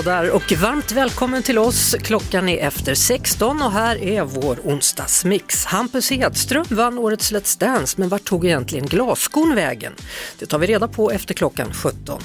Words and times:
Hallå 0.00 0.10
där 0.10 0.30
och 0.30 0.52
varmt 0.52 0.92
välkommen 0.92 1.42
till 1.42 1.58
oss. 1.58 1.96
Klockan 2.02 2.48
är 2.48 2.66
efter 2.66 2.94
16 2.94 3.62
och 3.62 3.72
här 3.72 4.02
är 4.02 4.24
vår 4.24 4.58
onsdagsmix. 4.64 5.64
Hampus 5.64 6.10
Hedström 6.10 6.64
vann 6.68 6.98
årets 6.98 7.32
Let's 7.32 7.60
Dance 7.60 8.00
men 8.00 8.08
vart 8.08 8.24
tog 8.24 8.46
egentligen 8.46 8.86
glasskon 8.86 9.54
vägen? 9.54 9.92
Det 10.38 10.46
tar 10.46 10.58
vi 10.58 10.66
reda 10.66 10.88
på 10.88 11.10
efter 11.10 11.34
klockan 11.34 11.72
17. 11.72 12.22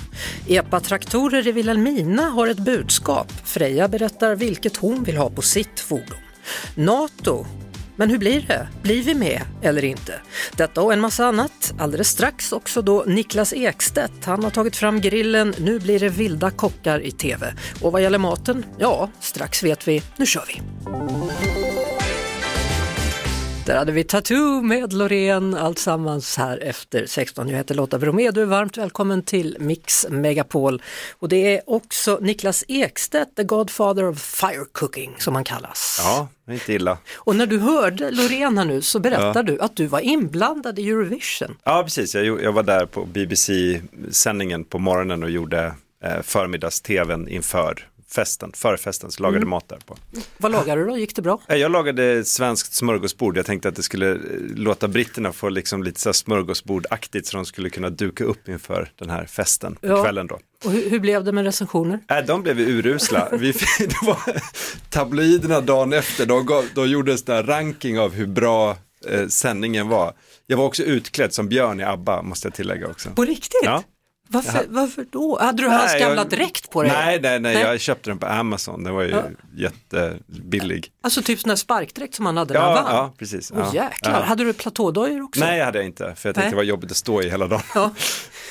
Epa-traktorer 0.47 1.47
i 1.47 1.51
Vilhelmina 1.51 2.23
har 2.23 2.47
ett 2.47 2.59
budskap. 2.59 3.31
Freja 3.43 3.87
berättar 3.87 4.35
vilket 4.35 4.77
hon 4.77 5.03
vill 5.03 5.17
ha 5.17 5.29
på 5.29 5.41
sitt 5.41 5.79
fordon. 5.79 6.17
NATO 6.75 7.45
men 7.95 8.09
hur 8.09 8.17
blir 8.17 8.41
det? 8.41 8.67
Blir 8.81 9.03
vi 9.03 9.13
med 9.13 9.41
eller 9.61 9.85
inte? 9.85 10.13
Detta 10.57 10.81
och 10.81 10.93
en 10.93 10.99
massa 10.99 11.25
annat. 11.25 11.73
Alldeles 11.79 12.09
strax 12.09 12.51
också 12.51 12.81
då 12.81 13.03
Niklas 13.07 13.53
Ekstedt. 13.53 14.25
Han 14.25 14.43
har 14.43 14.51
tagit 14.51 14.75
fram 14.75 15.01
grillen. 15.01 15.53
Nu 15.59 15.79
blir 15.79 15.99
det 15.99 16.09
vilda 16.09 16.51
kockar 16.51 16.99
i 16.99 17.11
TV. 17.11 17.53
Och 17.81 17.91
vad 17.91 18.01
gäller 18.01 18.17
maten? 18.19 18.65
Ja, 18.77 19.09
strax 19.19 19.63
vet 19.63 19.87
vi. 19.87 20.01
Nu 20.17 20.25
kör 20.25 20.43
vi! 20.47 20.61
Där 23.65 23.77
hade 23.77 23.91
vi 23.91 24.03
Tattoo 24.03 24.61
med 24.61 24.93
Loreen, 24.93 25.53
alltsammans 25.53 26.37
här 26.37 26.57
efter 26.57 27.05
16. 27.05 27.49
Jag 27.49 27.57
heter 27.57 27.75
Lotta 27.75 27.99
Bromé, 27.99 28.31
du 28.31 28.41
är 28.41 28.45
varmt 28.45 28.77
välkommen 28.77 29.23
till 29.23 29.57
Mix 29.59 30.05
Megapol. 30.09 30.81
Och 31.19 31.29
det 31.29 31.55
är 31.55 31.61
också 31.69 32.19
Niklas 32.21 32.63
Ekstedt, 32.67 33.35
the 33.35 33.43
Godfather 33.43 34.05
of 34.05 34.21
Fire 34.21 34.65
Cooking 34.71 35.15
som 35.17 35.35
han 35.35 35.43
kallas. 35.43 36.01
Ja, 36.03 36.27
inte 36.53 36.73
illa. 36.73 36.97
Och 37.15 37.35
när 37.35 37.45
du 37.45 37.59
hörde 37.59 38.11
Loreen 38.11 38.57
här 38.57 38.65
nu 38.65 38.81
så 38.81 38.99
berättar 38.99 39.43
du 39.43 39.59
att 39.59 39.75
du 39.75 39.87
var 39.87 39.99
inblandad 39.99 40.79
i 40.79 40.89
Eurovision. 40.89 41.57
Ja, 41.63 41.83
precis. 41.83 42.15
Jag, 42.15 42.43
jag 42.43 42.51
var 42.51 42.63
där 42.63 42.85
på 42.85 43.05
BBC-sändningen 43.05 44.63
på 44.63 44.79
morgonen 44.79 45.23
och 45.23 45.29
gjorde 45.29 45.73
eh, 46.03 46.21
förmiddags-tvn 46.21 47.27
inför 47.27 47.87
festen, 48.15 48.51
förfesten, 48.55 49.11
så 49.11 49.23
lagade 49.23 49.45
mat 49.45 49.69
där 49.69 49.79
på. 49.85 49.97
Vad 50.37 50.51
lagade 50.51 50.81
du 50.81 50.87
då? 50.87 50.97
Gick 50.97 51.15
det 51.15 51.21
bra? 51.21 51.39
Eh, 51.47 51.55
Jag 51.55 51.71
lagade 51.71 52.25
svenskt 52.25 52.73
smörgåsbord. 52.73 53.37
Jag 53.37 53.45
tänkte 53.45 53.69
att 53.69 53.75
det 53.75 53.83
skulle 53.83 54.11
eh, 54.11 54.19
låta 54.55 54.87
britterna 54.87 55.33
få 55.33 55.49
liksom 55.49 55.83
lite 55.83 55.99
så 55.99 56.13
smörgåsbordaktigt 56.13 57.27
så 57.27 57.37
de 57.37 57.45
skulle 57.45 57.69
kunna 57.69 57.89
duka 57.89 58.23
upp 58.23 58.49
inför 58.49 58.91
den 58.99 59.09
här 59.09 59.25
festen 59.25 59.75
på 59.75 59.87
Ja. 59.87 60.03
kvällen 60.03 60.27
då. 60.27 60.39
Och 60.65 60.71
hur, 60.71 60.89
hur 60.89 60.99
blev 60.99 61.23
det 61.23 61.31
med 61.31 61.43
recensioner? 61.43 61.99
Nej, 62.09 62.23
de 62.27 62.43
blev 62.43 62.59
urusla. 62.59 63.27
Vi, 63.39 63.53
fick- 63.53 63.89
det 63.89 64.05
var 64.07 64.19
tabloiderna 64.89 65.61
dagen 65.61 65.93
efter, 65.93 66.25
de, 66.25 66.45
gav, 66.45 66.65
de 66.75 66.87
gjorde 66.89 67.11
en 67.11 67.17
sån 67.17 67.43
ranking 67.45 67.99
av 67.99 68.13
hur 68.13 68.27
bra 68.27 68.77
eh, 69.09 69.27
sändningen 69.27 69.87
var. 69.87 70.13
Jag 70.47 70.57
var 70.57 70.65
också 70.65 70.83
utklädd 70.83 71.33
som 71.33 71.47
Björn 71.47 71.79
i 71.79 71.83
ABBA, 71.83 72.21
måste 72.21 72.47
jag 72.47 72.53
tillägga 72.53 72.87
också. 72.87 73.09
På 73.09 73.25
riktigt? 73.25 73.61
Ja. 73.63 73.83
Varför, 74.27 74.65
varför 74.69 75.05
då? 75.11 75.37
Hade 75.41 75.63
du 75.63 75.69
hans 75.69 75.93
gamla 75.99 76.15
jag- 76.15 76.29
dräkt 76.29 76.69
på 76.69 76.83
dig? 76.83 76.91
Nej, 76.91 77.19
nej, 77.21 77.39
nej, 77.39 77.53
Nej. 77.53 77.63
jag 77.63 77.79
köpte 77.79 78.09
den 78.09 78.17
på 78.19 78.25
Amazon, 78.25 78.83
den 78.83 78.93
var 78.93 79.03
ju 79.03 79.09
Ja. 79.09 79.23
jättebillig. 79.57 80.91
Alltså 81.03 81.21
typ 81.21 81.39
sån 81.39 81.49
där 81.49 81.55
sparkdräkt 81.55 82.15
som 82.15 82.25
han 82.25 82.37
hade 82.37 82.53
när 82.53 82.61
han 82.61 82.69
Ja, 82.69 82.81
vann? 82.83 82.95
ja, 82.95 83.13
precis. 83.19 83.51
Åh 83.51 83.59
ja. 83.73 83.83
jäklar, 83.83 84.11
Ja. 84.19 84.25
hade 84.25 84.43
du 84.43 84.53
platådojor 84.53 85.21
också? 85.21 85.39
Nej, 85.39 85.61
hade 85.61 85.77
jag 85.77 85.85
inte, 85.85 86.03
för 86.03 86.09
jag 86.09 86.17
tänkte 86.21 86.41
Nej. 86.41 86.49
det 86.49 86.55
var 86.55 86.63
jobbigt 86.63 86.91
att 86.91 86.97
stå 86.97 87.21
i 87.21 87.29
hela 87.29 87.47
dagen. 87.47 87.61
Ja. 87.75 87.91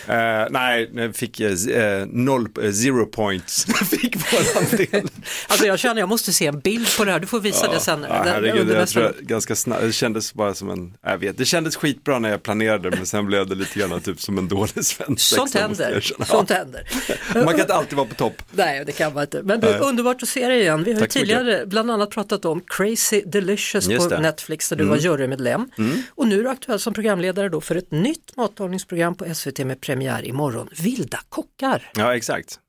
Eh, 0.09 0.47
nej, 0.51 0.91
jag 0.95 1.17
fick 1.17 1.41
eh, 1.41 1.53
eh, 1.53 2.07
noll, 2.07 2.49
eh, 2.63 2.73
zero 2.73 3.07
points, 3.07 3.67
jag 3.69 3.89
fick. 3.89 4.17
Alltså 5.49 5.67
jag 5.67 5.79
känner 5.79 6.01
jag 6.01 6.09
måste 6.09 6.33
se 6.33 6.47
en 6.47 6.61
bild 6.61 6.89
på 6.99 7.05
det 7.05 7.13
här, 7.13 7.21
du 7.21 7.27
får 7.27 7.41
visa 7.41 7.73
det 7.73 7.81
sen. 7.81 8.07
Ja, 8.09 8.23
herregud, 8.25 8.71
jag 8.71 8.89
tror 8.89 9.05
jag, 9.05 9.15
ganska 9.15 9.55
snabbt, 9.57 9.83
det 9.83 9.93
kändes 9.93 10.35
bara 10.35 10.55
som 10.55 10.71
en, 10.71 10.97
jag 11.03 11.19
vet, 11.19 11.39
det 11.39 11.45
kändes 11.45 11.77
skitbra 11.77 12.19
när 12.19 12.31
jag 12.31 12.43
planerade 12.43 12.91
men 12.91 13.07
sen 13.07 13.27
blev 13.27 13.47
det 13.47 13.55
lite 13.55 13.79
grann 13.79 14.01
typ 14.01 14.21
som 14.21 14.39
en 14.39 14.49
dålig 14.49 14.85
svensk 14.85 15.21
Sånt 15.37 15.55
händer. 15.69 16.25
Sånt 16.25 16.51
händer. 16.51 16.89
Man 17.35 17.47
kan 17.47 17.61
inte 17.61 17.75
alltid 17.75 17.97
vara 17.97 18.09
på 18.09 18.15
topp. 18.15 18.43
Nej, 18.51 18.85
det 18.87 18.93
kan 18.93 19.15
man 19.15 19.23
inte. 19.23 19.43
Men 19.43 19.61
du, 19.61 19.69
underbart 19.69 20.23
att 20.23 20.29
se 20.29 20.49
dig 20.49 20.61
igen. 20.61 20.85
Vi 20.85 20.93
har 20.93 21.01
ju 21.01 21.07
Tack 21.07 21.13
tidigare 21.13 21.67
bland 21.67 21.91
annat 21.91 22.11
pratat 22.11 22.45
om 22.45 22.61
Crazy 22.67 23.23
Delicious 23.27 23.89
Just 23.89 24.05
på 24.05 24.09
det. 24.09 24.17
Mm. 24.17 24.23
Netflix 24.23 24.69
där 24.69 24.77
du 24.77 24.85
var 24.85 24.97
jurymedlem. 24.97 25.71
Och 26.09 26.29
nu 26.29 26.39
är 26.39 26.43
du 26.43 26.49
aktuell 26.49 26.81
som 26.81 26.95
programledare 26.95 27.49
då 27.49 27.61
för 27.61 27.77
ett 27.77 27.91
nytt 27.91 28.37
matlagningsprogram 28.37 29.15
på 29.15 29.35
SVT 29.35 29.59
med 29.59 29.81
premiär 29.81 30.25
imorgon. 30.25 30.69
Vilda 30.79 31.19
kockar. 31.29 31.91
Ja, 31.95 32.17
exakt. 32.17 32.61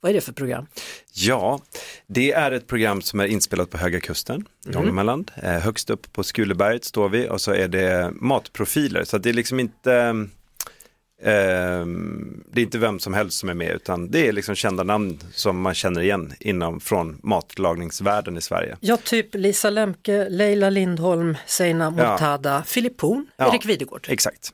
Vad 0.00 0.10
är 0.10 0.14
det 0.14 0.20
för 0.20 0.32
program? 0.32 0.66
Ja, 1.12 1.60
det 2.06 2.32
är 2.32 2.52
ett 2.52 2.66
program 2.66 3.02
som 3.02 3.20
är 3.20 3.26
inspelat 3.26 3.70
på 3.70 3.78
Höga 3.78 4.00
Kusten 4.00 4.44
i 4.72 4.76
Ångermanland. 4.76 5.30
Eh, 5.36 5.50
högst 5.50 5.90
upp 5.90 6.12
på 6.12 6.24
Skuleberget 6.24 6.84
står 6.84 7.08
vi 7.08 7.28
och 7.28 7.40
så 7.40 7.52
är 7.52 7.68
det 7.68 8.10
matprofiler. 8.14 9.04
Så 9.04 9.18
det 9.18 9.28
är 9.28 9.32
liksom 9.32 9.60
inte 9.60 10.14
det 11.26 12.60
är 12.60 12.62
inte 12.62 12.78
vem 12.78 12.98
som 12.98 13.14
helst 13.14 13.38
som 13.38 13.48
är 13.48 13.54
med 13.54 13.70
utan 13.76 14.10
det 14.10 14.28
är 14.28 14.32
liksom 14.32 14.54
kända 14.54 14.82
namn 14.82 15.18
som 15.32 15.60
man 15.60 15.74
känner 15.74 16.00
igen 16.02 16.32
inom 16.40 16.80
från 16.80 17.18
matlagningsvärlden 17.22 18.36
i 18.36 18.40
Sverige. 18.40 18.76
Ja, 18.80 18.96
typ 18.96 19.34
Lisa 19.34 19.70
Lemke, 19.70 20.28
Leila 20.28 20.70
Lindholm, 20.70 21.36
Seina 21.46 21.90
Mortada, 21.90 22.62
Filip 22.66 23.00
Horn, 23.00 23.26
Ja. 23.36 23.50
Erik 23.52 23.66
Videgård. 23.66 24.06
Exakt. 24.08 24.52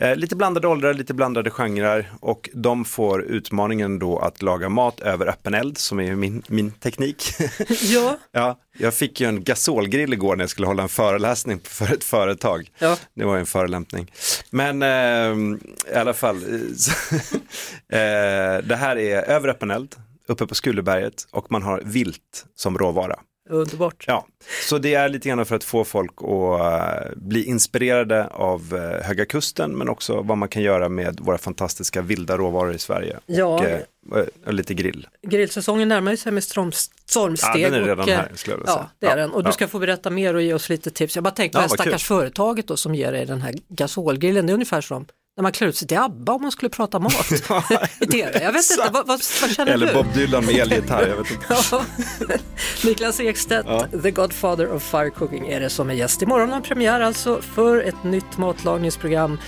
Eh, 0.00 0.16
lite 0.16 0.36
blandade 0.36 0.68
åldrar, 0.68 0.94
lite 0.94 1.14
blandade 1.14 1.50
genrer 1.50 2.10
och 2.20 2.50
de 2.54 2.84
får 2.84 3.22
utmaningen 3.22 3.98
då 3.98 4.18
att 4.18 4.42
laga 4.42 4.68
mat 4.68 5.00
över 5.00 5.26
öppen 5.26 5.54
eld 5.54 5.78
som 5.78 6.00
är 6.00 6.14
min, 6.16 6.42
min 6.48 6.70
teknik. 6.70 7.22
Ja, 7.82 8.18
ja, 8.32 8.58
jag 8.78 8.94
fick 8.94 9.20
ju 9.20 9.26
en 9.28 9.44
gasolgrill 9.44 10.12
igår 10.12 10.36
när 10.36 10.42
jag 10.42 10.50
skulle 10.50 10.66
hålla 10.66 10.82
en 10.82 10.88
föreläsning 10.88 11.60
för 11.64 11.92
ett 11.92 12.04
företag. 12.04 12.70
Ja. 12.78 12.96
Det 13.14 13.24
var 13.24 13.34
ju 13.34 13.40
en 13.40 13.46
förolämpning. 13.46 14.12
Men 14.50 14.82
eh, 14.82 15.58
i 15.92 15.94
alla 15.94 16.12
fall, 16.12 16.36
eh, 16.36 17.98
eh, 18.00 18.62
det 18.62 18.76
här 18.76 18.96
är 18.98 19.22
över 19.22 19.48
öppen 19.48 19.70
eld 19.70 19.96
uppe 20.28 20.46
på 20.46 20.54
Skuleberget 20.54 21.26
och 21.30 21.52
man 21.52 21.62
har 21.62 21.82
vilt 21.84 22.44
som 22.56 22.78
råvara. 22.78 23.18
underbart. 23.50 24.04
Ja, 24.06 24.26
så 24.68 24.78
det 24.78 24.94
är 24.94 25.08
lite 25.08 25.28
grann 25.28 25.46
för 25.46 25.56
att 25.56 25.64
få 25.64 25.84
folk 25.84 26.12
att 26.18 26.60
eh, 26.60 27.16
bli 27.16 27.44
inspirerade 27.44 28.26
av 28.26 28.60
eh, 28.76 29.06
Höga 29.06 29.24
Kusten 29.24 29.70
men 29.78 29.88
också 29.88 30.22
vad 30.22 30.38
man 30.38 30.48
kan 30.48 30.62
göra 30.62 30.88
med 30.88 31.20
våra 31.20 31.38
fantastiska 31.38 32.02
vilda 32.02 32.36
råvaror 32.36 32.74
i 32.74 32.78
Sverige. 32.78 33.18
Ja. 33.26 33.44
Och, 33.46 33.64
och 34.46 34.54
lite 34.54 34.74
grill. 34.74 35.06
Grillsäsongen 35.22 35.88
närmar 35.88 36.16
sig 36.16 36.32
med 36.32 36.44
storm, 36.44 36.72
stormsteg. 37.06 37.60
Ja, 37.62 37.70
den 37.70 37.74
är 37.82 37.86
redan 37.86 38.00
och, 38.00 38.08
eh, 38.08 38.16
här, 38.16 38.30
skulle 38.34 38.52
jag 38.54 38.58
vilja 38.58 38.72
Ja, 38.72 38.76
säga. 38.76 38.90
det 38.98 39.06
är 39.06 39.10
Ja, 39.10 39.16
den. 39.16 39.30
Och 39.30 39.42
du 39.42 39.48
ja. 39.48 39.52
ska 39.52 39.68
få 39.68 39.78
berätta 39.78 40.10
mer 40.10 40.34
och 40.34 40.42
ge 40.42 40.54
oss 40.54 40.68
lite 40.68 40.90
tips. 40.90 41.14
Jag 41.14 41.24
bara 41.24 41.30
tänkte 41.30 41.58
på 41.58 41.62
Ja, 41.62 41.66
det 41.66 41.70
här 41.72 41.76
vad 41.78 41.78
kul. 41.78 41.90
stackars 41.92 42.04
företaget 42.06 42.66
då 42.68 42.76
som 42.76 42.94
ger 42.94 43.12
dig 43.12 43.26
den 43.26 43.42
här 43.42 43.54
gasolgrillen. 43.68 44.46
Det 44.46 44.52
är 44.52 44.54
ungefär 44.54 44.80
som 44.80 45.06
när 45.36 45.42
man 45.42 45.52
klär 45.52 45.68
ut 45.68 45.76
sig 45.76 45.88
till 45.88 45.98
ABBA 45.98 46.32
om 46.32 46.42
man 46.42 46.52
skulle 46.52 46.68
prata 46.70 46.98
mat. 46.98 47.32
I 48.00 48.06
TV. 48.06 48.42
Jag 48.42 48.52
vet 48.52 48.70
inte, 48.70 48.90
vad, 48.92 49.06
vad, 49.06 49.20
vad 49.42 49.50
känner 49.50 49.72
Eller 49.72 49.86
du? 49.86 49.94
Bob 49.94 50.06
Dylan 50.14 50.44
med 50.46 50.54
elgitarr, 50.54 51.06
jag 51.08 51.16
vet 51.16 51.30
inte. 51.30 51.46
Ja. 51.72 51.84
Niklas 52.84 53.20
Ekstedt, 53.20 53.66
Ja. 53.68 53.86
the 54.02 54.10
Godfather 54.10 54.68
of 54.72 54.82
Fire 54.90 55.10
Cooking, 55.10 55.48
är 55.48 55.60
det 55.60 55.70
som 55.70 55.90
är 55.90 55.94
gäst. 55.94 56.22
Imorgon 56.22 56.50
har 56.52 56.60
premiär 56.60 57.00
alltså 57.00 57.42
för 57.42 57.82
ett 57.82 58.04
nytt 58.04 58.38
matlagningsprogram. 58.38 59.38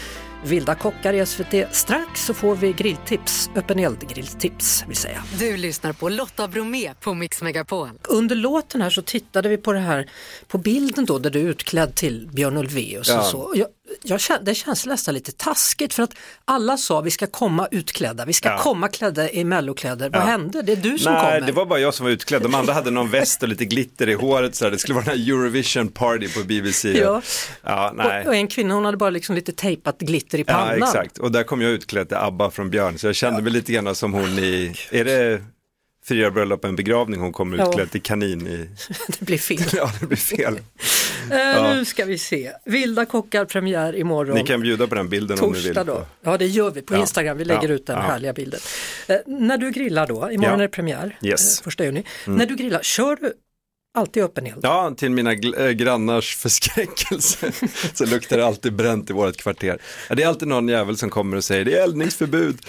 Vilda 0.45 0.75
kockar 0.75 1.15
i 1.15 1.27
SVT. 1.27 1.55
Strax 1.75 2.25
så 2.25 2.35
får 2.35 2.57
vi 2.57 2.73
grilltips, 2.73 3.51
öppen 3.57 3.79
eld-grilltips 3.79 4.85
vill 4.89 4.97
säga. 4.97 5.25
Du 5.39 5.57
lyssnar 5.57 5.93
på 5.93 6.09
Lotta 6.09 6.49
Bromé 6.49 6.95
på 7.01 7.15
Mix 7.15 7.43
Megapol. 7.43 7.89
Under 8.09 8.37
låten 8.37 8.83
här 8.83 8.91
så 8.91 9.03
tittade 9.03 9.49
vi 9.49 9.57
på 9.57 9.73
det 9.73 9.79
här, 9.79 10.11
på 10.49 10.59
bilden 10.59 11.05
då 11.05 11.19
där 11.19 11.31
du 11.31 11.41
är 11.41 11.45
utklädd 11.45 11.95
till 11.95 12.29
Björn 12.33 12.57
Ulvaeus 12.57 13.09
och 13.11 13.15
Ja. 13.17 13.23
så. 13.23 13.53
Jag, 13.55 13.69
jag 14.03 14.21
det 14.43 14.55
känns 14.55 14.87
nästan 14.87 15.15
lite 15.15 15.33
taskigt 15.33 15.95
för 15.95 16.03
att 16.03 16.15
alla 16.45 16.77
sa 16.77 17.01
vi 17.01 17.11
ska 17.11 17.27
komma 17.27 17.69
utklädda, 17.71 18.25
vi 18.25 18.33
ska 18.33 18.49
Ja. 18.49 18.59
komma 18.59 18.89
klädda 18.89 19.31
i 19.31 19.45
mellokläder. 19.45 20.11
Vad 20.11 20.21
Ja. 20.23 20.27
hände? 20.27 20.63
Det 20.63 20.73
är 20.73 20.77
du 20.77 20.99
som 20.99 21.13
Nej, 21.13 21.23
kommer. 21.25 21.41
det 21.47 21.53
var 21.53 21.67
bara 21.67 21.79
jag 21.79 21.95
som 21.95 22.05
var 22.05 22.11
utklädd. 22.11 22.43
De 22.43 22.55
andra 22.55 22.73
hade 22.73 22.91
någon 22.91 23.11
väst 23.11 23.43
och 23.43 23.49
lite 23.49 23.65
glitter 23.65 24.09
i 24.09 24.15
håret. 24.15 24.55
Så. 24.55 24.71
Det 24.71 24.79
skulle 24.79 24.95
vara 24.95 25.05
den 25.05 25.19
här 25.19 25.29
Eurovision 25.33 25.89
party 25.89 26.29
på 26.29 26.41
BBC. 26.45 26.99
Ja. 26.99 27.23
ja 27.63 27.93
nej. 27.97 28.21
Och, 28.23 28.27
och 28.29 28.35
en 28.35 28.49
kvinna 28.49 28.75
hon 28.75 28.85
hade 28.85 28.97
bara 28.97 29.11
liksom 29.11 29.35
lite 29.35 29.53
tejpat 29.53 29.99
glitter 30.01 30.39
i 30.39 30.45
Ja, 30.47 30.53
pannan. 30.55 30.83
exakt. 30.83 31.19
Och 31.19 31.33
där 31.33 31.43
kom 31.43 31.61
jag 31.61 31.71
utklädd 31.71 32.09
till 32.09 32.17
ABBA 32.17 32.51
från 32.51 32.71
Björn. 32.71 32.99
Så 32.99 33.07
jag 33.07 33.15
kände 33.17 33.43
mig 33.43 33.53
lite 33.53 33.73
grann 33.73 33.95
som 33.95 34.13
hon 34.13 34.39
i, 34.39 34.75
är 34.91 35.05
det 35.05 35.43
Fyra 36.09 36.31
bröllop 36.31 36.65
en 36.65 36.77
begravning 36.77 37.21
hon 37.21 37.33
kommer 37.33 37.59
Ja. 37.59 37.69
utklädd 37.69 37.91
till 37.91 38.03
kanin 38.03 38.47
i, 38.47 38.69
Det 39.19 39.25
blir 39.25 39.39
fel. 39.39 39.59
ja 39.73 39.93
det 40.01 40.07
blir 40.07 40.17
fel. 40.19 40.59
Eh, 41.31 41.75
Nu 41.75 41.85
ska 41.85 42.05
vi 42.05 42.19
se. 42.19 42.53
Vilda 42.65 43.05
kockar 43.05 43.45
premiär 43.45 43.97
imorgon. 43.97 44.37
Ni 44.37 44.45
kan 44.47 44.61
bjuda 44.61 44.87
på 44.87 44.95
den 44.95 45.09
bilden 45.09 45.39
om 45.41 45.53
ni 45.53 45.59
vill. 45.59 45.65
Torsdag 45.75 45.85
då. 45.85 46.07
Ja 46.23 46.39
det 46.39 46.47
gör 46.47 46.71
vi 46.71 46.83
på 46.83 46.95
Ja. 46.95 46.99
Instagram, 47.01 47.39
vi 47.39 47.45
lägger 47.45 47.69
Ja. 47.69 47.75
ut 47.75 47.87
den 47.87 47.97
Ja. 47.97 48.03
härliga 48.03 48.33
bilden. 48.33 48.61
Eh, 49.07 49.17
när 49.27 49.59
du 49.59 49.71
grillar 49.71 50.07
då, 50.07 50.15
imorgon 50.15 50.43
Ja. 50.43 50.53
är 50.55 50.59
det 50.59 50.69
premiär, 50.69 51.19
Yes. 51.23 51.59
Mm. 51.59 51.61
eh, 51.61 51.65
första 51.65 51.85
juni. 51.85 52.05
När 52.27 52.47
du 52.47 52.57
grillar, 52.57 52.83
kör 52.83 53.17
du 53.21 53.33
alltid 53.95 54.23
öppen 54.23 54.47
eld? 54.47 54.61
Ja, 54.63 54.95
till 54.97 55.11
mina 55.11 55.33
äh, 55.33 55.71
grannars 55.71 56.37
förskräckelse 56.77 57.53
så 57.95 58.07
luktar 58.07 58.37
det 58.37 58.47
alltid 58.47 58.77
bränt 58.77 59.11
i 59.11 59.13
vårt 59.13 59.37
kvarter. 59.37 59.79
Ja, 60.09 60.15
det 60.15 60.23
är 60.23 60.29
alltid 60.29 60.49
någon 60.49 60.69
jävel 60.69 60.97
som 60.97 61.11
kommer 61.11 61.37
och 61.37 61.45
säger 61.45 61.65
det 61.65 61.79
är 61.79 61.83
eldningsförbud. 61.83 62.59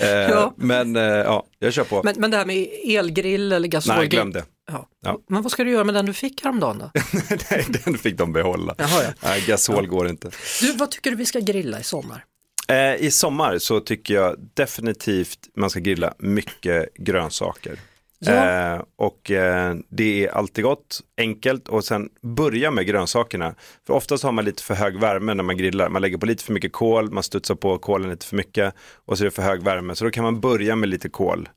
Eh, 0.00 0.08
Ja. 0.08 0.54
Men 0.56 0.96
eh, 0.96 1.02
ja, 1.02 1.46
jag 1.58 1.72
kör 1.72 1.84
på. 1.84 2.02
Men, 2.04 2.14
men 2.18 2.30
det 2.30 2.36
här 2.36 2.44
med 2.46 2.68
elgrill 2.84 3.52
eller 3.52 3.68
gasolgrill? 3.68 4.00
Nej, 4.00 4.08
glöm 4.08 4.32
det. 4.32 4.44
Ja. 4.70 4.88
Ja. 5.02 5.18
Men 5.28 5.42
vad 5.42 5.52
ska 5.52 5.64
du 5.64 5.70
göra 5.70 5.84
med 5.84 5.94
den 5.94 6.06
du 6.06 6.12
fick 6.12 6.42
häromdagen 6.44 6.78
då? 6.78 6.90
Nej, 7.50 7.66
den 7.84 7.98
fick 7.98 8.18
de 8.18 8.32
behålla. 8.32 8.74
Jaha, 8.78 9.02
ja. 9.04 9.12
Nej, 9.22 9.44
gasol 9.46 9.86
går 9.86 10.08
inte. 10.08 10.30
Du, 10.60 10.72
vad 10.72 10.90
tycker 10.90 11.10
du 11.10 11.16
vi 11.16 11.26
ska 11.26 11.38
grilla 11.40 11.80
i 11.80 11.82
sommar? 11.82 12.24
Eh, 12.68 12.94
I 12.94 13.10
sommar 13.10 13.58
så 13.58 13.80
tycker 13.80 14.14
jag 14.14 14.36
definitivt 14.54 15.38
man 15.56 15.70
ska 15.70 15.80
grilla 15.80 16.14
mycket 16.18 16.94
grönsaker. 16.94 17.78
Ja. 18.18 18.74
Eh, 18.74 18.82
och 18.96 19.30
eh, 19.30 19.74
det 19.88 20.24
är 20.26 20.30
alltid 20.30 20.64
gott, 20.64 21.00
enkelt 21.16 21.68
och 21.68 21.84
sen 21.84 22.08
börja 22.22 22.70
med 22.70 22.86
grönsakerna. 22.86 23.54
För 23.86 23.94
oftast 23.94 24.24
har 24.24 24.32
man 24.32 24.44
lite 24.44 24.62
för 24.62 24.74
hög 24.74 25.00
värme 25.00 25.34
när 25.34 25.44
man 25.44 25.56
grillar. 25.56 25.88
Man 25.88 26.02
lägger 26.02 26.18
på 26.18 26.26
lite 26.26 26.44
för 26.44 26.52
mycket 26.52 26.72
kol, 26.72 27.10
man 27.10 27.22
studsar 27.22 27.54
på 27.54 27.78
kolen 27.78 28.10
lite 28.10 28.26
för 28.26 28.36
mycket 28.36 28.74
och 29.06 29.18
så 29.18 29.24
är 29.24 29.26
det 29.26 29.30
för 29.30 29.42
hög 29.42 29.62
värme. 29.62 29.94
Så 29.94 30.04
då 30.04 30.10
kan 30.10 30.24
man 30.24 30.40
börja 30.40 30.76
med 30.76 30.88
lite 30.88 31.08
kol, 31.08 31.48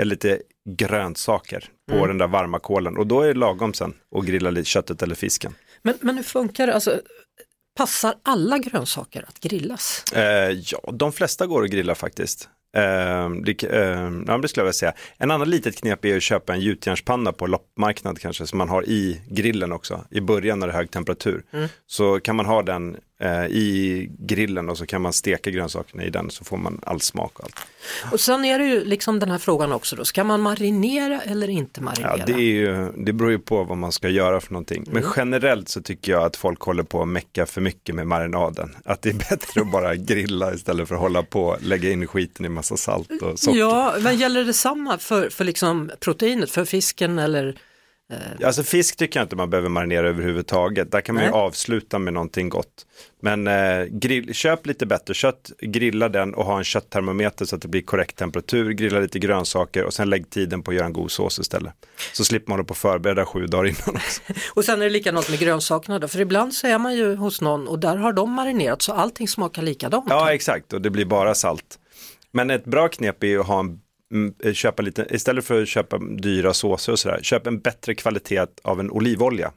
eller 0.00 0.10
lite 0.10 0.42
grönsaker 0.70 1.64
på 1.92 2.06
den 2.06 2.18
där 2.18 2.28
varma 2.28 2.58
kolen. 2.58 2.96
Och 2.96 3.06
då 3.06 3.20
är 3.20 3.28
det 3.28 3.34
lagom 3.34 3.74
sen 3.74 3.94
att 4.16 4.24
grilla 4.24 4.50
lite 4.50 4.68
köttet 4.68 5.02
eller 5.02 5.14
fisken. 5.14 5.54
Men, 5.82 5.94
men 6.00 6.16
hur 6.16 6.22
funkar 6.22 6.66
det? 6.66 6.74
Alltså, 6.74 7.00
passar 7.76 8.14
alla 8.22 8.58
grönsaker 8.58 9.24
att 9.28 9.40
grillas? 9.40 10.04
Eh, 10.12 10.50
ja, 10.50 10.92
de 10.92 11.12
flesta 11.12 11.46
går 11.46 11.64
att 11.64 11.70
grilla 11.70 11.94
faktiskt. 11.94 12.48
Eh, 12.76 13.30
det, 13.44 13.64
eh, 13.64 14.10
ja, 14.26 14.38
det 14.38 14.48
skulle 14.48 14.60
jag 14.60 14.64
vilja 14.64 14.72
säga. 14.72 14.92
En 15.18 15.30
annan 15.30 15.50
litet 15.50 15.76
knep 15.76 16.04
är 16.04 16.16
att 16.16 16.22
köpa 16.22 16.54
en 16.54 16.60
gjutjärnspanna 16.60 17.32
på 17.32 17.46
loppmarknad 17.46 18.18
kanske 18.18 18.46
som 18.46 18.58
man 18.58 18.68
har 18.68 18.88
i 18.88 19.20
grillen 19.28 19.72
också 19.72 20.04
i 20.10 20.20
början 20.20 20.58
när 20.58 20.66
det 20.66 20.72
är 20.72 20.76
hög 20.76 20.90
temperatur. 20.90 21.42
Så 21.86 22.20
kan 22.20 22.36
man 22.36 22.46
ha 22.46 22.62
den 22.62 22.96
i 23.50 24.10
grillen 24.18 24.68
och 24.68 24.78
så 24.78 24.86
kan 24.86 25.02
man 25.02 25.12
steka 25.12 25.50
grönsakerna 25.50 26.04
i 26.04 26.10
den 26.10 26.30
så 26.30 26.44
får 26.44 26.56
man 26.56 26.80
all 26.86 27.00
smak 27.00 27.38
och 27.38 27.44
allt. 27.44 27.56
Och 28.12 28.20
sen 28.20 28.44
är 28.44 28.58
det 28.58 28.64
ju 28.64 28.84
liksom 28.84 29.18
den 29.18 29.30
här 29.30 29.38
frågan 29.38 29.72
också 29.72 29.96
då, 29.96 30.04
ska 30.04 30.24
man 30.24 30.40
marinera 30.40 31.20
eller 31.20 31.50
inte 31.50 31.80
marinera? 31.80 32.14
Ja, 32.18 32.24
det, 32.26 32.32
är 32.32 32.38
ju, 32.38 32.92
det 32.96 33.12
beror 33.12 33.30
ju 33.30 33.38
på 33.38 33.64
vad 33.64 33.78
man 33.78 33.92
ska 33.92 34.08
göra 34.08 34.40
för 34.40 34.52
någonting. 34.52 34.84
Men 34.90 35.04
generellt 35.16 35.68
så 35.68 35.82
tycker 35.82 36.12
jag 36.12 36.22
att 36.22 36.36
folk 36.36 36.60
håller 36.60 36.82
på 36.82 37.02
att 37.02 37.08
mecka 37.08 37.46
för 37.46 37.60
mycket 37.60 37.94
med 37.94 38.06
marinaden. 38.06 38.76
Att 38.84 39.02
det 39.02 39.08
är 39.08 39.14
bättre 39.30 39.60
att 39.60 39.72
bara 39.72 39.94
grilla 39.94 40.54
istället 40.54 40.88
för 40.88 40.94
att 40.94 41.00
hålla 41.00 41.22
på 41.22 41.44
och 41.44 41.62
lägga 41.62 41.90
in 41.90 42.06
skiten 42.06 42.46
i 42.46 42.48
massa 42.48 42.76
salt 42.76 43.22
och 43.22 43.38
socker. 43.38 43.58
Ja, 43.58 43.94
men 44.00 44.18
gäller 44.18 44.44
det 44.44 44.52
samma 44.52 44.98
för, 44.98 45.30
för 45.30 45.44
liksom 45.44 45.90
proteinet, 46.00 46.50
för 46.50 46.64
fisken 46.64 47.18
eller? 47.18 47.56
Alltså 48.44 48.62
fisk 48.62 48.96
tycker 48.96 49.20
jag 49.20 49.24
inte 49.24 49.36
man 49.36 49.50
behöver 49.50 49.68
marinera 49.68 50.08
överhuvudtaget. 50.08 50.92
Där 50.92 51.00
kan 51.00 51.14
man 51.14 51.24
ju 51.24 51.30
Nej. 51.30 51.40
avsluta 51.40 51.98
med 51.98 52.12
någonting 52.12 52.48
gott. 52.48 52.86
Men 53.22 53.46
eh, 53.46 53.84
grill, 53.84 54.34
köp 54.34 54.66
lite 54.66 54.86
bättre 54.86 55.14
kött, 55.14 55.50
grilla 55.60 56.08
den 56.08 56.34
och 56.34 56.44
ha 56.44 56.58
en 56.58 56.64
kötttermometer 56.64 57.44
så 57.44 57.56
att 57.56 57.62
det 57.62 57.68
blir 57.68 57.82
korrekt 57.82 58.16
temperatur. 58.16 58.70
Grilla 58.70 59.00
lite 59.00 59.18
grönsaker 59.18 59.84
och 59.84 59.94
sen 59.94 60.10
lägg 60.10 60.30
tiden 60.30 60.62
på 60.62 60.70
att 60.70 60.76
göra 60.76 60.86
en 60.86 60.92
god 60.92 61.10
sås 61.10 61.38
istället. 61.38 61.72
Så 62.12 62.24
slipper 62.24 62.50
man 62.50 62.58
hålla 62.58 62.66
på 62.66 62.72
att 62.72 62.78
förbereda 62.78 63.26
sju 63.26 63.46
dagar 63.46 63.66
innan. 63.66 64.00
Och 64.54 64.64
sen 64.64 64.80
är 64.80 64.84
det 64.84 64.90
likadant 64.90 65.30
med 65.30 65.38
grönsakerna 65.38 65.98
då, 65.98 66.08
för 66.08 66.20
ibland 66.20 66.54
så 66.54 66.66
är 66.66 66.78
man 66.78 66.94
ju 66.94 67.16
hos 67.16 67.40
någon 67.40 67.68
och 67.68 67.78
där 67.78 67.96
har 67.96 68.12
de 68.12 68.32
marinerat 68.32 68.82
så 68.82 68.92
allting 68.92 69.28
smakar 69.28 69.62
likadant. 69.62 70.06
Ja, 70.08 70.34
exakt, 70.34 70.72
och 70.72 70.82
det 70.82 70.90
blir 70.90 71.04
bara 71.04 71.34
salt. 71.34 71.78
Men 72.32 72.50
ett 72.50 72.64
bra 72.64 72.88
knep 72.88 73.22
är 73.22 73.26
ju 73.26 73.40
att 73.40 73.46
ha 73.46 73.60
en 73.60 73.80
köpa 74.52 74.82
lite, 74.82 75.06
istället 75.10 75.44
för 75.44 75.62
att 75.62 75.68
köpa 75.68 75.98
dyra 75.98 76.54
såser 76.54 76.92
och 76.92 76.98
sådär, 76.98 77.18
köp 77.22 77.46
en 77.46 77.60
bättre 77.60 77.94
kvalitet 77.94 78.46
av 78.62 78.80
en 78.80 78.90
olivolja. 78.90 79.52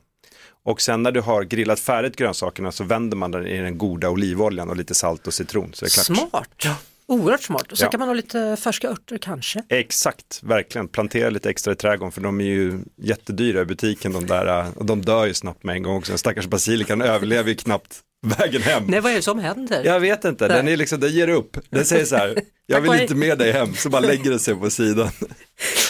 Och 0.66 0.82
sen 0.82 1.04
när 1.04 1.12
du 1.12 1.22
har 1.22 1.44
grillat 1.44 1.80
färdigt 1.80 2.16
grönsakerna 2.16 2.72
så 2.72 2.84
vänder 2.84 3.18
man 3.18 3.32
den 3.32 3.48
i 3.48 3.58
den 3.62 3.78
goda 3.78 4.10
olivoljan 4.10 4.70
och 4.70 4.76
lite 4.78 4.96
salt 4.96 5.28
och 5.28 5.34
citron. 5.34 5.70
Så 5.74 5.86
är 5.86 5.90
det 5.90 5.94
klart. 5.94 6.62
Smart, 6.64 6.78
oerhört 7.06 7.42
smart. 7.42 7.72
Och 7.72 7.78
så 7.78 7.86
Ja. 7.86 7.90
kan 7.90 8.00
man 8.00 8.10
ha 8.10 8.14
lite 8.16 8.56
färska 8.60 8.90
örter 8.90 9.18
kanske. 9.18 9.64
Exakt, 9.70 10.40
verkligen. 10.44 10.88
Plantera 10.88 11.30
lite 11.30 11.50
extra 11.50 11.74
i 11.74 11.76
trädgården 11.76 12.12
för 12.12 12.22
de 12.22 12.42
är 12.42 12.46
ju 12.46 12.80
jättedyra 12.98 13.62
i 13.62 13.66
butiken 13.66 14.14
de 14.14 14.26
där 14.26 14.66
och 14.76 14.86
de 14.86 15.02
dör 15.02 15.26
ju 15.26 15.34
snabbt 15.34 15.64
med 15.64 15.76
en 15.76 15.84
gång 15.84 15.98
också. 15.98 16.12
Den 16.12 16.18
stackars 16.20 16.48
basilikan 16.48 17.02
överlever 17.02 17.50
ju 17.50 17.56
knappt 17.56 18.00
vägen 18.40 18.62
hem. 18.62 18.84
Nej, 18.88 19.00
vad 19.00 19.12
är 19.12 19.16
det 19.16 19.22
som 19.22 19.40
händer? 19.40 19.84
Jag 19.84 20.00
vet 20.00 20.26
inte, 20.26 20.48
den 20.48 20.68
är 20.68 20.78
liksom, 20.78 21.00
den 21.00 21.12
ger 21.12 21.28
upp. 21.28 21.58
Den 21.70 21.86
säger 21.86 22.06
så 22.06 22.16
här, 22.16 22.36
jag 22.66 22.82
vill 22.82 23.02
inte 23.02 23.16
med 23.16 23.38
dig 23.38 23.52
hem, 23.52 23.74
så 23.74 23.90
bara 23.90 24.00
lägger 24.02 24.30
den 24.30 24.40
sig 24.40 24.56
på 24.56 24.70
sidan. 24.70 25.10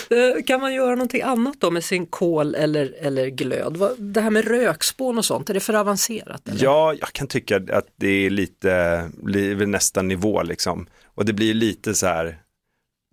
Eh, 0.09 0.44
Kan 0.44 0.62
man 0.62 0.74
göra 0.74 0.89
någonting 0.95 1.21
annat 1.21 1.56
då 1.59 1.71
med 1.71 1.83
sin 1.83 2.06
kol 2.06 2.56
eller, 2.56 2.95
eller 3.01 3.27
glöd? 3.27 3.77
Det 3.97 4.21
här 4.21 4.30
med 4.30 4.45
rökspån 4.47 5.18
och 5.18 5.25
sånt, 5.25 5.50
är 5.50 5.53
det 5.53 5.59
för 5.59 5.74
avancerat? 5.74 6.47
Eller? 6.47 6.63
Ja, 6.63 6.94
jag 7.00 7.13
kan 7.13 7.27
tycka 7.27 7.56
att 7.71 7.88
det 7.95 8.07
är 8.07 8.30
lite, 8.30 9.09
nästa 9.68 10.01
nivå 10.01 10.44
liksom. 10.44 10.88
Och 11.06 11.25
det 11.25 11.33
blir 11.33 11.53
lite 11.53 11.94
så 11.94 12.06
här, 12.07 12.38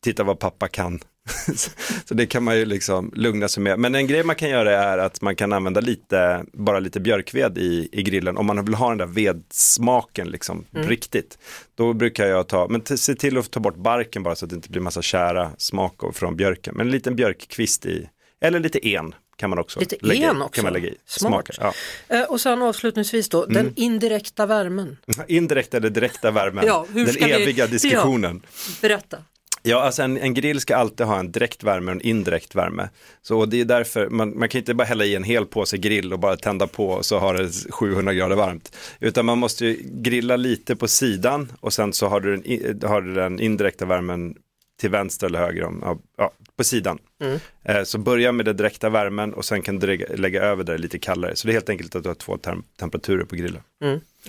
titta 0.02 0.24
vad 0.24 0.38
pappa 0.38 0.68
kan. 0.68 1.00
så 2.04 2.14
det 2.14 2.26
kan 2.26 2.42
man 2.44 2.56
ju 2.58 2.64
liksom 2.64 3.12
lugna 3.16 3.48
sig 3.48 3.62
med. 3.62 3.78
Men 3.78 3.94
en 3.94 4.06
grej 4.06 4.24
man 4.24 4.36
kan 4.36 4.48
göra 4.48 4.72
är 4.84 4.98
att 4.98 5.22
man 5.22 5.36
kan 5.36 5.52
använda 5.52 5.80
lite, 5.80 6.44
bara 6.52 6.78
lite 6.80 7.00
björkved 7.00 7.58
i, 7.58 7.88
i 7.92 8.02
grillen 8.02 8.36
om 8.36 8.46
man 8.46 8.64
vill 8.64 8.74
ha 8.74 8.88
den 8.88 8.98
där 8.98 9.06
vedsmaken 9.06 10.28
liksom 10.28 10.64
riktigt. 10.72 11.38
Då 11.74 11.92
brukar 11.92 12.26
jag 12.26 12.48
ta, 12.48 12.66
men 12.68 12.98
se 12.98 13.14
till 13.14 13.38
att 13.38 13.50
ta 13.50 13.60
bort 13.60 13.76
barken 13.76 14.22
bara 14.22 14.34
så 14.34 14.44
att 14.44 14.50
det 14.50 14.56
inte 14.56 14.70
blir 14.70 14.80
massa 14.82 15.02
kära 15.02 15.50
smak 15.58 16.00
från 16.14 16.36
björken. 16.36 16.74
Men 16.76 16.86
en 16.86 16.90
liten 16.92 17.16
björkkvist 17.16 17.86
i, 17.86 18.08
eller 18.40 18.60
lite 18.60 18.88
en 18.88 19.14
kan 19.36 19.50
man 19.50 19.58
också 19.58 19.80
Lite 19.80 19.96
lägga, 20.00 20.30
en 20.30 20.42
också? 20.42 20.52
Kan 20.54 20.64
man 20.64 20.72
lägga 20.72 20.88
i. 20.88 20.94
Smart. 21.06 21.48
Ja. 21.60 21.72
Eh, 22.08 22.22
Och 22.22 22.40
sen 22.40 22.62
avslutningsvis 22.62 23.28
då, 23.28 23.44
Mm. 23.44 23.54
den 23.54 23.72
indirekta 23.76 24.46
värmen. 24.46 24.96
Indirekt 25.28 25.74
eller 25.74 25.90
direkta 25.90 26.30
värmen, 26.30 26.64
Ja, 26.66 26.86
den 26.92 27.06
ska 27.12 27.26
vi- 27.26 27.32
eviga 27.32 27.66
diskussionen. 27.66 28.42
Berätta. 28.80 29.18
Ja, 29.62 29.82
alltså 29.82 30.02
en, 30.02 30.16
en 30.16 30.34
grill 30.34 30.60
ska 30.60 30.76
alltid 30.76 31.06
ha 31.06 31.18
en 31.18 31.32
direkt 31.32 31.64
värme 31.64 31.90
och 31.90 31.96
en 31.96 32.00
indirekt 32.00 32.54
värme. 32.54 32.88
Så 33.22 33.46
det 33.46 33.60
är 33.60 33.64
därför, 33.64 34.08
man, 34.08 34.38
man 34.38 34.48
kan 34.48 34.58
inte 34.58 34.74
bara 34.74 34.84
hälla 34.84 35.04
i 35.04 35.14
en 35.14 35.24
hel 35.24 35.46
påse 35.46 35.78
grill 35.78 36.12
och 36.12 36.18
bara 36.18 36.36
tända 36.36 36.66
på 36.66 36.86
och 36.86 37.06
så 37.06 37.18
har 37.18 37.34
det 37.34 37.50
700 37.70 38.14
grader 38.14 38.36
varmt. 38.36 38.76
Utan 39.00 39.26
man 39.26 39.38
måste 39.38 39.66
ju 39.66 39.78
grilla 39.82 40.36
lite 40.36 40.76
på 40.76 40.88
sidan 40.88 41.52
och 41.60 41.72
sen 41.72 41.92
så 41.92 42.08
har 42.08 42.20
du 42.20 42.36
den, 42.36 42.90
har 42.90 43.00
du 43.00 43.14
den 43.14 43.40
indirekta 43.40 43.86
värmen 43.86 44.34
till 44.80 44.90
vänster 44.90 45.26
eller 45.26 45.38
höger 45.38 45.64
om, 45.64 46.00
ja, 46.16 46.30
på 46.56 46.64
sidan. 46.64 46.98
Eh, 47.64 47.82
Så 47.84 47.98
börja 47.98 48.32
med 48.32 48.44
den 48.46 48.56
direkta 48.56 48.88
värmen 48.90 49.34
och 49.34 49.44
sen 49.44 49.62
kan 49.62 49.78
du 49.78 49.96
lägga, 50.16 50.42
över 50.42 50.64
det 50.64 50.78
lite 50.78 50.98
kallare. 50.98 51.36
Så 51.36 51.46
det 51.46 51.50
är 51.52 51.54
helt 51.54 51.68
enkelt 51.68 51.94
att 51.96 52.02
du 52.02 52.08
har 52.08 52.14
två 52.14 52.36
tem- 52.36 52.62
temperaturer 52.78 53.24
på 53.24 53.36
grillen. 53.36 53.62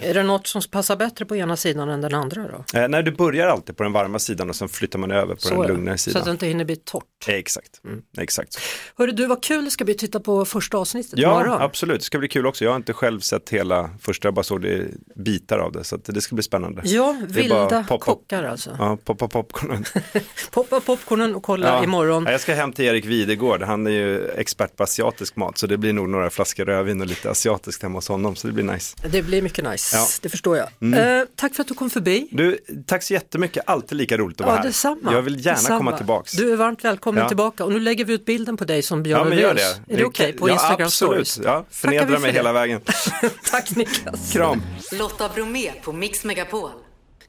Är 0.01 0.13
det 0.13 0.23
något 0.23 0.47
som 0.47 0.61
passar 0.71 0.95
bättre 0.95 1.25
på 1.25 1.35
ena 1.35 1.55
sidan 1.57 1.89
än 1.89 2.01
den 2.01 2.13
andra 2.13 2.41
då? 2.47 2.79
Eh, 2.79 2.87
nej, 2.87 3.03
du 3.03 3.11
börjar 3.11 3.47
alltid 3.47 3.77
på 3.77 3.83
den 3.83 3.91
varma 3.93 4.19
sidan 4.19 4.49
och 4.49 4.55
sen 4.55 4.69
flyttar 4.69 4.99
man 4.99 5.11
över 5.11 5.35
på 5.35 5.41
Så 5.41 5.63
den 5.63 5.71
lugnare 5.75 5.97
Så 5.97 6.03
sidan. 6.03 6.19
att 6.21 6.25
det 6.25 6.31
inte 6.31 6.47
hinner 6.47 6.65
bli 6.65 6.75
torrt. 6.75 7.03
Eh, 7.27 7.35
Exakt, 7.35 7.81
exakt. 8.17 8.57
Hörru 8.97 9.11
du, 9.11 9.25
vad 9.27 9.43
kul 9.43 9.65
det 9.65 9.71
ska 9.71 9.85
bli 9.85 9.93
att 9.93 9.97
titta 9.97 10.19
på 10.19 10.45
första 10.45 10.77
avsnittet 10.77 11.13
Ja, 11.15 11.41
imorgon. 11.41 11.61
absolut. 11.61 11.99
Det 11.99 12.05
ska 12.05 12.17
bli 12.19 12.27
kul 12.27 12.45
också. 12.47 12.63
Jag 12.63 12.71
har 12.71 12.75
inte 12.77 12.93
själv 12.93 13.19
sett 13.19 13.49
hela 13.49 13.89
första, 14.01 14.27
jag 14.27 14.33
bara 14.33 14.43
såg 14.43 14.61
det 14.61 14.87
bitar 15.15 15.59
av 15.59 15.71
det. 15.71 15.83
Så 15.83 15.97
det 15.97 16.21
ska 16.21 16.35
bli 16.35 16.43
spännande. 16.43 16.81
Ja, 16.85 17.15
vilda 17.27 17.85
kockar 17.99 18.43
alltså. 18.43 18.75
Ja, 18.79 18.97
poppa 19.03 19.27
popcornen. 19.27 19.85
Poppa 20.51 20.79
popcornen 20.79 21.35
och 21.35 21.43
kolla 21.43 21.67
Ja. 21.67 21.83
imorgon. 21.83 22.23
Ja, 22.25 22.31
Jag 22.31 22.41
ska 22.41 22.53
hem 22.53 22.73
till 22.73 22.80
Erik 22.81 23.05
Videgård, 23.05 23.61
han 23.63 23.87
är 23.87 23.91
ju 23.91 24.27
expert 24.29 24.75
på 24.75 24.83
asiatisk 24.83 25.35
mat. 25.35 25.57
Så 25.57 25.67
det 25.67 25.77
blir 25.77 25.93
nog 25.93 26.09
några 26.09 26.29
flaskor 26.29 26.65
rödvin 26.65 27.01
och 27.01 27.07
lite 27.07 27.29
asiatiskt 27.31 27.83
hemma 27.83 27.97
hos 27.97 28.07
honom. 28.07 28.35
Så 28.35 28.47
det 28.47 28.53
blir 28.53 28.63
nice. 28.63 28.95
Det 29.11 29.21
blir 29.21 29.41
mycket 29.41 29.69
nice, 29.71 29.97
Ja. 29.97 30.07
det 30.21 30.29
förstår 30.29 30.57
jag. 30.57 30.67
Eh, 31.19 31.25
tack 31.35 31.55
för 31.55 31.61
att 31.61 31.67
du 31.67 31.73
kom 31.73 31.89
förbi. 31.89 32.27
Du, 32.31 32.57
tack 32.87 33.03
så 33.03 33.13
jättemycket. 33.13 33.63
Alltid 33.67 33.97
lika 33.97 34.17
roligt 34.17 34.39
att 34.41 34.45
vara 34.45 34.55
Ja, 34.55 34.61
här. 34.61 34.67
detsamma. 34.67 35.13
Jag 35.13 35.21
vill 35.21 35.45
gärna 35.45 35.57
detsamma. 35.57 35.77
komma 35.77 35.97
tillbaks. 35.97 36.31
Du 36.31 36.51
är 36.51 36.55
varmt 36.55 36.83
välkommen 36.83 37.21
Ja. 37.23 37.27
tillbaka 37.27 37.65
och 37.65 37.71
nu 37.71 37.79
lägger 37.79 38.05
vi 38.05 38.13
ut 38.13 38.25
bilden 38.25 38.57
på 38.57 38.65
dig 38.65 38.81
som 38.81 39.03
Björn 39.03 39.19
ja, 39.19 39.25
men 39.29 39.37
gör 39.37 39.49
Ulvaeus. 39.51 39.75
det. 39.87 39.93
Är 39.93 39.97
det 39.97 40.05
okej 40.05 40.33
på 40.33 40.49
ja, 40.49 40.53
Instagram 40.53 40.85
absolut. 40.87 41.27
stories? 41.27 41.39
Ja, 41.45 41.65
förnedra 41.69 42.07
för 42.07 42.17
mig 42.19 42.31
det. 42.31 42.37
hela 42.37 42.53
vägen. 42.53 42.81
Tack 43.51 43.75
Niklas. 43.75 44.31
Kram. 44.33 44.61
Lotta 44.91 45.29
Bromé 45.35 45.71
på 45.83 45.93
Mix 45.93 46.23
Megapol. 46.23 46.69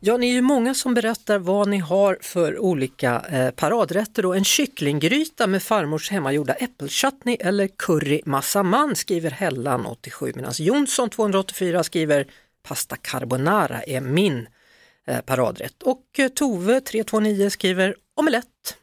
Ja, 0.04 0.16
ni 0.16 0.28
är 0.28 0.32
ju 0.32 0.42
många 0.42 0.75
som 0.75 0.94
berättar 0.94 1.38
vad 1.38 1.68
ni 1.68 1.78
har 1.78 2.18
för 2.21 2.59
olika 2.59 3.21
eh, 3.30 3.50
paradrätter. 3.50 4.23
Då. 4.23 4.35
En 4.35 4.44
kycklinggryta 4.44 5.47
med 5.47 5.62
farmors 5.62 6.11
hemmagjorda 6.11 6.54
äppelchutney 6.54 7.37
eller 7.40 7.68
curry 7.78 8.23
massaman 8.26 8.97
skriver 8.97 9.30
Hellan 9.30 9.87
87 9.87 10.32
medan 10.35 10.52
Jonsson 10.59 11.11
284 11.11 11.85
skriver 11.85 12.26
pasta 12.62 12.97
carbonara 12.97 13.82
är 13.82 14.00
min 14.00 14.47
eh, 15.06 15.21
paradrätt. 15.21 15.82
Och 15.82 16.04
eh, 16.18 16.28
Tove 16.28 16.80
329 16.80 17.50
skriver 17.50 17.94
omelett. 18.14 18.76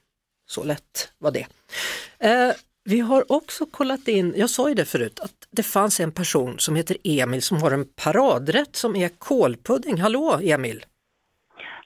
Så 0.48 0.64
lätt 0.64 1.12
var 1.18 1.32
det. 1.32 1.48
Eh, 2.20 2.52
vi 2.84 3.00
har 3.00 3.32
också 3.32 3.66
kollat 3.66 4.08
in, 4.08 4.34
jag 4.38 4.50
sa 4.50 4.70
ju 4.70 4.76
det 4.76 4.86
förut, 4.86 5.20
att 5.20 5.48
det 5.52 5.64
fanns 5.64 6.00
en 6.00 6.12
person 6.12 6.60
som 6.60 6.76
heter 6.76 6.98
Emil 7.04 7.42
som 7.42 7.58
har 7.58 7.72
en 7.72 7.86
paradrätt 7.86 8.76
som 8.76 8.96
är 8.96 9.10
kålpudding. 9.10 10.02
Hallå 10.02 10.40
Emil! 10.44 10.86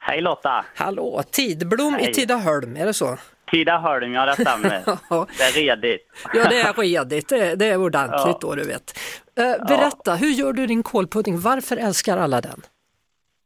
Hej 0.06 0.22
Lotta! 0.22 0.66
Hallå, 0.76 1.24
Tidblom 1.32 1.96
i 2.00 2.04
Hej. 2.04 2.14
Tidaholm, 2.14 2.76
är 2.78 2.86
det 2.86 2.94
så? 2.94 3.18
Tidaholm, 3.52 4.14
ja 4.14 4.26
det 4.26 4.34
stämmer. 4.34 4.82
Ja. 5.10 5.28
Det 5.38 5.44
är 5.44 5.52
redigt. 5.52 6.08
Ja, 6.34 6.46
det 6.50 6.62
är 6.62 6.74
redigt, 6.74 7.30
det, 7.30 7.56
det 7.56 7.66
är 7.66 7.78
ordentligt 7.78 8.22
Ja. 8.26 8.38
då 8.42 8.56
du 8.56 8.64
vet. 8.68 9.00
Eh, 9.40 9.68
berätta, 9.68 10.16
hur 10.16 10.28
gör 10.30 10.54
du 10.54 10.68
din 10.68 10.84
kålpudding? 10.84 11.40
Varför 11.40 11.78
älskar 11.78 12.18
alla 12.18 12.42
den? 12.42 12.62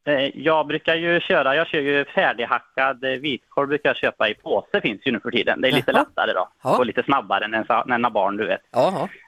Eh, 0.07 0.31
Jag 0.37 0.67
brukar 0.67 0.95
ju 0.95 1.19
köra, 1.19 1.55
jag 1.55 1.67
kör 1.67 1.79
ju 1.79 2.05
färdighackad 2.05 3.03
eh, 3.03 3.09
vitkål 3.09 3.67
brukar 3.67 3.89
jag 3.89 3.97
köpa 3.97 4.29
i 4.29 4.33
påse 4.33 4.81
finns 4.81 5.01
ju 5.05 5.11
nu 5.11 5.19
för 5.19 5.31
tiden. 5.31 5.61
Det 5.61 5.67
är 5.67 5.71
lite 5.71 5.91
Jaha. 5.91 5.99
lättare 6.09 6.33
då 6.33 6.49
Ja. 6.63 6.77
och 6.77 6.85
lite 6.85 7.03
snabbare 7.03 7.45
än 7.45 7.53
en 7.53 7.65
en 7.91 8.09
barn 8.09 8.37
du 8.37 8.45
vet. 8.47 8.61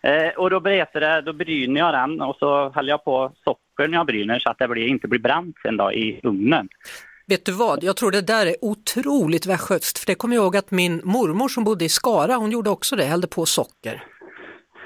Eh, 0.03 0.27
och 0.37 0.49
då 0.49 0.59
det, 0.99 1.21
då 1.21 1.33
bryner 1.33 1.79
jag 1.81 1.93
den 1.93 2.21
och 2.21 2.35
så 2.35 2.69
häller 2.69 2.89
jag 2.89 3.03
på 3.03 3.31
socker 3.43 3.87
när 3.87 3.97
jag 3.97 4.05
bryner 4.05 4.39
så 4.39 4.49
att 4.49 4.59
det 4.59 4.67
blir, 4.67 4.87
inte 4.87 5.07
blir 5.07 5.19
bränt 5.19 5.55
sen 5.61 5.77
då 5.77 5.93
i 5.93 6.19
ugnen. 6.23 6.69
Vet 7.29 7.45
du 7.45 7.51
vad, 7.51 7.83
jag 7.83 7.95
tror 7.97 8.11
det 8.11 8.21
där 8.21 8.45
är 8.45 8.55
otroligt 8.61 9.45
västgötskt, 9.45 9.99
för 9.99 10.05
det 10.07 10.15
kommer 10.15 10.35
jag 10.35 10.43
ihåg 10.43 10.57
att 10.57 10.71
min 10.71 11.01
mormor 11.03 11.47
som 11.47 11.63
bodde 11.63 11.85
i 11.85 11.89
Skara, 11.89 12.35
hon 12.35 12.51
gjorde 12.51 12.69
också 12.69 12.95
det, 12.95 13.03
hällde 13.03 13.27
på 13.27 13.45
socker. 13.45 14.03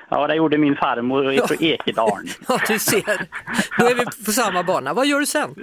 Ja, 0.09 0.27
det 0.27 0.35
gjorde 0.35 0.57
min 0.57 0.75
farmor 0.75 1.33
Ja. 1.33 1.47
från 1.47 1.57
Ekedalen. 1.61 2.27
Ja, 2.47 2.59
du 2.67 2.79
ser. 2.79 3.27
Då 3.79 3.85
är 3.85 3.95
vi 3.95 4.05
på 4.05 4.31
samma 4.31 4.63
bana. 4.63 4.93
Vad 4.93 5.07
gör 5.07 5.19
du 5.19 5.25
sen? 5.25 5.55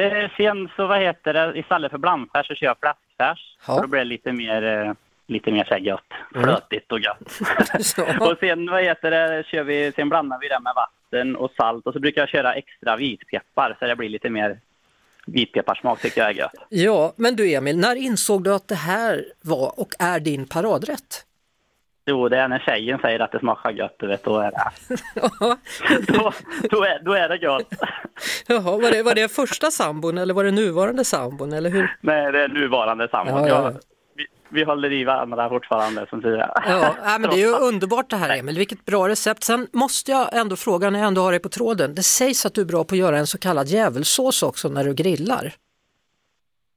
Eh, 0.00 0.30
sen 0.36 0.68
så 0.76 0.86
vad 0.86 1.00
heter 1.00 1.32
det, 1.34 1.58
istället 1.58 1.90
för 1.90 1.98
blandfärs 1.98 2.46
så 2.46 2.54
kör 2.54 2.66
jag 2.66 2.76
fläskfärs. 2.80 3.56
Ja. 3.66 3.80
Då 3.82 3.86
blir 3.88 3.98
det 3.98 4.04
lite 4.04 4.32
mer, 4.32 4.62
eh, 4.62 4.92
lite 5.28 5.52
mer 5.52 5.64
så 5.64 5.70
här 5.74 5.80
gött, 5.80 6.00
Mm. 6.34 6.44
flötigt 6.44 6.92
och 6.92 7.00
gött. 7.00 7.18
Och 8.20 8.36
sen 8.40 8.70
vad 8.70 8.82
heter 8.82 9.10
det, 9.10 9.44
kör 9.46 9.62
vi, 9.64 9.92
sen 9.96 10.08
blandar 10.08 10.38
vi 10.40 10.48
det 10.48 10.60
med 10.60 10.72
vatten 10.76 11.36
och 11.36 11.50
salt 11.56 11.86
och 11.86 11.92
så 11.92 12.00
brukar 12.00 12.22
jag 12.22 12.28
köra 12.28 12.54
extra 12.54 12.96
vitpeppar 12.96 13.76
så 13.78 13.86
det 13.86 13.96
blir 13.96 14.08
lite 14.08 14.30
mer 14.30 14.60
vitpepparsmak 15.26 16.00
tycker 16.00 16.20
jag 16.20 16.30
är 16.30 16.34
gött. 16.34 16.54
Ja, 16.68 17.12
men 17.16 17.36
du 17.36 17.52
Emil, 17.54 17.78
när 17.78 17.96
insåg 17.96 18.44
du 18.44 18.54
att 18.54 18.68
det 18.68 18.74
här 18.74 19.24
var 19.40 19.80
och 19.80 19.88
är 19.98 20.20
din 20.20 20.46
paradrätt? 20.46 21.24
Jo, 22.08 22.28
det 22.28 22.38
är 22.38 22.48
när 22.48 22.58
tjejen 22.58 22.98
säger 22.98 23.20
att 23.20 23.32
det 23.32 23.38
smakar 23.38 23.70
gött, 23.70 23.94
du 23.98 24.06
vet, 24.06 24.24
då 24.24 24.38
är 24.38 24.50
det, 24.50 24.70
då, 26.12 26.32
då 26.70 26.84
är, 26.84 27.04
då 27.04 27.12
är 27.12 27.28
det 27.28 27.36
gött. 27.36 27.68
Jaha, 28.46 28.78
var 28.78 28.90
det, 28.90 29.02
var 29.02 29.14
det 29.14 29.28
första 29.32 29.70
sambon 29.70 30.18
eller 30.18 30.34
var 30.34 30.44
det 30.44 30.50
nuvarande 30.50 31.04
sambon 31.04 31.52
eller 31.52 31.70
hur? 31.70 31.96
Nej, 32.00 32.32
det 32.32 32.42
är 32.42 32.48
nuvarande 32.48 33.08
sambon. 33.08 33.46
Ja, 33.46 33.48
ja, 33.48 33.72
Vi, 34.48 34.64
håller 34.64 34.92
i 34.92 35.04
varandra 35.04 35.48
fortfarande, 35.48 36.06
som 36.10 36.22
säger 36.22 36.50
Ja, 36.68 36.94
men 37.20 37.30
det 37.30 37.36
är 37.36 37.46
ju 37.48 37.52
underbart 37.68 38.10
det 38.10 38.16
här 38.16 38.38
Emil, 38.38 38.58
vilket 38.58 38.84
bra 38.84 39.08
recept. 39.08 39.42
Sen 39.44 39.68
måste 39.72 40.10
jag 40.10 40.36
ändå 40.36 40.56
fråga 40.56 40.90
när 40.90 40.98
jag 40.98 41.08
ändå 41.08 41.22
har 41.22 41.30
dig 41.30 41.40
på 41.40 41.48
tråden, 41.48 41.94
det 41.94 42.02
sägs 42.02 42.46
att 42.46 42.54
du 42.54 42.60
är 42.60 42.64
bra 42.64 42.84
på 42.84 42.94
att 42.94 42.98
göra 42.98 43.18
en 43.18 43.26
så 43.26 43.38
kallad 43.38 43.66
djävulsås 43.66 44.42
också 44.42 44.68
när 44.68 44.84
du 44.84 44.94
grillar. 44.94 45.52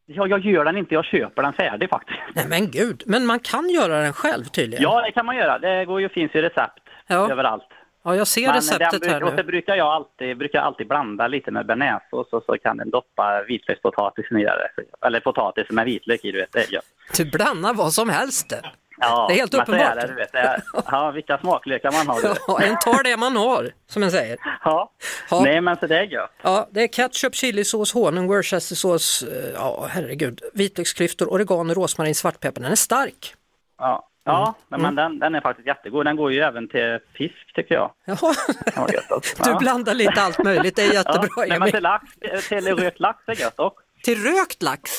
Ja, 0.06 0.28
jag 0.28 0.40
gör 0.46 0.66
den 0.66 0.78
inte, 0.78 0.94
jag 0.94 1.06
köper 1.06 1.44
den 1.44 1.54
färdig 1.54 1.90
faktiskt. 1.90 2.20
Nej 2.34 2.46
men 2.50 2.72
gud, 2.72 3.04
men 3.06 3.26
man 3.26 3.40
kan 3.40 3.70
göra 3.70 4.02
den 4.02 4.14
själv 4.14 4.44
tydligen. 4.46 4.84
Ja, 4.84 5.02
det 5.02 5.12
kan 5.12 5.26
man 5.26 5.36
göra. 5.38 5.60
Det 5.60 5.86
går 5.86 6.02
ju, 6.02 6.10
finns 6.10 6.36
ju 6.36 6.42
recept 6.42 6.80
Ja. 7.08 7.32
överallt. 7.32 7.68
Ja, 8.04 8.16
jag 8.16 8.28
ser 8.28 8.46
Men 8.48 8.56
receptet 8.56 9.02
den, 9.02 9.12
här 9.12 9.24
och 9.24 9.30
så 9.30 9.36
nu. 9.36 9.44
brukar 9.44 9.76
jag 9.76 9.88
alltid, 9.88 10.38
brukar 10.38 10.60
alltid 10.62 10.88
blanda 10.88 11.28
lite 11.28 11.52
med 11.52 11.66
bearnaisesås 11.66 12.28
och 12.34 12.44
så 12.46 12.58
kan 12.58 12.78
den 12.78 12.90
doppa 12.90 13.44
vitlökspotatisen 13.48 14.38
i 14.38 14.44
det. 14.44 14.70
Eller 15.08 15.20
potatis 15.20 15.70
med 15.70 15.86
vitlök 15.86 16.26
i, 16.26 16.32
du 16.32 16.38
vet. 16.40 16.52
Det 16.52 16.60
är. 16.74 16.82
Du 17.18 17.26
blandar 17.32 17.74
vad 17.74 17.94
som 17.94 18.10
helst. 18.10 18.54
Ja, 19.02 19.26
Det 19.28 19.34
är 19.34 19.38
helt 19.38 19.54
uppenbart. 19.54 19.96
det, 19.96 20.08
du 20.08 20.14
vet. 20.14 20.34
Är, 20.36 20.62
ja, 20.92 21.12
vilka 21.12 21.38
smaklökar 21.38 21.92
man 21.92 22.08
har. 22.08 22.20
Ja, 22.48 22.62
en 22.62 22.78
tar 22.80 23.04
det 23.04 23.18
man 23.18 23.36
har, 23.36 23.70
som 23.88 24.04
en 24.04 24.12
säger. 24.12 24.38
Ja. 24.64 24.92
Ja. 25.30 25.42
Nej, 25.44 25.62
men 25.62 25.78
så 25.78 25.88
det 25.88 25.98
är 26.00 26.04
gött. 26.04 26.32
Ja, 26.42 26.68
det 26.72 26.84
är 26.84 26.88
ketchup, 26.88 27.36
chilisås, 27.36 27.94
honung, 27.94 28.28
worcestersås, 28.28 29.24
eh, 29.24 29.52
ja 29.54 29.88
herregud, 29.90 30.42
vitlöksklyftor, 30.54 31.28
oregano, 31.34 31.74
rosmarin, 31.74 32.16
svartpeppar. 32.16 32.62
Den 32.62 32.72
är 32.72 32.76
stark. 32.76 33.34
Ja, 33.78 34.09
ja 34.30 34.44
Mm. 34.44 34.56
men, 34.70 34.82
men 34.82 34.96
den, 34.96 35.20
den 35.20 35.36
är 35.36 35.42
faktiskt 35.42 35.68
jättegod. 35.68 36.06
Den 36.06 36.16
går 36.16 36.32
ju 36.32 36.40
även 36.40 36.68
till 36.68 37.00
fisk, 37.14 37.54
tycker 37.56 37.76
jag. 37.76 37.92
Det 38.06 38.12
alltså. 38.12 39.44
du 39.44 39.50
Ja. 39.50 39.58
blandar 39.60 39.94
lite 39.94 40.22
allt 40.22 40.44
möjligt, 40.44 40.76
det 40.76 40.82
är 40.82 40.94
jättebra 40.94 41.30
Ja, 41.38 41.46
nej, 41.50 41.60
men 41.60 41.72
till, 41.72 41.84
lax, 41.84 42.06
till 42.50 42.76
rökt 42.78 43.00
lax 43.00 43.20
är 43.28 43.42
gött 43.42 43.60
också. 43.60 43.82
Till 44.04 44.24
rökt 44.24 44.64
lax? 44.64 44.92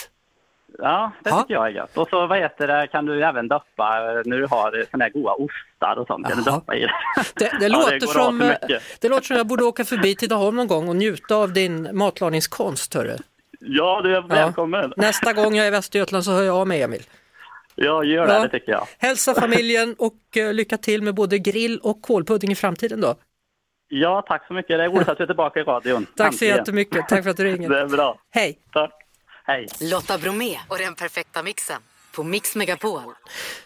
Ja, 0.78 1.10
det 1.24 1.30
Ja. 1.30 1.40
tycker 1.42 1.54
jag 1.54 1.66
är 1.66 1.70
gött. 1.70 1.96
Och 1.98 2.08
så 2.08 2.26
vad 2.26 2.38
heter 2.38 2.66
det, 2.66 2.86
kan 2.86 3.06
du 3.06 3.24
även 3.24 3.48
doppa 3.48 4.00
när 4.24 4.36
du 4.38 4.46
har 4.46 4.84
såna 4.90 5.04
här 5.04 5.10
goda 5.10 5.32
ostar 5.32 5.96
och 5.98 6.06
sånt. 6.06 6.28
Kan 6.28 6.36
du 6.38 6.44
doppa 6.44 6.74
i 6.74 6.80
det. 6.80 6.90
Det, 7.34 7.52
det, 7.60 7.66
Ja, 7.66 7.78
låter 7.78 8.06
som, 8.06 8.36
åt 8.40 8.42
eh, 8.42 8.48
mycket. 8.48 8.82
det 9.00 9.08
låter 9.08 9.26
som 9.26 9.36
jag 9.36 9.46
borde 9.46 9.64
åka 9.64 9.84
förbi 9.84 10.14
Tidaholm 10.16 10.56
någon 10.56 10.66
gång 10.66 10.88
och 10.88 10.96
njuta 10.96 11.34
av 11.36 11.52
din 11.52 11.96
matlagningskonst. 11.98 12.94
Hörru. 12.94 13.16
Ja, 13.60 14.00
du 14.02 14.16
är 14.16 14.20
välkommen. 14.22 14.92
Nästa 14.96 15.32
gång 15.32 15.54
jag 15.54 15.64
är 15.64 15.68
i 15.68 15.70
Västergötland 15.70 16.24
så 16.24 16.32
hör 16.32 16.42
jag 16.42 16.56
av 16.56 16.68
mig 16.68 16.82
Emil. 16.82 17.02
Ja, 17.84 18.04
gör 18.04 18.26
det, 18.26 18.32
Ja. 18.32 18.40
det 18.42 18.48
tycker 18.48 18.72
jag. 18.72 18.86
Hälsa 18.98 19.34
familjen 19.34 19.94
och 19.98 20.36
eh, 20.36 20.52
lycka 20.52 20.76
till 20.78 21.02
med 21.02 21.14
både 21.14 21.38
grill 21.38 21.78
och 21.78 22.02
kålpudding 22.02 22.50
i 22.52 22.54
framtiden 22.54 23.00
då. 23.00 23.14
Ja, 23.88 24.24
tack 24.28 24.46
så 24.46 24.54
mycket. 24.54 24.78
Det 24.78 24.84
är 24.84 24.88
roligt 24.88 25.08
att 25.08 25.18
du 25.18 25.22
är 25.24 25.26
tillbaka 25.26 25.60
i 25.60 25.62
radion. 25.62 26.06
Tack 26.16 26.34
så 26.34 26.44
jättemycket, 26.44 27.08
tack 27.08 27.22
för 27.22 27.30
att 27.30 27.36
du 27.36 27.44
ringer. 27.44 27.68
Det 27.74 27.80
är 27.80 27.86
bra. 27.86 28.18
Hej! 28.30 28.58
Tack. 28.72 28.92
Hej. 29.44 29.66
Lotta 29.80 30.18
Bromé 30.18 30.58
och 30.68 30.78
den 30.78 30.94
perfekta 30.94 31.42
mixen 31.42 31.82
på 32.14 32.22
Mix 32.22 32.56
Megapol. 32.56 33.02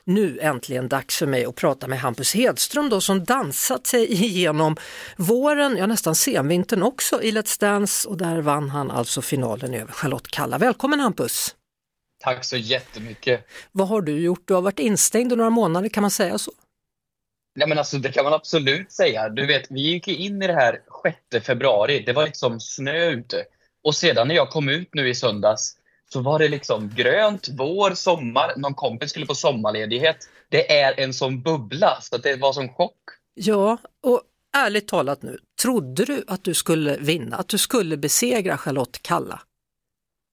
Nu 0.05 0.39
äntligen 0.41 0.89
dags 0.89 1.19
för 1.19 1.27
mig 1.27 1.45
att 1.45 1.55
prata 1.57 1.87
med 1.89 1.99
Hampus 2.01 2.35
Hedström 2.35 2.89
då 2.89 3.01
som 3.01 3.25
dansat 3.25 3.87
sig 3.87 4.13
igenom 4.13 4.77
våren, 5.17 5.77
ja 5.77 5.87
nästan 5.87 6.15
senvintern 6.15 6.83
också 6.83 7.23
i 7.23 7.31
Let's 7.33 7.61
Dance 7.61 8.09
och 8.09 8.17
där 8.17 8.41
vann 8.41 8.71
han 8.71 8.91
alltså 8.91 9.23
finalen 9.23 9.75
över 9.75 9.93
Charlotte 9.93 10.29
Kalla. 10.29 10.59
Välkommen 10.59 11.01
Hampus! 11.01 11.55
Tack 12.25 12.45
så 12.45 12.57
jättemycket. 12.57 13.47
Vad 13.73 13.89
har 13.89 14.01
du 14.01 14.21
gjort? 14.21 14.43
Du 14.49 14.55
har 14.55 14.63
varit 14.63 14.79
instängd 14.79 15.33
i 15.33 15.37
några 15.37 15.51
månader, 15.51 15.89
kan 15.89 16.01
man 16.01 16.11
säga 16.11 16.39
så? 16.39 16.53
Nej, 17.57 17.69
men 17.69 17.79
alltså, 17.79 17.99
det 17.99 18.13
kan 18.13 18.25
man 18.25 18.33
absolut 18.33 18.93
säga. 18.93 19.29
Du 19.29 19.47
vet, 19.47 19.67
vi 19.71 19.81
gick 19.81 20.09
in 20.09 20.43
i 20.43 20.47
det 20.47 20.55
här 20.55 20.81
6 21.31 21.47
februari. 21.47 22.03
Det 22.07 22.13
var 22.13 22.25
liksom 22.25 22.61
snö 22.61 23.11
ute. 23.11 23.45
Och 23.85 23.95
sedan 23.95 24.29
när 24.29 24.35
jag 24.35 24.51
kom 24.51 24.69
ut 24.69 24.89
nu 24.93 25.09
i 25.09 25.15
söndags 25.15 25.77
så 26.13 26.21
var 26.21 26.39
det 26.39 26.49
liksom 26.49 26.91
grönt, 26.97 27.49
vår, 27.59 27.95
sommar. 27.95 28.53
Någon 28.57 28.75
kompis 28.75 29.11
skulle 29.11 29.27
på 29.27 29.35
sommarledighet. 29.35 30.17
Det 30.49 30.79
är 30.81 31.01
en 31.01 31.15
sån 31.15 31.43
bubbla, 31.43 31.99
så 32.01 32.17
det 32.17 32.37
var 32.37 32.53
som 32.53 32.69
chock. 32.69 32.99
Ja, 33.35 33.79
och 34.03 34.23
ärligt 34.57 34.89
talat 34.89 35.23
nu, 35.23 35.39
trodde 35.63 36.05
du 36.05 36.25
att 36.27 36.45
du 36.45 36.55
skulle 36.55 36.97
vinna, 36.97 37.37
att 37.37 37.49
du 37.49 37.59
skulle 37.59 37.97
besegra 37.97 38.59
Charlotte 38.59 39.03
Kalla? 39.03 39.41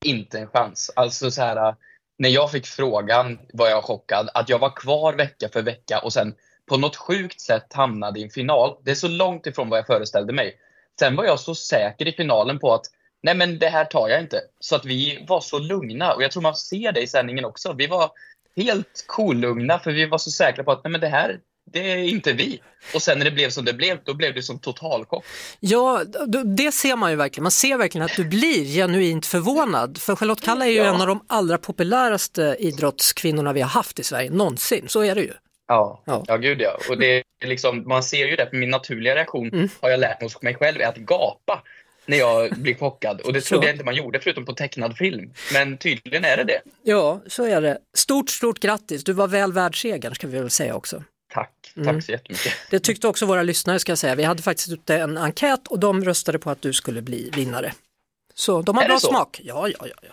Inte 0.06 0.40
en 0.40 0.48
chans. 0.48 0.92
Alltså 0.96 1.32
så 1.32 1.42
här, 1.42 1.76
när 2.18 2.30
jag 2.30 2.52
fick 2.52 2.68
frågan 2.68 3.40
var 3.54 3.70
jag 3.70 3.84
chockad. 3.84 4.30
Att 4.34 4.50
jag 4.50 4.60
var 4.60 4.76
kvar 4.76 5.14
vecka 5.14 5.50
för 5.50 5.62
vecka 5.62 6.00
och 6.00 6.14
sen 6.14 6.36
på 6.66 6.78
något 6.78 6.96
sjukt 6.96 7.42
sätt 7.42 7.74
hamnade 7.74 8.20
i 8.20 8.24
en 8.24 8.30
final. 8.30 8.78
Det 8.84 8.92
är 8.92 8.96
så 8.96 9.08
långt 9.08 9.48
ifrån 9.48 9.70
vad 9.70 9.80
jag 9.80 9.88
föreställde 9.88 10.34
mig. 10.34 10.56
Sen 11.00 11.16
var 11.16 11.26
jag 11.26 11.40
så 11.40 11.56
säker 11.56 12.08
i 12.08 12.12
finalen 12.12 12.60
på 12.60 12.74
att 12.74 12.86
nej 13.24 13.36
men 13.36 13.60
det 13.60 13.70
här 13.70 13.86
tar 13.86 14.10
jag 14.10 14.20
inte. 14.20 14.42
Så 14.60 14.76
att 14.76 14.86
vi 14.86 15.26
var 15.28 15.42
så 15.42 15.60
lugna 15.60 16.14
och 16.14 16.24
jag 16.24 16.32
tror 16.32 16.44
man 16.44 16.56
ser 16.56 16.92
det 16.92 17.02
i 17.02 17.08
sändningen 17.08 17.46
också. 17.46 17.74
Vi 17.74 17.88
var 17.88 18.12
helt 18.56 19.04
kolugna 19.08 19.80
för 19.80 19.92
vi 19.92 20.06
var 20.06 20.18
så 20.18 20.32
säkra 20.32 20.64
på 20.64 20.72
att 20.72 20.84
nej 20.84 20.92
men 20.92 21.02
det 21.02 21.08
här, 21.08 21.40
det 21.74 21.92
är 21.92 21.98
inte 21.98 22.34
vi. 22.34 22.62
Och 22.96 23.02
sen 23.02 23.18
när 23.18 23.26
det 23.26 23.32
blev 23.32 23.50
som 23.50 23.66
det 23.66 23.74
blev, 23.74 23.98
då 24.04 24.14
blev 24.14 24.34
det 24.34 24.42
som 24.42 24.60
totalchock. 24.60 25.26
Ja, 25.60 26.04
det 26.46 26.72
ser 26.72 26.96
man 26.96 27.10
ju 27.12 27.16
verkligen. 27.18 27.44
Man 27.44 27.52
ser 27.52 27.78
verkligen 27.78 28.06
att 28.06 28.16
du 28.16 28.24
blir 28.26 28.66
genuint 28.66 29.26
förvånad. 29.26 29.98
För 29.98 30.16
Charlotte 30.16 30.42
Kalla 30.42 30.66
är 30.66 30.70
ju 30.70 30.76
Ja. 30.78 30.96
en 30.96 31.02
av 31.02 31.08
de 31.08 31.24
allra 31.28 31.58
populäraste 31.58 32.56
idrottskvinnorna 32.60 33.54
vi 33.54 33.62
har 33.62 33.70
haft 33.70 34.00
i 34.00 34.04
Sverige 34.04 34.30
någonsin. 34.30 34.86
Så 34.90 35.04
är 35.04 35.16
det 35.16 35.22
ju. 35.22 35.34
Ja, 35.68 36.04
Ja. 36.06 36.24
ja. 36.28 36.38
gud 36.38 36.62
ja. 36.62 36.78
Och 36.90 36.98
det 36.98 37.24
är 37.44 37.48
liksom, 37.48 37.84
man 37.88 38.04
ser 38.04 38.28
ju 38.28 38.36
det, 38.36 38.50
för 38.50 38.58
min 38.58 38.70
naturliga 38.70 39.16
reaktion 39.16 39.50
Mm. 39.54 39.70
har 39.82 39.90
jag 39.90 40.00
lärt 40.00 40.22
mig 40.22 40.26
hos 40.30 40.42
mig 40.42 40.56
själv 40.56 40.82
är 40.82 40.86
att 40.88 40.98
gapa 40.98 41.64
när 42.06 42.18
jag 42.18 42.52
blir 42.58 42.76
chockad. 42.76 43.22
Och 43.22 43.34
det 43.34 43.42
trodde 43.42 43.62
Så. 43.64 43.68
jag 43.68 43.74
inte 43.76 43.86
man 43.86 43.96
gjorde 43.96 44.20
förutom 44.20 44.46
på 44.46 44.54
tecknad 44.54 44.98
film. 44.98 45.34
Men 45.54 45.78
tydligen 45.78 46.26
är 46.26 46.38
det 46.38 46.44
det. 46.44 46.62
Ja, 46.84 47.22
så 47.28 47.46
är 47.46 47.62
det. 47.62 47.78
Stort, 47.98 48.30
stort 48.30 48.60
grattis. 48.60 49.04
Du 49.04 49.14
var 49.14 49.28
väl 49.28 49.54
värd 49.54 49.82
segern 49.82 50.16
ska 50.16 50.28
vi 50.28 50.40
väl 50.40 50.50
säga 50.50 50.76
också. 50.76 51.04
Tack, 51.34 51.52
tack 51.76 51.88
Mm. 51.88 52.02
så 52.02 52.12
jättemycket. 52.12 52.54
Det 52.70 52.80
tyckte 52.80 53.08
också 53.08 53.26
våra 53.26 53.44
lyssnare 53.44 53.80
ska 53.80 53.92
jag 53.92 54.00
säga. 54.00 54.16
Vi 54.16 54.24
hade 54.24 54.44
faktiskt 54.44 54.70
ute 54.72 54.96
en 54.96 55.18
enkät 55.18 55.68
och 55.68 55.80
de 55.80 56.04
röstade 56.04 56.40
på 56.40 56.50
att 56.50 56.62
du 56.62 56.74
skulle 56.74 57.02
bli 57.02 57.30
vinnare. 57.36 57.74
Så 58.34 58.62
de 58.62 58.76
har 58.78 58.84
Är 58.84 58.88
bra 58.88 59.00
smak. 59.00 59.42
Ja, 59.44 59.68
ja, 59.68 59.88
ja. 59.88 59.96
ja. 60.02 60.10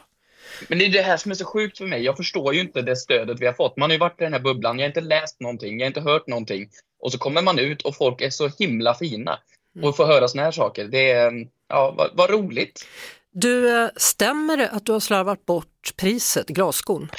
Men 0.69 0.79
det 0.79 0.85
är 0.85 0.89
det 0.89 1.03
här 1.03 1.17
som 1.17 1.31
är 1.31 1.35
så 1.35 1.45
sjukt 1.45 1.79
för 1.79 1.87
mig. 1.87 2.03
Jag 2.03 2.17
förstår 2.17 2.55
ju 2.55 2.61
inte 2.61 2.83
det 2.83 2.97
stödet 2.97 3.41
vi 3.41 3.47
har 3.47 3.53
fått. 3.53 3.77
Man 3.77 3.91
har 3.91 3.95
ju 3.95 3.99
varit 3.99 4.21
i 4.21 4.25
den 4.25 4.33
här 4.33 4.41
bubblan, 4.41 4.79
jag 4.79 4.85
har 4.85 4.89
inte 4.89 5.01
läst 5.01 5.41
någonting, 5.41 5.79
jag 5.79 5.85
har 5.85 5.89
inte 5.89 6.01
hört 6.01 6.27
någonting. 6.27 6.69
Och 7.01 7.13
så 7.13 7.19
kommer 7.19 7.43
man 7.43 7.59
ut 7.59 7.83
och 7.83 7.97
folk 7.97 8.21
är 8.21 8.31
så 8.31 8.51
himla 8.59 8.95
fina. 8.95 9.39
Och 9.83 9.97
får 9.97 10.07
höra 10.07 10.29
såna 10.29 10.43
här 10.43 10.51
saker. 10.51 10.85
Det 10.85 11.11
är, 11.11 11.33
ja, 11.69 11.95
vad, 11.97 12.11
vad 12.15 12.31
roligt. 12.31 12.87
Du, 13.33 13.83
eh, 13.83 13.91
stämmer 13.97 14.57
det 14.57 14.69
att 14.69 14.87
du 14.87 14.93
har 14.93 15.01
slarvat 15.01 15.47
bort 15.47 15.93
priset, 15.97 16.47
glasskon? 16.47 17.11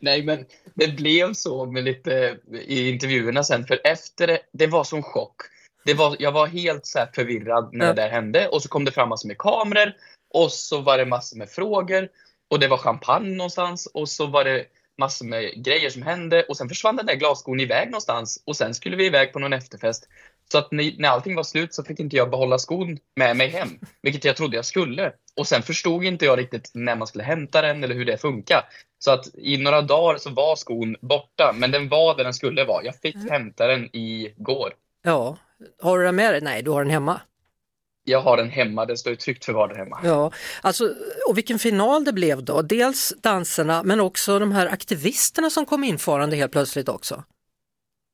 Nej, 0.00 0.22
men 0.22 0.46
det 0.74 0.96
blev 0.96 1.32
så 1.32 1.66
med 1.66 1.84
lite 1.84 2.38
i 2.66 2.90
intervjuerna 2.90 3.44
sen, 3.44 3.66
för 3.66 3.80
efter 3.84 4.26
det, 4.26 4.40
det 4.52 4.66
var 4.66 4.84
som 4.84 5.02
chock. 5.02 5.36
Det 5.84 5.94
var, 5.94 6.16
jag 6.18 6.32
var 6.32 6.46
helt 6.46 6.86
så 6.86 6.98
förvirrad 7.14 7.70
när 7.72 7.86
Ja. 7.86 7.92
det 7.92 8.02
där 8.02 8.08
hände 8.10 8.48
och 8.48 8.62
så 8.62 8.68
kom 8.68 8.84
det 8.84 8.92
fram 8.92 9.08
massor 9.08 9.28
med 9.28 9.38
kameror 9.38 9.92
Och 10.34 10.52
så 10.52 10.80
var 10.80 10.98
det 10.98 11.06
massor 11.06 11.36
med 11.38 11.50
frågor 11.50 12.08
och 12.50 12.60
det 12.60 12.68
var 12.68 12.76
champagne 12.76 13.36
någonstans 13.36 13.86
och 13.86 14.08
så 14.08 14.26
var 14.26 14.44
det 14.44 14.66
massor 14.98 15.26
med 15.26 15.64
grejer 15.64 15.90
som 15.90 16.02
hände 16.02 16.42
och 16.42 16.56
sen 16.56 16.68
försvann 16.68 16.96
den 16.96 17.06
där 17.06 17.14
glasskon 17.14 17.60
iväg 17.60 17.90
någonstans 17.90 18.42
och 18.46 18.56
sen 18.56 18.74
skulle 18.74 18.96
vi 18.96 19.06
iväg 19.06 19.32
på 19.32 19.38
någon 19.38 19.52
efterfest. 19.52 20.08
Så 20.52 20.58
att 20.58 20.72
när, 20.72 20.94
när 20.98 21.08
allting 21.08 21.36
var 21.36 21.42
slut 21.42 21.74
så 21.74 21.84
fick 21.84 22.00
inte 22.00 22.16
jag 22.16 22.30
behålla 22.30 22.58
skon 22.58 22.98
med 23.16 23.36
mig 23.36 23.48
hem, 23.48 23.68
vilket 24.02 24.24
jag 24.24 24.36
trodde 24.36 24.56
jag 24.56 24.64
skulle. 24.64 25.12
Och 25.36 25.46
sen 25.46 25.62
förstod 25.62 26.04
inte 26.04 26.24
jag 26.24 26.38
riktigt 26.38 26.70
när 26.74 26.96
man 26.96 27.06
skulle 27.06 27.24
hämta 27.24 27.62
den 27.62 27.84
eller 27.84 27.94
hur 27.94 28.04
det 28.04 28.18
funkar. 28.18 28.64
Så 28.98 29.10
att 29.10 29.34
i 29.34 29.56
några 29.56 29.82
dagar 29.82 30.18
så 30.18 30.30
var 30.30 30.56
skon 30.56 30.96
borta, 31.00 31.54
men 31.56 31.70
den 31.70 31.88
var 31.88 32.16
där 32.16 32.24
den 32.24 32.34
skulle 32.34 32.64
vara. 32.64 32.84
Jag 32.84 32.96
fick 32.96 33.16
hämta 33.30 33.66
den 33.66 33.88
igår. 33.92 34.72
Ja, 35.02 35.36
har 35.82 35.98
du 35.98 36.04
den 36.04 36.16
med 36.16 36.34
dig? 36.34 36.40
Nej, 36.40 36.62
du 36.62 36.70
har 36.70 36.84
den 36.84 36.92
hemma. 36.92 37.20
Jag 38.04 38.20
har 38.20 38.36
den 38.36 38.50
hemma, 38.50 38.86
den 38.86 38.96
står 38.96 39.10
ju 39.10 39.16
tryggt 39.16 39.44
förvarad 39.44 39.76
hemma. 39.76 40.00
Ja, 40.04 40.32
alltså, 40.62 40.94
och 41.28 41.38
vilken 41.38 41.58
final 41.58 42.04
det 42.04 42.12
blev 42.12 42.44
då. 42.44 42.62
Dels 42.62 43.14
danserna 43.22 43.82
men 43.82 44.00
också 44.00 44.38
de 44.38 44.52
här 44.52 44.66
aktivisterna 44.66 45.50
som 45.50 45.66
kom 45.66 45.84
infarande 45.84 46.36
helt 46.36 46.52
plötsligt 46.52 46.88
också. 46.88 47.24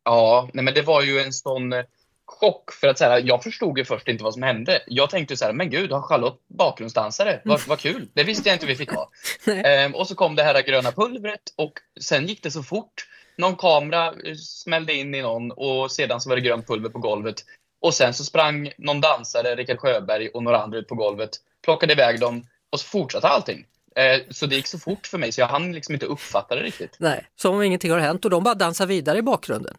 Ja, 0.04 0.48
nej 0.52 0.64
men 0.64 0.74
det 0.74 0.82
var 0.82 1.02
ju 1.02 1.20
en 1.20 1.32
sån 1.32 1.72
eh, 1.72 1.84
chock 2.28 2.72
för 2.72 2.88
att 2.88 2.98
så 2.98 3.04
här, 3.04 3.22
jag 3.24 3.42
förstod 3.42 3.78
ju 3.78 3.84
först 3.84 4.08
inte 4.08 4.24
vad 4.24 4.34
som 4.34 4.42
hände. 4.42 4.82
Jag 4.86 5.10
tänkte 5.10 5.36
så 5.36 5.44
här, 5.44 5.52
men 5.52 5.70
gud, 5.70 5.92
har 5.92 6.02
Charlotte 6.02 6.40
bakgrundsdansare? 6.48 7.40
Vad, 7.44 7.60
vad 7.66 7.78
kul, 7.78 8.08
det 8.12 8.24
visste 8.24 8.48
jag 8.48 8.56
inte 8.56 8.66
vi 8.66 8.76
fick 8.76 8.92
ha. 8.92 9.10
Ehm, 9.46 9.94
och 9.94 10.08
så 10.08 10.14
kom 10.14 10.36
det 10.36 10.42
här 10.42 10.62
gröna 10.62 10.92
pulvret 10.92 11.40
och 11.56 11.72
sen 12.00 12.26
gick 12.26 12.42
det 12.42 12.50
så 12.50 12.62
fort. 12.62 13.06
Någon 13.36 13.56
kamera 13.56 14.06
eh, 14.06 14.34
smällde 14.34 14.94
in 14.94 15.14
i 15.14 15.22
någon 15.22 15.50
och 15.50 15.92
sedan 15.92 16.20
så 16.20 16.28
var 16.28 16.36
det 16.36 16.42
grönt 16.42 16.66
pulver 16.66 16.88
på 16.88 16.98
golvet. 16.98 17.44
Och 17.80 17.94
sen 17.94 18.14
så 18.14 18.24
sprang 18.24 18.72
någon 18.78 19.00
dansare, 19.00 19.54
Rickard 19.54 19.78
Sjöberg 19.78 20.28
och 20.28 20.42
några 20.42 20.62
andra 20.62 20.78
ut 20.78 20.88
på 20.88 20.94
golvet, 20.94 21.30
plockade 21.64 21.92
iväg 21.92 22.20
dem 22.20 22.46
och 22.70 22.80
så 22.80 22.86
fortsatte 22.86 23.28
allting. 23.28 23.66
Eh, 23.96 24.20
så 24.30 24.46
det 24.46 24.56
gick 24.56 24.66
så 24.66 24.78
fort 24.78 25.06
för 25.06 25.18
mig 25.18 25.32
så 25.32 25.40
jag 25.40 25.48
hann 25.48 25.72
liksom 25.72 25.94
inte 25.94 26.06
uppfatta 26.06 26.54
det 26.54 26.62
riktigt. 26.62 26.96
Nej, 26.98 27.26
som 27.36 27.54
om 27.54 27.62
ingenting 27.62 27.90
har 27.90 27.98
hänt 27.98 28.24
och 28.24 28.30
de 28.30 28.44
bara 28.44 28.54
dansar 28.54 28.86
vidare 28.86 29.18
i 29.18 29.22
bakgrunden. 29.22 29.76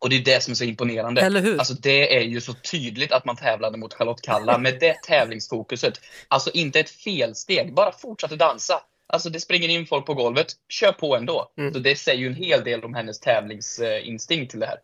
Och 0.00 0.10
det 0.10 0.16
är 0.16 0.24
det 0.24 0.42
som 0.42 0.50
är 0.50 0.54
så 0.54 0.64
imponerande. 0.64 1.20
Eller 1.20 1.40
hur? 1.40 1.58
Alltså 1.58 1.74
det 1.74 2.16
är 2.16 2.22
ju 2.22 2.40
så 2.40 2.52
tydligt 2.52 3.12
att 3.12 3.24
man 3.24 3.36
tävlade 3.36 3.78
mot 3.78 3.94
Charlotte 3.94 4.22
Kalla 4.22 4.58
med 4.58 4.76
det 4.80 5.02
tävlingsfokuset. 5.02 6.00
Alltså 6.28 6.50
inte 6.50 6.80
ett 6.80 6.90
felsteg, 6.90 7.74
bara 7.74 7.92
fortsatte 7.92 8.36
dansa. 8.36 8.80
Alltså 9.12 9.30
det 9.30 9.40
springer 9.40 9.68
in 9.68 9.86
folk 9.86 10.06
på 10.06 10.14
golvet, 10.14 10.46
kör 10.68 10.92
på 10.92 11.16
ändå. 11.16 11.52
Mm. 11.58 11.72
Så 11.72 11.78
det 11.78 11.96
säger 11.96 12.18
ju 12.18 12.26
en 12.26 12.34
hel 12.34 12.64
del 12.64 12.84
om 12.84 12.94
hennes 12.94 13.20
tävlingsinstinkt 13.20 14.50
till 14.50 14.60
det 14.60 14.66
här. 14.66 14.76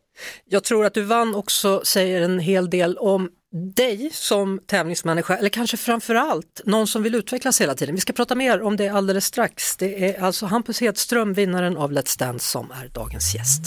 Jag 0.45 0.65
tror 0.65 0.87
att 0.87 0.95
du 0.95 1.03
vann 1.03 1.35
också 1.35 1.83
säger 1.85 2.21
en 2.23 2.39
hel 2.39 2.71
del 2.71 2.99
om 2.99 3.31
dig 3.75 4.11
som 4.13 4.61
tävlingsmänniska, 4.67 5.37
eller 5.37 5.49
kanske 5.49 5.77
framförallt 5.77 6.61
någon 6.65 6.87
som 6.87 7.03
vill 7.03 7.15
utvecklas 7.15 7.61
hela 7.61 7.75
tiden. 7.75 7.95
Vi 7.95 8.01
ska 8.01 8.13
prata 8.13 8.35
mer 8.35 8.63
om 8.63 8.77
det 8.77 8.89
alldeles 8.89 9.25
strax. 9.25 9.77
Det 9.77 10.05
är 10.05 10.23
alltså 10.23 10.47
Hampus 10.47 10.81
Hedström, 10.81 11.33
vinnaren 11.33 11.77
av 11.77 11.93
Let's 11.93 12.19
Dance, 12.19 12.51
som 12.51 12.71
är 12.71 12.89
dagens 12.89 13.35
gäst. 13.35 13.63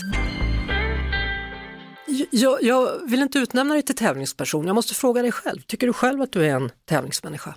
Jag, 2.32 2.64
jag 2.64 3.10
vill 3.10 3.22
inte 3.22 3.40
utnämna 3.40 3.74
dig 3.74 3.84
till 3.84 3.96
tävlingsperson, 3.96 4.68
jag 4.68 4.76
måste 4.76 4.94
fråga 4.94 5.22
dig 5.22 5.32
själv. 5.32 5.62
Tycker 5.62 5.88
du 5.88 5.94
själv 5.94 6.22
att 6.22 6.32
du 6.32 6.46
är 6.46 6.56
en 6.56 6.72
tävlingsmänniska? 6.86 7.56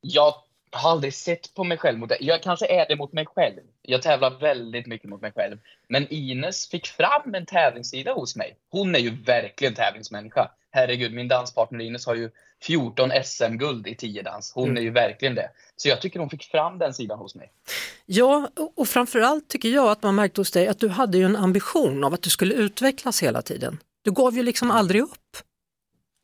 Jag 0.00 0.34
har 0.70 0.90
aldrig 0.90 1.14
sett 1.14 1.54
på 1.54 1.64
mig 1.64 1.78
själv 1.78 1.98
mot 1.98 2.08
det. 2.08 2.16
Jag 2.20 2.42
kanske 2.42 2.66
är 2.66 2.88
det 2.88 2.96
mot 2.96 3.12
mig 3.12 3.26
själv. 3.26 3.60
Jag 3.82 4.02
tävlar 4.02 4.40
väldigt 4.40 4.86
mycket 4.86 5.10
mot 5.10 5.20
mig 5.20 5.32
själv. 5.32 5.58
Men 5.88 6.06
Ines 6.10 6.68
fick 6.68 6.86
fram 6.86 7.34
en 7.34 7.46
tävlingssida 7.46 8.12
hos 8.12 8.36
mig. 8.36 8.56
Hon 8.70 8.94
är 8.94 8.98
ju 8.98 9.10
verkligen 9.22 9.74
tävlingsmänniska. 9.74 10.50
Herregud, 10.70 11.12
min 11.12 11.28
danspartner 11.28 11.84
Ines 11.84 12.06
har 12.06 12.14
ju 12.14 12.30
14 12.66 13.10
SM-guld 13.24 13.86
i 13.86 13.94
10 13.94 14.22
dans. 14.22 14.52
Hon 14.54 14.64
Mm. 14.64 14.76
är 14.76 14.80
ju 14.80 14.90
verkligen 14.90 15.34
det. 15.34 15.50
Så 15.76 15.88
jag 15.88 16.00
tycker 16.00 16.20
hon 16.20 16.30
fick 16.30 16.44
fram 16.44 16.78
den 16.78 16.94
sidan 16.94 17.18
hos 17.18 17.34
mig. 17.34 17.52
Ja, 18.06 18.48
och- 18.76 18.88
framförallt 18.88 19.48
tycker 19.48 19.68
jag 19.68 19.88
att 19.90 20.02
man 20.02 20.14
märkte 20.14 20.40
hos 20.40 20.50
dig 20.50 20.68
att 20.68 20.78
du 20.80 20.88
hade 20.88 21.18
ju 21.18 21.24
en 21.24 21.36
ambition 21.36 22.04
av 22.04 22.14
att 22.14 22.22
du 22.22 22.30
skulle 22.30 22.54
utvecklas 22.54 23.22
hela 23.22 23.42
tiden. 23.42 23.78
Du 24.02 24.12
gav 24.12 24.34
ju 24.36 24.42
liksom 24.42 24.70
aldrig 24.70 25.02
upp. 25.02 25.10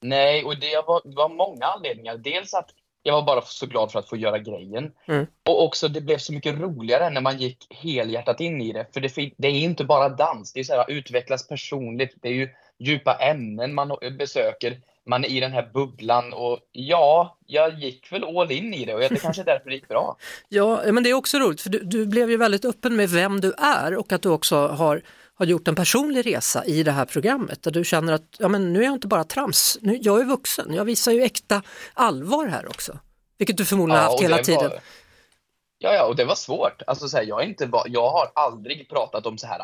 Nej, 0.03 0.45
och 0.45 0.57
det 0.61 0.83
var, 0.87 1.01
det 1.05 1.17
var 1.17 1.29
många 1.29 1.67
anledningar. 1.67 2.17
Dels 2.17 2.55
att 2.55 2.71
jag 3.03 3.13
var 3.13 3.23
bara 3.23 3.43
så 3.43 3.67
glad 3.67 3.93
för 3.93 3.99
att 3.99 4.09
få 4.09 4.17
göra 4.17 4.39
grejen. 4.39 4.93
Mm. 5.09 5.27
Och 5.49 5.65
också 5.65 5.89
det 5.89 6.01
blev 6.01 6.19
så 6.19 6.33
mycket 6.33 6.59
roligare 6.59 7.11
när 7.11 7.21
man 7.21 7.39
gick 7.39 7.67
helhjärtat 7.71 8.41
in 8.41 8.61
i 8.63 8.73
det. 8.73 8.87
För 8.93 9.01
det, 9.01 9.33
det 9.37 9.49
är 9.49 9.53
inte 9.53 9.85
bara 9.85 10.09
dans, 10.09 10.53
det 10.53 10.61
är 10.61 10.65
så 10.65 10.73
här, 10.75 10.91
utvecklas 10.91 11.49
personligt. 11.49 12.15
Det 12.23 12.29
är 12.29 12.33
ju 12.33 12.49
djupa 12.79 13.15
ämnen 13.15 13.75
man 13.75 13.97
besöker. 14.19 14.81
Man 15.11 15.25
är 15.25 15.29
i 15.29 15.41
den 15.41 15.53
här 15.53 15.71
bubblan 15.75 16.33
och 16.33 16.59
ja, 16.73 17.39
jag 17.47 17.79
gick 17.79 18.13
väl 18.13 18.25
all 18.25 18.53
in 18.53 18.75
i 18.75 18.85
det 18.85 18.95
och 18.95 19.01
det 19.01 19.23
kanske 19.23 19.43
är 19.43 19.47
därför 19.47 19.71
det 19.71 19.75
gick 19.75 19.89
bra. 19.89 20.17
Ja, 20.49 20.83
men 20.93 21.03
det 21.03 21.11
är 21.11 21.15
också 21.15 21.39
roligt 21.39 21.61
för 21.61 21.71
du, 21.71 21.79
du 21.79 22.07
blev 22.07 22.31
ju 22.31 22.37
väldigt 22.37 22.65
öppen 22.65 22.97
med 22.97 23.09
vem 23.11 23.41
du 23.41 23.53
är 23.59 23.97
och 23.97 24.13
att 24.13 24.23
du 24.23 24.29
också 24.29 24.67
har, 24.67 25.03
har 25.35 25.47
gjort 25.47 25.69
en 25.69 25.75
personlig 25.75 26.27
resa 26.27 26.65
i 26.65 26.83
det 26.83 26.93
här 26.93 27.05
programmet 27.05 27.63
där 27.63 27.71
du 27.71 27.85
känner 27.85 28.13
att 28.13 28.37
ja, 28.39 28.49
men 28.49 28.73
nu 28.73 28.81
är 28.81 28.85
jag 28.85 28.93
inte 28.93 29.09
bara 29.09 29.25
trams, 29.25 29.79
nu, 29.81 29.99
jag 30.03 30.21
är 30.21 30.25
vuxen, 30.25 30.75
jag 30.75 30.85
visar 30.85 31.13
ju 31.13 31.23
äkta 31.23 31.63
allvar 31.95 32.47
här 32.47 32.69
också. 32.69 32.99
Vilket 33.39 33.57
du 33.57 33.65
förmodligen 33.65 34.03
har 34.03 34.11
haft 34.11 34.23
hela 34.23 34.37
det 34.37 34.45
tiden. 34.45 34.71
Var, 34.71 34.81
ja, 35.79 35.93
ja, 35.95 36.07
och 36.07 36.17
det 36.17 36.25
var 36.25 36.35
svårt. 36.35 36.83
Alltså, 36.87 37.09
så 37.09 37.17
här, 37.17 37.25
jag, 37.25 37.43
är 37.43 37.47
inte, 37.47 37.71
jag 37.87 38.11
har 38.11 38.31
aldrig 38.35 38.89
pratat 38.89 39.27
om 39.27 39.39
så 39.39 39.47
här, 39.47 39.61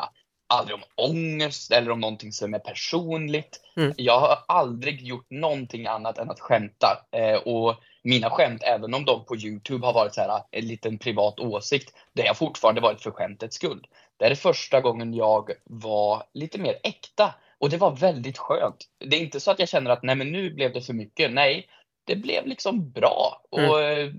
aldrig 0.47 0.75
om 0.75 0.83
ångest 0.95 1.71
eller 1.71 1.91
om 1.91 1.99
någonting 1.99 2.31
som 2.31 2.53
är 2.53 2.59
personligt. 2.59 3.61
Mm. 3.77 3.93
Jag 3.97 4.19
har 4.19 4.37
aldrig 4.47 5.01
gjort 5.01 5.29
någonting 5.29 5.87
annat 5.87 6.17
än 6.17 6.29
att 6.29 6.39
skämta. 6.39 7.05
Eh, 7.11 7.35
och 7.35 7.75
mina 8.03 8.29
skämt, 8.29 8.61
även 8.63 8.93
om 8.93 9.05
de 9.05 9.25
på 9.25 9.35
Youtube 9.35 9.85
har 9.85 9.93
varit 9.93 10.13
så 10.13 10.21
här, 10.21 10.41
en 10.51 10.67
liten 10.67 10.97
privat 10.97 11.39
åsikt, 11.39 11.93
det 12.13 12.27
har 12.27 12.33
fortfarande 12.33 12.81
varit 12.81 13.01
för 13.01 13.11
skämtets 13.11 13.55
skull. 13.55 13.87
Det 14.17 14.25
är 14.25 14.35
första 14.35 14.81
gången 14.81 15.13
jag 15.13 15.51
var 15.63 16.23
lite 16.33 16.57
mer 16.59 16.79
äkta 16.83 17.35
och 17.59 17.69
det 17.69 17.77
var 17.77 17.91
väldigt 17.91 18.37
skönt. 18.37 18.85
Det 18.99 19.15
är 19.15 19.21
inte 19.21 19.39
så 19.39 19.51
att 19.51 19.59
jag 19.59 19.69
känner 19.69 19.91
att 19.91 20.03
nej 20.03 20.15
men 20.15 20.31
nu 20.31 20.53
blev 20.53 20.73
det 20.73 20.81
för 20.81 20.93
mycket. 20.93 21.33
Nej, 21.33 21.67
det 22.05 22.15
blev 22.15 22.47
liksom 22.47 22.91
bra. 22.91 23.41
Och 23.49 23.81
eh, 23.81 24.11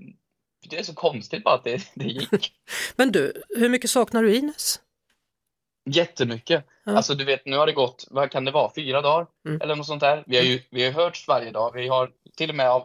det 0.69 0.77
är 0.77 0.83
så 0.83 0.93
konstigt 0.93 1.43
bara 1.43 1.55
att 1.55 1.63
det, 1.63 1.81
det 1.93 2.05
gick. 2.05 2.53
Men 2.95 3.11
du, 3.11 3.43
hur 3.49 3.69
mycket 3.69 3.89
saknar 3.89 4.23
du 4.23 4.35
Ines? 4.35 4.79
Jättemycket. 5.91 6.65
Ja. 6.83 6.95
Alltså 6.97 7.15
du 7.15 7.23
vet, 7.25 7.45
nu 7.45 7.57
har 7.57 7.65
det 7.65 7.71
gått, 7.73 8.07
vad 8.11 8.31
kan 8.31 8.45
det 8.45 8.51
vara, 8.51 8.71
fyra 8.75 9.01
dagar? 9.01 9.27
Mm. 9.47 9.61
Eller 9.61 9.75
något 9.75 9.85
sånt 9.87 9.99
där. 10.01 10.23
Vi 10.27 10.37
har 10.37 10.43
ju 10.43 10.61
vi 10.71 10.85
har 10.85 10.91
hörts 10.91 11.27
varje 11.27 11.51
dag. 11.51 11.71
Vi 11.75 11.87
har 11.87 12.11
till 12.37 12.49
och 12.49 12.55
med 12.55 12.81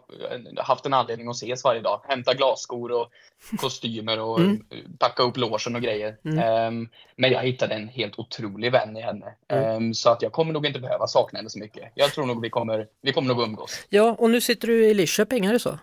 haft 0.57 0.85
en 0.85 0.93
anledning 0.93 1.27
att 1.29 1.35
ses 1.35 1.63
varje 1.63 1.81
dag. 1.81 2.01
Hämta 2.07 2.33
glasskor 2.33 2.91
och 2.91 3.07
kostymer 3.57 4.19
och 4.19 4.39
Mm. 4.39 4.63
packa 4.99 5.23
upp 5.23 5.37
logen 5.37 5.75
och 5.75 5.81
grejer. 5.81 6.17
Mm. 6.25 6.39
Ehm, 6.39 6.89
men 7.15 7.31
jag 7.31 7.43
hittade 7.43 7.75
en 7.75 7.87
helt 7.87 8.19
otrolig 8.19 8.71
vän 8.71 8.97
i 8.97 9.01
henne. 9.01 9.25
Mm. 9.47 9.63
Ehm, 9.75 9.93
så 9.93 10.09
att 10.09 10.21
jag 10.21 10.31
kommer 10.31 10.53
nog 10.53 10.65
inte 10.65 10.79
behöva 10.79 11.07
sakna 11.07 11.39
henne 11.39 11.49
så 11.49 11.59
mycket. 11.59 11.91
Jag 11.95 12.11
tror 12.13 12.25
nog 12.25 12.41
vi 12.41 12.49
kommer, 12.49 12.87
vi 13.01 13.13
kommer 13.13 13.33
nog 13.33 13.43
umgås. 13.43 13.85
Ja, 13.89 14.15
och 14.19 14.29
nu 14.29 14.41
sitter 14.41 14.67
du 14.67 14.85
i 14.85 14.93
Lidköping, 14.93 15.45
är 15.45 15.53
det 15.53 15.59
så? 15.59 15.79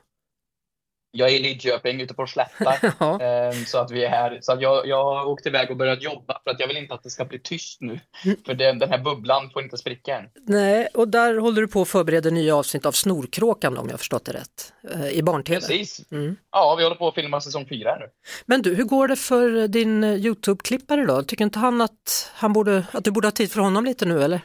Jag 1.15 1.31
är 1.31 1.35
i 1.35 1.39
Lidköping 1.39 2.01
ute 2.01 2.15
på 2.15 2.27
Slätta. 2.27 2.75
Ja. 2.99 3.21
Ehm, 3.21 3.65
Så 3.67 3.79
att 3.79 3.91
vi 3.91 4.05
är 4.05 4.09
här. 4.09 4.39
Så 4.43 4.53
att 4.53 4.61
jag, 4.63 4.87
jag 4.87 5.05
har 5.05 5.25
åkt 5.27 5.47
iväg 5.47 5.71
och 5.71 5.77
börjat 5.77 6.03
jobba 6.03 6.41
för 6.45 6.51
att 6.51 6.61
jag 6.61 6.69
vill 6.69 6.77
inte 6.77 6.95
att 6.95 7.03
det 7.03 7.11
ska 7.11 7.25
bli 7.25 7.39
tyst 7.39 7.81
nu. 7.81 8.01
För 8.47 8.55
den, 8.55 8.79
den 8.79 8.91
här 8.91 8.99
bubblan 8.99 9.51
får 9.51 9.63
inte 9.63 9.77
spricka 9.77 10.17
än. 10.19 10.25
Nej, 10.47 10.87
och 10.95 11.09
där 11.09 11.39
håller 11.39 11.61
du 11.61 11.69
på 11.69 11.83
att 11.83 11.89
förbereda 11.89 12.31
nya 12.31 12.57
avsnitt 12.57 12.87
av 12.87 12.93
Snorkråkan 12.93 13.79
om 13.79 13.89
jag 13.89 13.99
förstått 13.99 14.25
det 14.25 14.33
rätt, 14.33 14.73
eh, 14.95 15.09
i 15.09 15.23
barn-tv. 15.23 15.61
Precis. 15.61 16.13
Mm. 16.13 16.37
Ja, 16.53 16.75
vi 16.79 16.83
håller 16.85 16.97
på 16.97 17.09
att 17.09 17.15
filma 17.15 17.41
säsong 17.41 17.67
fyra 17.69 17.97
nu. 18.01 18.07
Men 18.47 18.63
du, 18.63 18.75
hur 18.75 18.85
går 18.85 19.09
det 19.09 19.17
för 19.17 19.69
din 19.69 20.05
eh, 20.05 20.15
Youtube-klippare 20.15 21.07
då? 21.07 21.23
Tycker 21.23 21.45
inte 21.45 21.59
han 21.59 21.81
att, 21.81 22.31
han 22.35 22.53
borde, 22.53 22.85
att 22.93 23.05
du 23.05 23.11
borde 23.11 23.27
ha 23.27 23.33
tid 23.33 23.53
för 23.53 23.61
honom 23.61 23.85
lite 23.85 24.05
nu 24.05 24.23
eller? 24.23 24.41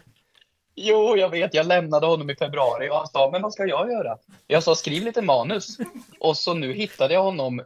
Jo, 0.79 1.17
jag 1.17 1.29
vet. 1.29 1.53
Jag 1.53 1.65
lämnade 1.65 2.05
honom 2.07 2.29
i 2.29 2.35
februari 2.35 2.89
och 2.89 2.95
han 2.95 3.07
sa, 3.07 3.29
men 3.31 3.41
vad 3.41 3.53
ska 3.53 3.65
jag 3.65 3.91
göra? 3.91 4.17
Jag 4.47 4.63
sa, 4.63 4.75
skriv 4.75 5.03
lite 5.03 5.21
manus. 5.21 5.77
Och 6.19 6.37
så 6.37 6.53
nu 6.53 6.73
hittade 6.73 7.13
jag 7.13 7.23
honom 7.23 7.61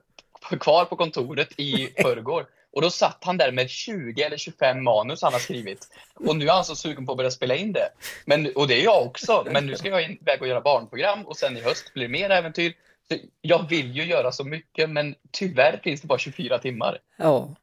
kvar 0.59 0.85
på 0.85 0.95
kontoret 0.95 1.59
i 1.59 1.87
förrgår. 2.01 2.45
Och 2.73 2.81
då 2.81 2.89
satt 2.89 3.17
han 3.23 3.37
där 3.37 3.51
med 3.51 3.69
20 3.69 4.23
eller 4.23 4.37
25 4.37 4.83
manus 4.83 5.21
han 5.21 5.33
har 5.33 5.39
skrivit. 5.39 5.87
Och 6.15 6.35
nu 6.35 6.47
är 6.47 6.51
han 6.53 6.65
så 6.65 6.75
sugen 6.75 7.05
på 7.05 7.11
att 7.11 7.17
börja 7.17 7.31
spela 7.31 7.55
in 7.55 7.73
det. 7.73 7.89
Men, 8.25 8.51
och 8.55 8.67
det 8.67 8.81
är 8.81 8.83
jag 8.83 9.03
också. 9.05 9.45
Men 9.51 9.65
nu 9.65 9.75
ska 9.75 9.89
jag 9.89 10.01
iväg 10.11 10.41
och 10.41 10.47
göra 10.47 10.61
barnprogram 10.61 11.25
och 11.27 11.37
sen 11.37 11.57
i 11.57 11.61
höst 11.61 11.93
blir 11.93 12.03
det 12.03 12.11
mer 12.11 12.29
äventyr. 12.29 12.73
Så 13.07 13.17
jag 13.41 13.69
vill 13.69 13.91
ju 13.95 14.03
göra 14.05 14.31
så 14.31 14.43
mycket 14.43 14.89
men 14.89 15.15
tyvärr 15.31 15.79
finns 15.83 16.01
det 16.01 16.07
bara 16.07 16.19
24 16.19 16.57
timmar. 16.59 16.97
Ja. 17.17 17.55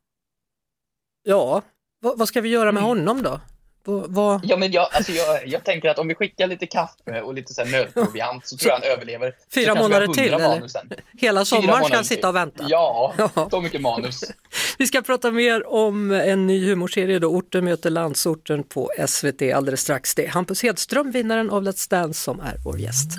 Ja, 1.22 1.62
vad, 2.00 2.18
vad 2.18 2.28
ska 2.28 2.40
vi 2.40 2.48
göra 2.48 2.72
med 2.72 2.82
Mm. 2.82 2.88
honom 2.88 3.22
då? 3.22 3.40
Vad. 3.84 4.40
Ja, 4.44 4.56
men 4.56 4.72
jag, 4.72 4.88
alltså 4.92 5.12
jag, 5.12 5.46
jag 5.46 5.64
tänker 5.64 5.88
att 5.88 5.98
om 5.98 6.08
vi 6.08 6.14
skickar 6.14 6.46
lite 6.46 6.66
kaffe 6.66 7.20
och 7.22 7.34
lite 7.34 7.54
så 7.54 7.64
här 7.64 7.70
nötproviant 7.72 8.46
så 8.46 8.56
tror 8.56 8.70
jag 8.72 8.80
han 8.80 8.82
överlever. 8.98 9.34
Fyra 9.54 9.74
månader 9.74 10.02
100 10.04 10.14
till, 10.22 10.34
eller? 10.34 10.68
sen. 10.68 10.90
Hela 11.18 11.44
sommaren 11.44 11.84
ska 11.84 11.94
han 11.94 12.04
sitta 12.04 12.28
och 12.28 12.36
vänta. 12.36 12.64
Ja, 12.68 13.14
Ja. 13.18 13.48
så 13.50 13.60
mycket 13.60 13.80
manus. 13.80 14.24
Vi 14.78 14.86
ska 14.86 15.02
prata 15.02 15.30
mer 15.30 15.66
om 15.66 16.10
en 16.10 16.46
ny 16.46 16.66
humorserie 16.68 17.18
då, 17.18 17.28
Orten 17.28 17.64
möter 17.64 17.90
landsorten 17.90 18.62
på 18.62 18.90
SVT 19.08 19.42
alldeles 19.54 19.80
strax. 19.80 20.14
Det 20.14 20.24
är 20.26 20.28
Hampus 20.30 20.62
Hedström, 20.62 21.10
vinnaren 21.10 21.50
av 21.50 21.62
Let's 21.62 21.90
Dance, 21.90 22.20
som 22.22 22.40
är 22.40 22.56
vår 22.64 22.78
gäst. 22.78 23.10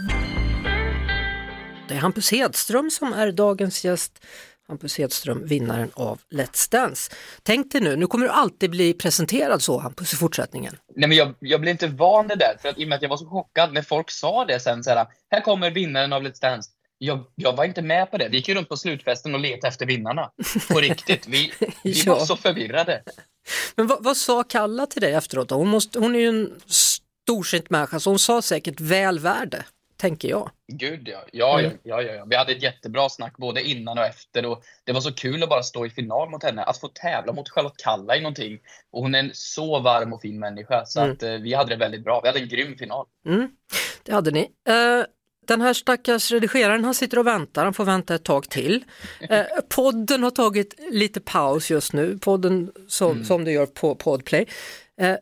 Det 1.88 1.95
är 1.95 2.00
Hampus 2.00 2.32
Hedström 2.32 2.89
som 2.91 3.13
är 3.13 3.32
dagens 3.32 3.86
gäst. 3.86 4.26
Hampus 4.70 4.98
Hedström, 4.98 5.46
vinnaren 5.48 5.92
av 5.94 6.20
Let's 6.32 6.72
Dance. 6.72 7.12
Tänk 7.44 7.72
dig 7.72 7.82
nu, 7.82 7.96
nu 7.96 8.08
kommer 8.08 8.26
du 8.26 8.32
alltid 8.32 8.70
bli 8.70 8.94
presenterad 8.94 9.62
så 9.62 9.80
Hampus 9.80 10.14
i 10.14 10.16
fortsättningen. 10.16 10.76
Nej, 10.96 11.10
men 11.10 11.18
jag, 11.18 11.36
jag 11.40 11.62
blev 11.62 11.72
inte 11.72 11.88
van 11.88 12.28
det 12.28 12.36
där, 12.36 12.58
för 12.62 12.70
att 12.70 12.78
i 12.80 12.84
och 12.86 12.88
med 12.90 12.96
att 12.96 13.02
jag 13.02 13.10
var 13.10 13.18
så 13.18 13.26
chockad 13.30 13.74
när 13.74 13.82
folk 13.82 14.12
sa 14.12 14.46
det 14.46 14.60
sen 14.60 14.84
så 14.84 14.90
här, 14.90 15.08
här 15.32 15.42
kommer 15.42 15.72
vinnaren 15.72 16.14
av 16.14 16.24
Let's 16.24 16.42
Dance. 16.42 16.70
Jag, 16.98 17.26
jag 17.36 17.56
var 17.56 17.66
inte 17.66 17.82
med 17.82 18.12
på 18.12 18.18
det. 18.18 18.30
Vi 18.30 18.38
gick 18.38 18.48
ju 18.48 18.56
runt 18.56 18.70
på 18.70 18.78
slutfesten 18.78 19.34
och 19.34 19.40
letade 19.40 19.68
efter 19.68 19.86
vinnarna. 19.86 20.32
På 20.70 20.80
riktigt. 20.82 21.28
Vi, 21.28 21.54
vi 21.84 21.92
Ja. 22.06 22.14
var 22.16 22.26
så 22.26 22.38
förvirrade. 22.38 23.04
Men 23.76 23.88
vad, 23.88 24.04
vad 24.04 24.18
sa 24.18 24.44
Kalla 24.44 24.86
till 24.86 25.02
dig 25.02 25.14
efteråt 25.14 25.50
då? 25.50 25.56
Hon, 25.56 25.68
måste, 25.68 26.00
hon 26.00 26.16
är 26.16 26.20
ju 26.20 26.28
en 26.30 26.54
storsint 26.68 27.70
människa 27.70 28.00
så 28.00 28.10
hon 28.10 28.20
sa 28.20 28.42
säkert 28.42 28.80
väl 28.80 29.20
värde, 29.20 29.66
tänker 30.00 30.30
jag. 30.30 30.50
Gud 30.68 31.08
ja. 31.08 31.24
Ja, 31.32 31.60
Mm. 31.60 31.72
ja, 31.84 32.02
ja, 32.02 32.14
ja. 32.14 32.26
Vi 32.30 32.36
hade 32.36 32.52
ett 32.52 32.64
jättebra 32.64 33.10
snack 33.10 33.38
både 33.38 33.64
innan 33.64 33.98
och 33.98 34.06
efter. 34.06 34.46
Och 34.46 34.64
det 34.84 34.92
var 34.92 35.02
så 35.02 35.14
kul 35.14 35.44
att 35.44 35.50
bara 35.50 35.64
stå 35.64 35.86
i 35.86 35.90
final 35.90 36.30
mot 36.30 36.44
henne. 36.44 36.64
Att 36.64 36.78
få 36.80 36.88
tävla 36.88 37.34
mot 37.34 37.50
Charlotte 37.50 37.78
Kalla 37.78 38.16
i 38.18 38.22
någonting. 38.22 38.60
Och 38.92 39.02
hon 39.02 39.16
är 39.16 39.20
en 39.20 39.32
så 39.34 39.80
varm 39.80 40.14
och 40.14 40.22
fin 40.22 40.40
människa. 40.40 40.86
Så 40.86 41.00
Mm. 41.00 41.12
att 41.12 41.24
eh, 41.24 41.32
vi 41.32 41.54
hade 41.54 41.70
det 41.70 41.76
väldigt 41.76 42.04
bra. 42.04 42.22
Vi 42.22 42.28
hade 42.28 42.40
en 42.40 42.48
grym 42.50 42.78
final. 42.78 43.06
Mm, 43.26 43.50
det 44.04 44.12
hade 44.14 44.32
ni. 44.32 44.40
Eh, 44.70 45.06
den 45.48 45.62
här 45.62 45.74
stackars 45.74 46.32
redigeraren 46.32 46.84
han 46.86 46.94
sitter 46.94 47.20
och 47.20 47.28
väntar, 47.28 47.64
han 47.64 47.74
får 47.74 47.86
vänta 47.86 48.16
ett 48.16 48.24
tag 48.26 48.50
till. 48.50 48.84
Eh, 49.30 49.46
podden 49.76 50.24
har 50.24 50.32
tagit 50.32 50.76
lite 50.92 51.20
paus 51.22 51.72
just 51.72 51.94
nu, 51.94 52.18
podden 52.18 52.72
som, 52.88 53.24
som 53.26 53.44
du 53.46 53.52
gör 53.52 53.66
på 53.66 53.96
Podplay. 53.96 54.46
Eh, 55.02 55.16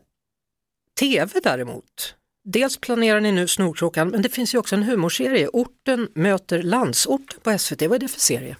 TV 1.00 1.40
däremot, 1.42 2.14
dels 2.52 2.80
planerar 2.80 3.20
ni 3.20 3.32
nu 3.32 3.48
Snorkråkan 3.48 4.08
men 4.08 4.22
det 4.22 4.28
finns 4.28 4.54
ju 4.54 4.58
också 4.58 4.76
en 4.76 4.82
humorserie, 4.82 5.48
Orten 5.48 6.08
möter 6.14 6.62
landsorten 6.62 7.40
på 7.42 7.58
SVT, 7.58 7.82
vad 7.82 7.92
är 7.92 7.98
det 7.98 8.08
för 8.08 8.20
serie? 8.20 8.56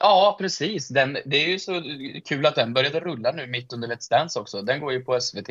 Ja, 0.00 0.36
precis. 0.40 0.88
Den, 0.88 1.18
det 1.24 1.36
är 1.44 1.48
ju 1.48 1.58
så 1.58 1.82
kul 2.24 2.46
att 2.46 2.54
den 2.54 2.74
började 2.74 3.00
rulla 3.00 3.32
nu 3.32 3.46
mitt 3.46 3.72
under 3.72 3.88
Let's 3.88 4.10
Dance 4.10 4.40
också. 4.40 4.62
Den 4.62 4.80
går 4.80 4.92
ju 4.92 5.04
på 5.04 5.20
SVT 5.20 5.48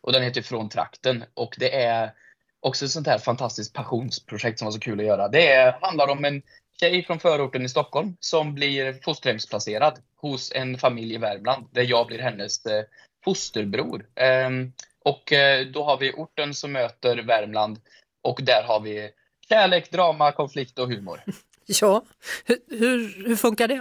och 0.00 0.12
den 0.12 0.22
heter 0.22 0.42
Från 0.42 0.68
trakten 0.68 1.24
och 1.34 1.56
det 1.58 1.74
är 1.74 2.12
också 2.60 2.84
ett 2.84 2.90
sånt 2.90 3.06
här 3.06 3.18
fantastiskt 3.18 3.74
passionsprojekt 3.74 4.58
som 4.58 4.66
var 4.66 4.72
så 4.72 4.80
kul 4.80 5.00
att 5.00 5.06
göra. 5.06 5.28
Det 5.28 5.52
är, 5.52 5.72
handlar 5.80 6.08
om 6.08 6.24
en 6.24 6.42
tjej 6.80 7.04
från 7.04 7.20
förorten 7.20 7.64
i 7.64 7.68
Stockholm 7.68 8.16
som 8.20 8.54
blir 8.54 8.92
fosterhemsplacerad 8.92 9.98
hos 10.16 10.52
en 10.52 10.78
familj 10.78 11.14
i 11.14 11.18
Värmland 11.18 11.66
där 11.72 11.82
jag 11.82 12.06
blir 12.06 12.18
hennes 12.18 12.66
eh, 12.66 12.84
fosterbror. 13.24 14.06
Ehm, 14.14 14.72
och 15.08 15.32
eh, 15.32 15.66
då 15.66 15.84
har 15.84 15.98
vi 15.98 16.12
orten 16.12 16.54
som 16.54 16.72
möter 16.72 17.16
Värmland 17.16 17.80
och 18.22 18.40
där 18.42 18.62
har 18.62 18.80
vi 18.80 19.10
kärlek, 19.48 19.90
drama, 19.90 20.32
konflikt 20.32 20.78
och 20.78 20.88
humor. 20.88 21.20
Ja, 21.80 22.04
hur, 22.44 22.78
hur, 22.78 23.24
hur 23.28 23.36
funkar 23.36 23.68
det? 23.68 23.74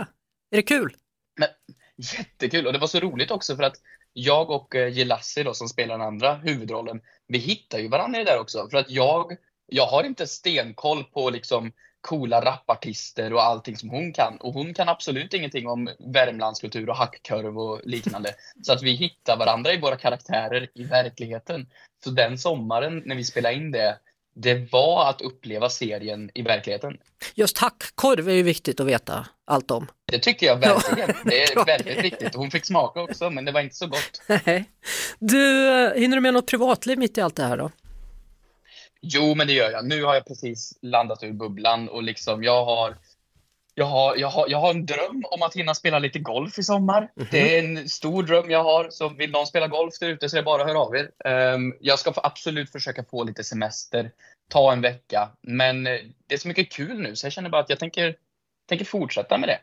Är 0.51 0.55
det 0.55 0.61
kul? 0.61 0.95
Men 1.39 1.49
jättekul! 2.17 2.67
Och 2.67 2.73
det 2.73 2.79
var 2.79 2.87
så 2.87 2.99
roligt 2.99 3.31
också 3.31 3.55
för 3.55 3.63
att 3.63 3.75
jag 4.13 4.49
och 4.49 4.75
eh, 4.75 4.93
Jelassi 4.93 5.43
då 5.43 5.53
som 5.53 5.67
spelar 5.67 5.97
den 5.97 6.07
andra 6.07 6.35
huvudrollen, 6.35 7.01
vi 7.27 7.37
hittar 7.37 7.79
ju 7.79 7.87
varandra 7.87 8.21
i 8.21 8.23
det 8.23 8.31
där 8.31 8.39
också. 8.39 8.69
För 8.69 8.77
att 8.77 8.89
jag, 8.89 9.37
jag 9.65 9.85
har 9.85 10.03
inte 10.03 10.27
stenkoll 10.27 11.03
på 11.03 11.29
liksom 11.29 11.71
coola 12.07 12.41
rapartister 12.41 13.33
och 13.33 13.43
allting 13.43 13.77
som 13.77 13.89
hon 13.89 14.13
kan. 14.13 14.37
Och 14.37 14.53
hon 14.53 14.73
kan 14.73 14.89
absolut 14.89 15.33
ingenting 15.33 15.67
om 15.67 15.89
Värmlandskultur 15.99 16.89
och 16.89 16.95
hackkurv 16.95 17.59
och 17.59 17.81
liknande. 17.83 18.29
Så 18.61 18.73
att 18.73 18.83
vi 18.83 18.91
hittar 18.91 19.37
varandra 19.37 19.73
i 19.73 19.79
våra 19.79 19.95
karaktärer 19.95 20.69
i 20.73 20.83
verkligheten. 20.83 21.67
Så 22.03 22.09
den 22.09 22.37
sommaren 22.37 23.03
när 23.05 23.15
vi 23.15 23.23
spelade 23.23 23.55
in 23.55 23.71
det, 23.71 23.97
det 24.35 24.71
var 24.71 25.09
att 25.09 25.21
uppleva 25.21 25.69
serien 25.69 26.29
i 26.33 26.41
verkligen. 26.41 26.97
Just 27.35 27.57
hackkorv 27.57 28.29
är 28.29 28.33
ju 28.33 28.43
viktigt 28.43 28.79
att 28.79 28.87
veta 28.87 29.27
allt 29.45 29.71
om. 29.71 29.87
Det 30.11 30.19
tycker 30.19 30.47
jag 30.47 30.55
verkligen. 30.55 31.09
Det 31.25 31.43
är 31.43 31.65
väldigt 31.65 32.03
viktigt. 32.03 32.35
Hon 32.35 32.51
fick 32.51 32.65
smaka 32.65 33.01
också, 33.01 33.29
men 33.29 33.45
det 33.45 33.51
var 33.51 33.61
inte 33.61 33.75
så 33.75 33.87
gott. 33.87 34.21
Nej. 34.45 34.65
Du, 35.19 35.67
eh, 35.67 35.93
hinner 35.93 36.17
du 36.17 36.21
med 36.21 36.33
något 36.33 36.47
privatliv 36.47 36.97
mitt 36.97 37.17
i 37.17 37.21
allt 37.21 37.35
det 37.35 37.43
här 37.43 37.57
då? 37.57 37.71
Jo, 39.01 39.35
men 39.35 39.47
det 39.47 39.53
gör 39.53 39.71
jag. 39.71 39.85
Nu 39.85 40.03
har 40.03 40.13
jag 40.13 40.25
precis 40.25 40.77
landat 40.81 41.23
ur 41.23 41.33
bubblan 41.33 41.89
och 41.89 42.03
liksom 42.03 42.43
jag 42.43 42.65
har 42.65 42.97
jag 43.79 43.85
har, 43.85 44.15
jag, 44.15 44.27
har, 44.27 44.47
jag 44.49 44.57
har 44.57 44.69
en 44.69 44.85
dröm 44.85 45.23
om 45.31 45.41
att 45.41 45.55
hinna 45.55 45.75
spela 45.75 45.99
lite 45.99 46.19
golf 46.19 46.59
i 46.59 46.63
sommar. 46.63 47.11
Det 47.31 47.57
är 47.57 47.63
en 47.63 47.89
stor 47.89 48.23
dröm 48.23 48.51
jag 48.51 48.63
har. 48.63 48.89
Så 48.89 49.09
vill 49.09 49.31
någon 49.31 49.47
spela 49.47 49.67
golf 49.67 49.93
där 49.99 50.07
ute 50.09 50.29
så 50.29 50.35
är 50.35 50.41
det 50.41 50.45
bara 50.45 50.61
att 50.61 50.67
höra 50.67 50.79
av 50.79 50.95
er. 50.95 51.11
Ehm, 51.25 51.73
jag 51.79 51.99
ska 51.99 52.13
absolut 52.15 52.71
försöka 52.71 53.03
få 53.03 53.23
lite 53.23 53.43
semester. 53.43 54.11
Ta 54.49 54.73
en 54.73 54.81
vecka. 54.81 55.29
Men 55.41 55.87
eh, 55.87 55.99
det 56.27 56.33
är 56.35 56.39
så 56.39 56.47
mycket 56.47 56.71
kul 56.71 56.99
nu 56.99 57.15
så 57.15 57.25
jag 57.25 57.33
känner 57.33 57.49
bara 57.49 57.61
att 57.61 57.69
jag 57.69 57.79
tänker, 57.79 58.15
tänker 58.69 58.85
fortsätta 58.85 59.37
med 59.37 59.49
det. 59.49 59.59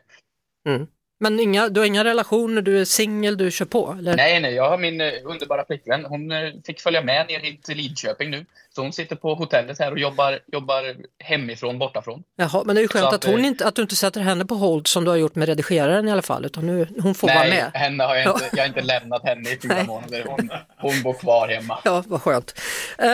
Men 1.19 1.39
inga, 1.39 1.69
du 1.69 1.79
har 1.79 1.87
inga 1.87 2.03
relationer, 2.03 2.61
du 2.61 2.81
är 2.81 2.85
singel, 2.85 3.37
du 3.37 3.51
kör 3.51 3.65
på? 3.65 3.95
Eller? 3.99 4.15
Nej, 4.15 4.39
nej, 4.39 4.53
jag 4.53 4.69
har 4.69 4.77
min 4.77 5.01
eh, 5.01 5.11
underbara 5.23 5.65
flickvän. 5.65 6.05
Hon 6.05 6.31
eh, 6.31 6.37
fick 6.65 6.81
följa 6.81 7.01
med 7.01 7.27
ner 7.27 7.39
hit 7.39 7.63
till 7.63 7.77
Lidköping 7.77 8.31
nu. 8.31 8.45
Så 8.75 8.81
hon 8.81 8.93
sitter 8.93 9.15
på 9.15 9.35
hotellet 9.35 9.79
här 9.79 9.91
och 9.91 9.99
jobbar, 9.99 10.39
jobbar 10.51 10.95
hemifrån, 11.19 11.79
bortafrån. 11.79 12.23
Jaha, 12.35 12.63
men 12.65 12.75
det 12.75 12.79
är 12.79 12.83
ju 12.83 12.87
skönt 12.87 13.05
att, 13.05 13.13
att, 13.13 13.23
hon 13.23 13.39
eh, 13.39 13.47
inte, 13.47 13.67
att 13.67 13.75
du 13.75 13.81
inte 13.81 13.95
sätter 13.95 14.21
henne 14.21 14.45
på 14.45 14.55
hold 14.55 14.87
som 14.87 15.03
du 15.03 15.09
har 15.09 15.17
gjort 15.17 15.35
med 15.35 15.47
redigeraren 15.47 16.07
i 16.07 16.11
alla 16.11 16.21
fall, 16.21 16.45
utan 16.45 16.67
nu, 16.67 16.87
hon 16.99 17.15
får 17.15 17.27
vara 17.27 17.39
nej, 17.39 17.49
med. 17.49 17.81
henne 17.81 18.03
har 18.03 18.15
jag, 18.15 18.35
inte, 18.35 18.49
jag 18.53 18.63
har 18.63 18.67
inte 18.67 18.81
lämnat 18.81 19.23
henne 19.23 19.49
i 19.49 19.57
fyra 19.61 19.83
månader. 19.83 20.25
Hon, 20.27 20.49
hon 20.77 21.01
bor 21.03 21.13
kvar 21.13 21.47
hemma. 21.47 21.79
Ja, 21.83 22.03
vad 22.07 22.21
skönt. 22.21 22.61
Eh, 22.97 23.09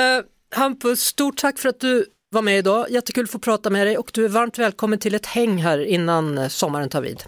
Hampus, 0.56 1.02
stort 1.02 1.38
tack 1.38 1.60
för 1.60 1.70
att 1.70 1.80
du 1.80 2.06
var 2.32 2.42
med 2.42 2.58
idag. 2.58 2.90
Jättekul 2.90 3.24
att 3.24 3.32
få 3.32 3.40
prata 3.40 3.70
med 3.70 3.88
dig 3.88 3.98
och 3.98 4.12
du 4.14 4.26
är 4.26 4.30
varmt 4.30 4.58
välkommen 4.58 5.00
till 5.00 5.16
ett 5.16 5.26
häng 5.26 5.58
här 5.58 5.86
innan 5.86 6.50
sommaren 6.50 6.90
tar 6.90 7.02
vid. 7.02 7.24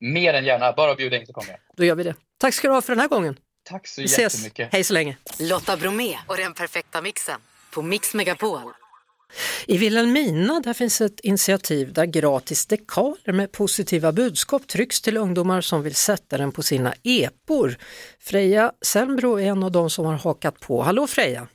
Mer 0.00 0.34
än 0.34 0.44
gärna. 0.44 0.72
Bara 0.72 0.94
bjuda 0.94 1.16
in 1.16 1.26
så 1.26 1.32
kommer 1.32 1.50
jag. 1.50 1.58
Då 1.76 1.84
gör 1.84 1.94
vi 1.94 2.02
det. 2.04 2.14
Tack 2.38 2.54
ska 2.54 2.68
du 2.68 2.74
ha 2.74 2.82
för 2.82 2.92
den 2.92 3.00
här 3.00 3.08
gången. 3.08 3.36
Tack 3.62 3.86
så 3.86 4.00
Vi 4.00 4.04
ses. 4.04 4.34
jättemycket. 4.34 4.68
Hej 4.72 4.84
så 4.84 4.92
länge. 4.94 5.16
Lotta 5.40 5.76
Bromé 5.76 6.18
och 6.26 6.36
den 6.36 6.54
perfekta 6.54 7.02
mixen 7.02 7.40
på 7.70 7.82
Mix 7.82 8.14
Megapol. 8.14 8.60
I 9.66 9.78
Vilhelmina 9.78 10.60
där 10.60 10.74
finns 10.74 11.00
ett 11.00 11.20
initiativ 11.20 11.92
där 11.92 12.06
gratis 12.06 12.66
dekaler 12.66 13.32
med 13.32 13.52
positiva 13.52 14.12
budskap 14.12 14.66
trycks 14.66 15.00
till 15.00 15.16
ungdomar 15.16 15.60
som 15.60 15.82
vill 15.82 15.94
sätta 15.94 16.38
den 16.38 16.52
på 16.52 16.62
sina 16.62 16.94
epor. 17.02 17.76
Freja 18.20 18.72
Selmbro 18.82 19.40
är 19.40 19.46
en 19.46 19.62
av 19.62 19.72
de 19.72 19.90
som 19.90 20.04
har 20.04 20.14
hakat 20.14 20.60
på. 20.60 20.82
Hallå 20.82 21.06
Freja! 21.06 21.48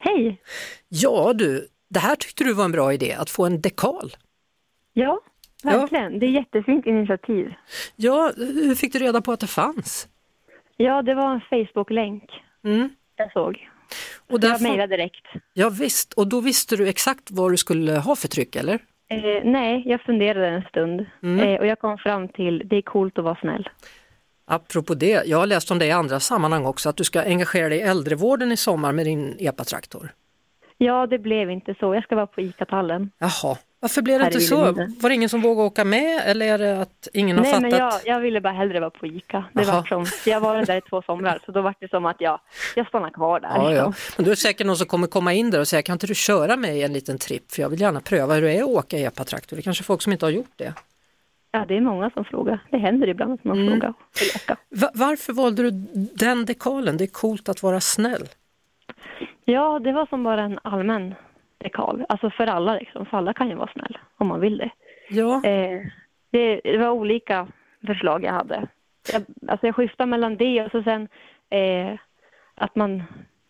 Hej! 0.00 0.40
Ja 0.88 1.32
du, 1.34 1.68
det 1.90 2.00
här 2.00 2.16
tyckte 2.16 2.44
du 2.44 2.52
var 2.52 2.64
en 2.64 2.72
bra 2.72 2.92
idé, 2.92 3.12
att 3.12 3.30
få 3.30 3.44
en 3.46 3.60
dekal. 3.60 4.16
Ja, 4.92 5.20
verkligen. 5.64 6.18
Det 6.18 6.26
är 6.26 6.28
ett 6.28 6.34
jättefint 6.34 6.86
initiativ. 6.86 7.54
Ja, 7.96 8.32
hur 8.36 8.74
fick 8.74 8.92
du 8.92 8.98
reda 8.98 9.20
på 9.20 9.32
att 9.32 9.40
det 9.40 9.46
fanns? 9.46 10.08
Ja, 10.76 11.02
det 11.02 11.14
var 11.14 11.32
en 11.32 11.40
Facebook-länk 11.40 12.24
Mm. 12.64 12.88
jag 13.16 13.32
såg. 13.32 13.68
Och 14.26 14.32
Jag 14.34 14.40
därför, 14.40 14.62
mejlade 14.62 14.96
direkt. 14.96 15.26
ja, 15.52 15.68
visst, 15.80 16.12
och 16.12 16.26
då 16.28 16.40
visste 16.40 16.76
du 16.76 16.88
exakt 16.88 17.30
vad 17.30 17.52
du 17.52 17.56
skulle 17.56 17.92
ha 17.98 18.16
för 18.16 18.28
tryck 18.28 18.56
eller? 18.56 18.74
Eh, 19.08 19.44
nej, 19.44 19.82
jag 19.86 20.00
funderade 20.00 20.46
en 20.48 20.62
stund 20.62 21.06
Mm. 21.22 21.48
eh, 21.48 21.60
och 21.60 21.66
jag 21.66 21.78
kom 21.78 21.98
fram 21.98 22.28
till 22.28 22.62
det 22.64 22.76
är 22.76 22.82
coolt 22.82 23.18
att 23.18 23.24
vara 23.24 23.36
snäll. 23.40 23.68
Apropå 24.46 24.94
det, 24.94 25.22
jag 25.26 25.38
har 25.38 25.46
läst 25.46 25.70
om 25.70 25.78
det 25.78 25.86
i 25.86 25.90
andra 25.90 26.20
sammanhang 26.20 26.64
också, 26.66 26.88
att 26.88 26.96
du 26.96 27.04
ska 27.04 27.20
engagera 27.22 27.68
dig 27.68 27.78
i 27.78 27.82
äldrevården 27.82 28.52
i 28.52 28.56
sommar 28.56 28.92
med 28.92 29.06
din 29.06 29.36
epatraktor. 29.38 30.08
Ja, 30.78 31.06
det 31.06 31.18
blev 31.18 31.50
inte 31.50 31.74
så. 31.80 31.94
Jag 31.94 32.04
ska 32.04 32.16
vara 32.16 32.26
på 32.26 32.40
ICA-tallen. 32.40 33.10
Jaha, 33.18 33.56
varför 33.84 34.02
blev 34.02 34.18
det 34.20 34.26
inte 34.26 34.40
så? 34.40 34.72
Var 34.72 35.08
det 35.08 35.14
ingen 35.14 35.28
som 35.28 35.40
vågade 35.40 35.66
åka 35.66 35.84
med 35.84 36.22
eller 36.26 36.46
är 36.46 36.58
det 36.58 36.80
att 36.80 37.08
ingen 37.12 37.36
har 37.36 37.42
Nej, 37.44 37.52
fattat? 37.52 37.70
men 37.70 37.78
jag, 37.80 37.92
jag 38.04 38.20
ville 38.20 38.40
bara 38.40 38.52
hellre 38.52 38.80
vara 38.80 38.90
på 38.90 39.06
ICA. 39.06 39.44
Det 39.52 39.62
Jaha. 39.62 39.74
var 39.74 39.82
som, 39.84 40.06
jag 40.26 40.40
var 40.40 40.62
där 40.64 40.76
i 40.76 40.80
två 40.80 41.02
somrar, 41.02 41.38
så 41.46 41.52
då 41.52 41.62
var 41.62 41.74
det 41.80 41.88
som 41.90 42.06
att 42.06 42.16
jag, 42.20 42.40
jag 42.76 42.86
stannar 42.88 43.10
kvar 43.10 43.40
där. 43.40 43.48
Ja, 43.48 43.62
ja. 43.72 43.86
liksom. 43.86 43.94
Men 44.16 44.24
då 44.24 44.30
är 44.30 44.34
säkert 44.34 44.66
någon 44.66 44.76
som 44.76 44.86
kommer 44.86 45.06
komma 45.06 45.32
in 45.32 45.50
där 45.50 45.60
och 45.60 45.68
säga, 45.68 45.82
kan 45.82 45.92
inte 45.92 46.06
du 46.06 46.14
köra 46.14 46.56
mig 46.56 46.82
en 46.82 46.92
liten 46.92 47.18
tripp? 47.18 47.52
För 47.52 47.62
jag 47.62 47.68
vill 47.68 47.80
gärna 47.80 48.00
pröva 48.00 48.34
hur 48.34 48.42
det 48.42 48.52
är 48.52 48.62
att 48.62 48.68
åka 48.68 48.98
epatraktor. 48.98 49.56
Det 49.56 49.60
är 49.60 49.62
kanske 49.64 49.84
folk 49.84 50.02
som 50.02 50.12
inte 50.12 50.26
har 50.26 50.30
gjort 50.30 50.52
det. 50.56 50.72
ja, 51.52 51.64
det 51.68 51.76
är 51.76 51.80
många 51.80 52.10
som 52.10 52.24
frågar. 52.24 52.58
Det 52.70 52.78
händer 52.78 53.08
ibland 53.08 53.32
att 53.32 53.44
någon 53.44 53.58
Mm. 53.58 53.70
frågar. 53.72 53.94
Va- 54.70 54.90
varför 54.94 55.32
valde 55.32 55.62
du 55.62 55.70
den 56.14 56.44
dekalen? 56.44 56.96
Det 56.96 57.04
är 57.04 57.08
coolt 57.08 57.48
att 57.48 57.62
vara 57.62 57.80
snäll. 57.80 58.28
Ja, 59.44 59.78
det 59.84 59.92
var 59.92 60.06
som 60.06 60.24
bara 60.24 60.42
en 60.42 60.58
allmän 60.62 61.14
dekal. 61.64 62.04
Alltså 62.08 62.30
för 62.30 62.46
alla 62.46 62.74
liksom. 62.74 63.06
För 63.06 63.16
alla 63.16 63.34
kan 63.34 63.48
ju 63.48 63.54
vara 63.54 63.70
snäll 63.72 63.98
om 64.16 64.26
man 64.28 64.40
vill 64.40 64.58
det. 64.58 64.70
Ja, 65.08 65.44
Eh, 65.44 65.80
det, 66.30 66.60
det 66.64 66.78
var 66.78 66.90
olika 66.90 67.46
förslag 67.86 68.24
jag 68.24 68.32
hade. 68.32 68.68
Jag, 69.12 69.22
alltså 69.48 69.66
jag 69.66 69.76
skiftade 69.76 70.10
mellan 70.10 70.36
det 70.36 70.62
och 70.64 70.70
så 70.70 70.82
sen 70.82 71.08
eh, 71.50 71.98
att 72.54 72.76
man, 72.76 73.02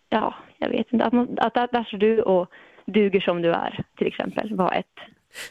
ja, 0.09 0.35
jag 0.57 0.69
vet 0.69 0.93
inte, 0.93 1.05
att, 1.05 1.13
man, 1.13 1.37
att 1.37 1.53
där, 1.53 1.83
ser 1.83 1.97
du 1.97 2.21
och 2.21 2.49
duger 2.85 3.19
som 3.19 3.41
du 3.41 3.51
är 3.51 3.83
till 3.97 4.07
exempel 4.07 4.55
var 4.55 4.73
ett 4.73 4.99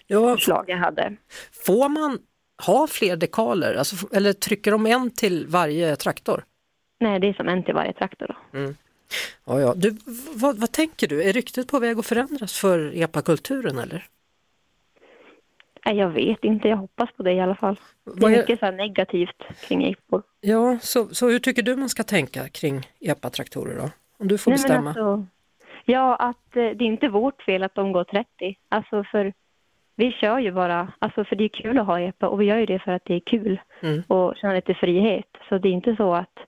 ja, 0.06 0.34
förslag 0.34 0.64
jag 0.68 0.76
hade. 0.76 1.16
får 1.66 1.88
man 1.88 2.18
ha 2.66 2.86
fler 2.86 3.16
dekaler? 3.16 3.74
Alltså, 3.74 4.16
eller 4.16 4.32
trycker 4.32 4.70
de 4.70 4.86
en 4.86 5.10
till 5.10 5.46
varje 5.48 5.96
traktor? 5.96 6.44
Nej, 7.00 7.20
det 7.20 7.26
är 7.28 7.32
som 7.32 7.48
en 7.48 7.62
till 7.62 7.74
varje 7.74 7.92
traktor 7.92 8.26
då. 8.26 8.58
Ja, 9.44 9.60
ja. 9.60 9.74
Du, 9.76 9.96
vad, 10.34 10.58
vad 10.58 10.72
tänker 10.72 11.08
du? 11.08 11.22
Är 11.22 11.32
ryktet 11.32 11.68
på 11.68 11.78
väg 11.78 11.98
att 11.98 12.06
förändras 12.06 12.60
för 12.60 12.92
epakulturen 13.02 13.78
eller? 13.78 14.06
Jag 15.84 16.08
vet 16.10 16.44
inte, 16.44 16.68
jag 16.68 16.76
hoppas 16.76 17.12
på 17.16 17.22
det 17.22 17.32
i 17.32 17.40
alla 17.40 17.54
fall. 17.54 17.74
Det 18.04 18.12
Vad 18.20 18.32
är 18.32 18.36
mycket 18.36 18.58
så 18.58 18.64
här 18.66 18.72
negativt 18.72 19.42
kring 19.68 19.84
epor. 19.92 20.22
Ja, 20.40 20.78
så, 20.82 21.08
så 21.14 21.28
hur 21.28 21.38
tycker 21.38 21.62
du 21.62 21.76
man 21.76 21.88
ska 21.88 22.02
tänka 22.02 22.48
kring 22.48 22.80
epatraktorer 23.00 23.76
då? 23.76 23.90
Om 24.18 24.28
du 24.28 24.38
får 24.38 24.50
Nej, 24.50 24.56
bestämma. 24.56 24.88
alltså, 24.90 25.26
ja, 25.84 26.16
att 26.16 26.56
eh, 26.56 26.62
det 26.62 26.84
är 26.84 26.86
inte 26.86 27.08
vårt 27.08 27.42
fel 27.42 27.62
att 27.62 27.74
de 27.74 27.92
går 27.92 28.04
30. 28.04 28.26
Alltså 28.68 29.04
för 29.04 29.32
vi 29.96 30.12
kör 30.12 30.38
ju 30.38 30.52
bara, 30.52 30.92
alltså 30.98 31.24
för 31.24 31.36
det 31.36 31.44
är 31.44 31.48
kul 31.48 31.78
att 31.78 31.86
ha 31.86 32.00
epa 32.00 32.28
och 32.28 32.40
vi 32.40 32.44
gör 32.44 32.58
ju 32.58 32.66
det 32.66 32.78
för 32.78 32.92
att 32.92 33.04
det 33.04 33.14
är 33.14 33.20
kul 33.20 33.60
Mm. 33.80 34.02
och 34.08 34.36
känna 34.36 34.54
lite 34.54 34.74
frihet. 34.74 35.26
Så 35.48 35.58
det 35.58 35.68
är 35.68 35.72
inte 35.72 35.96
så 35.96 36.14
att 36.14 36.38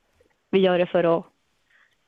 vi 0.51 0.59
gör 0.59 0.79
det 0.79 0.87
för 0.87 1.19
att 1.19 1.25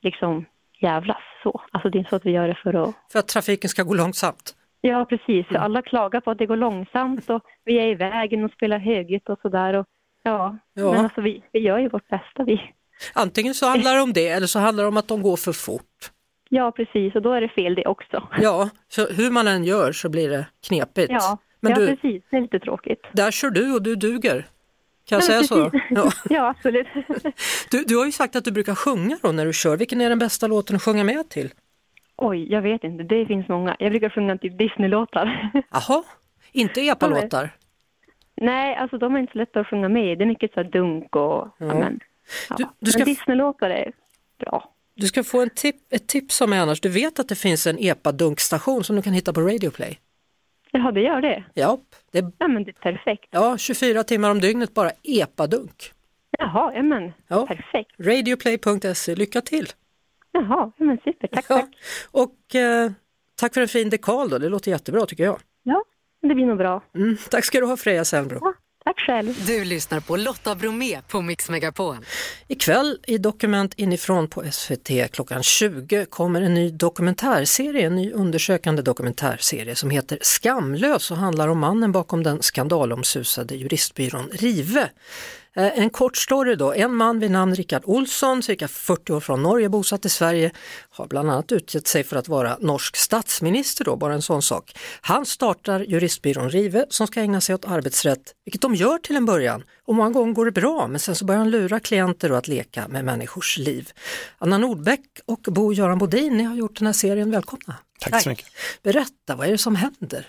liksom 0.01 0.45
jävlas 0.81 1.17
så. 1.43 1.61
Alltså 1.71 1.89
det 1.89 1.97
är 1.97 1.99
inte 1.99 2.09
så 2.09 2.15
att 2.15 2.25
vi 2.25 2.31
gör 2.31 2.47
det 2.47 2.55
för 2.63 2.73
att 2.73 2.95
För 3.11 3.19
att 3.19 3.27
trafiken 3.27 3.69
ska 3.69 3.83
gå 3.83 3.93
långsamt. 3.93 4.55
Ja, 4.81 5.05
precis. 5.05 5.45
Mm. 5.49 5.61
alla 5.61 5.81
klagar 5.81 6.21
på 6.21 6.31
att 6.31 6.37
det 6.37 6.45
går 6.45 6.55
långsamt 6.57 7.29
och 7.29 7.41
vi 7.65 7.79
är 7.79 7.87
i 7.87 7.95
vägen 7.95 8.43
och 8.43 8.51
spelar 8.51 8.77
högljutt 8.79 9.29
och 9.29 9.39
sådär. 9.41 9.85
Ja, 10.23 10.57
Ja. 10.73 10.91
men 10.91 11.03
alltså 11.03 11.21
vi, 11.21 11.43
vi 11.51 11.59
gör 11.59 11.77
ju 11.79 11.89
vårt 11.89 12.07
bästa 12.09 12.43
vi. 12.43 12.61
Antingen 13.13 13.53
så 13.53 13.65
handlar 13.65 13.95
det 13.95 14.01
om 14.01 14.13
det 14.13 14.27
eller 14.29 14.47
så 14.47 14.59
handlar 14.59 14.83
det 14.83 14.87
om 14.87 14.97
att 14.97 15.07
de 15.07 15.21
går 15.21 15.37
för 15.37 15.51
fort. 15.53 16.11
Ja, 16.49 16.71
precis. 16.71 17.15
Och 17.15 17.21
då 17.21 17.33
är 17.33 17.41
det 17.41 17.49
fel 17.49 17.75
det 17.75 17.85
också. 17.85 18.27
Ja, 18.41 18.69
så 18.87 19.07
hur 19.07 19.31
man 19.31 19.47
än 19.47 19.63
gör 19.63 19.91
så 19.91 20.09
blir 20.09 20.29
det 20.29 20.45
knepigt. 20.67 21.11
Ja, 21.11 21.37
Men 21.59 21.71
ja 21.71 21.77
du, 21.79 21.87
precis. 21.87 22.23
Det 22.31 22.37
är 22.37 22.41
lite 22.41 22.59
tråkigt. 22.59 23.01
där 23.13 23.31
kör 23.31 23.49
du 23.49 23.73
och 23.73 23.83
du 23.83 23.95
duger. 23.95 24.45
Kan 25.09 25.15
jag 25.15 25.21
Ja, 25.23 25.25
säga 25.27 25.43
så? 25.43 25.71
Ja. 25.89 26.11
Ja, 26.29 26.49
absolut. 26.49 26.87
Du, 27.71 27.83
du 27.83 27.97
har 27.97 28.05
ju 28.05 28.11
sagt 28.11 28.35
att 28.35 28.45
du 28.45 28.51
brukar 28.51 28.75
sjunga 28.75 29.17
då 29.21 29.31
när 29.31 29.45
du 29.45 29.53
kör. 29.53 29.77
Vilken 29.77 30.01
är 30.01 30.09
den 30.09 30.19
bästa 30.19 30.47
låten 30.47 30.75
att 30.75 30.83
sjunga 30.83 31.03
med 31.03 31.29
till? 31.29 31.53
Oj, 32.17 32.51
jag 32.51 32.61
vet 32.61 32.83
inte. 32.83 33.03
Det 33.03 33.25
finns 33.25 33.47
många. 33.47 33.75
Jag 33.79 33.91
brukar 33.91 34.09
sjunga 34.09 34.37
typ 34.37 34.57
Disney-låtar. 34.57 35.51
Jaha, 35.71 36.03
inte 36.51 36.81
epalåtar? 36.81 37.55
Nej, 38.41 38.75
alltså 38.75 38.97
de 38.97 39.15
är 39.15 39.19
inte 39.19 39.31
så 39.31 39.37
lätta 39.37 39.59
att 39.59 39.67
sjunga 39.67 39.89
med. 39.89 40.17
Det 40.17 40.23
är 40.23 40.27
mycket 40.27 40.53
så 40.53 40.63
här 40.63 40.69
dunk 40.69 41.15
och... 41.15 41.47
Ja. 41.57 41.65
men, 41.65 41.99
ja. 42.49 42.55
Du- 42.57 42.65
du 42.79 42.91
ska- 42.91 42.99
Men 42.99 43.07
Disney-låtar 43.07 43.69
är 43.69 43.91
bra. 44.39 44.71
Du 44.95 45.07
ska 45.07 45.23
få 45.23 45.41
en 45.41 45.49
tip, 45.49 45.75
ett 45.93 46.07
tips 46.07 46.41
om 46.41 46.49
mig 46.49 46.59
annars. 46.59 46.81
Du 46.81 46.89
vet 46.89 47.19
att 47.19 47.29
det 47.29 47.35
finns 47.35 47.67
en 47.67 47.77
epadunkstation 47.79 48.83
som 48.83 48.95
du 48.95 49.01
kan 49.01 49.13
hitta 49.13 49.33
på 49.33 49.41
Radio 49.41 49.69
Play? 49.71 49.99
Ja, 50.71 50.91
det 50.91 51.01
gör 51.01 51.21
det. 51.21 51.43
Ja, 51.53 51.79
det 52.11 52.17
är 52.19 52.31
Ja, 52.37 52.47
men 52.47 52.63
det 52.63 52.69
är 52.71 52.73
perfekt. 52.73 53.27
ja, 53.31 53.57
24 53.57 54.03
timmar 54.03 54.31
om 54.31 54.39
dygnet 54.39 54.73
bara 54.73 54.91
epadunk. 55.03 55.93
Jaha, 56.37 56.71
ja 56.75 56.83
men 56.83 57.11
Ja. 57.27 57.47
perfekt. 57.47 57.91
Radioplay.se, 57.99 59.15
lycka 59.15 59.41
till! 59.41 59.67
Jaha, 60.31 60.71
ja 60.77 60.85
men 60.85 60.97
super. 61.03 61.27
Tack, 61.27 61.45
Ja. 61.49 61.55
tack. 61.55 61.69
Och 62.11 62.55
eh, 62.55 62.91
tack 63.35 63.53
för 63.53 63.61
en 63.61 63.67
fin 63.67 63.89
dekal 63.89 64.29
då, 64.29 64.37
det 64.37 64.49
låter 64.49 64.71
jättebra 64.71 65.05
tycker 65.05 65.23
jag. 65.23 65.39
Ja, 65.63 65.83
det 66.21 66.35
blir 66.35 66.45
nog 66.45 66.57
bra. 66.57 66.83
Mm, 66.95 67.17
tack 67.31 67.45
ska 67.45 67.59
du 67.59 67.65
ha 67.65 67.77
Freja 67.77 68.05
Selmbro. 68.05 68.37
Ja, 68.41 68.53
tack 68.85 68.99
själv. 68.99 69.45
Du 69.47 69.65
lyssnar 69.65 69.99
på 69.99 70.17
Lotta 70.17 70.55
Bromé 70.55 71.01
på 71.07 71.21
Mix 71.21 71.49
Megapol. 71.49 71.97
Ikväll 72.47 72.97
i 73.07 73.17
Dokument 73.17 73.73
inifrån 73.77 74.27
på 74.27 74.43
SVT 74.51 75.11
klockan 75.11 75.43
20 75.43 76.05
kommer 76.05 76.41
en 76.41 76.53
ny 76.53 76.71
dokumentärserie, 76.71 77.87
en 77.87 77.95
ny 77.95 78.11
undersökande 78.11 78.81
dokumentärserie 78.81 79.75
som 79.75 79.89
heter 79.89 80.19
Skamlös 80.21 81.11
och 81.11 81.17
handlar 81.17 81.47
om 81.47 81.59
mannen 81.59 81.91
bakom 81.91 82.23
den 82.23 82.41
skandalomsusade 82.41 83.55
juristbyrån 83.55 84.29
Rive. 84.33 84.89
Eh, 85.55 85.79
En 85.79 85.89
kort 85.89 86.17
story 86.17 86.55
då, 86.55 86.73
en 86.73 86.95
man 86.95 87.19
vid 87.19 87.31
namn 87.31 87.55
Rickard 87.55 87.81
Olsson, 87.85 88.43
cirka 88.43 88.67
40 88.67 89.13
år 89.13 89.19
från 89.19 89.43
Norge, 89.43 89.69
bosatt 89.69 90.05
i 90.05 90.09
Sverige, 90.09 90.51
har 90.89 91.07
bland 91.07 91.29
annat 91.31 91.51
utgett 91.51 91.87
sig 91.87 92.03
för 92.03 92.15
att 92.17 92.27
vara 92.27 92.57
norsk 92.61 92.95
statsminister 92.95 93.85
då, 93.85 93.95
bara 93.95 94.13
en 94.13 94.21
sån 94.21 94.41
sak. 94.41 94.77
Han 95.01 95.25
startar 95.25 95.79
juristbyrån 95.79 96.49
Rive 96.49 96.85
som 96.89 97.07
ska 97.07 97.21
ägna 97.21 97.41
sig 97.41 97.55
åt 97.55 97.65
arbetsrätt, 97.65 98.33
vilket 98.45 98.61
de 98.61 98.75
gör 98.75 98.97
till 98.97 99.15
en 99.15 99.25
början. 99.25 99.63
Och 99.85 99.95
många 99.95 100.09
gånger 100.09 100.33
går 100.33 100.45
det 100.45 100.51
bra, 100.51 100.87
men 100.87 100.99
sen 100.99 101.15
så 101.15 101.25
börjar 101.25 101.39
han 101.39 101.49
lura 101.49 101.79
klienter 101.79 102.31
och 102.31 102.37
att 102.37 102.47
leka 102.47 102.87
med 102.87 103.05
människors 103.05 103.57
liv. 103.57 103.89
Anna 104.37 104.57
Nordbäck 104.57 105.05
och 105.25 105.39
Bo-Göran 105.41 105.97
Bodin, 105.97 106.37
ni 106.37 106.43
har 106.43 106.55
gjort 106.55 106.77
den 106.77 106.85
här 106.85 106.93
serien, 106.93 107.31
välkomna. 107.31 107.75
Tack 107.99 108.23
så 108.23 108.29
mycket. 108.29 108.47
Berätta, 108.83 109.35
vad 109.35 109.47
är 109.47 109.51
det 109.51 109.57
som 109.57 109.75
händer? 109.75 110.27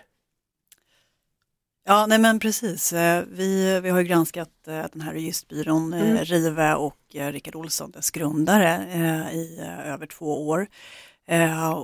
Ja, 1.85 2.07
nej 2.07 2.19
men 2.19 2.39
precis. 2.39 2.93
Eh, 2.93 3.25
Vi, 3.31 3.81
vi 3.81 3.91
har 3.91 3.99
ju 3.99 4.05
granskat 4.05 4.51
eh, 4.67 4.85
den 4.93 5.01
här 5.01 5.13
registerbyrån 5.13 5.93
eh, 5.93 6.01
Mm. 6.11 6.25
Rive 6.25 6.75
och 6.75 6.97
Rickard 7.13 7.55
Olsson, 7.55 7.91
dess 7.91 8.11
grundare, 8.11 8.85
i 9.33 9.61
över 9.85 10.07
två 10.07 10.49
år. 10.49 10.67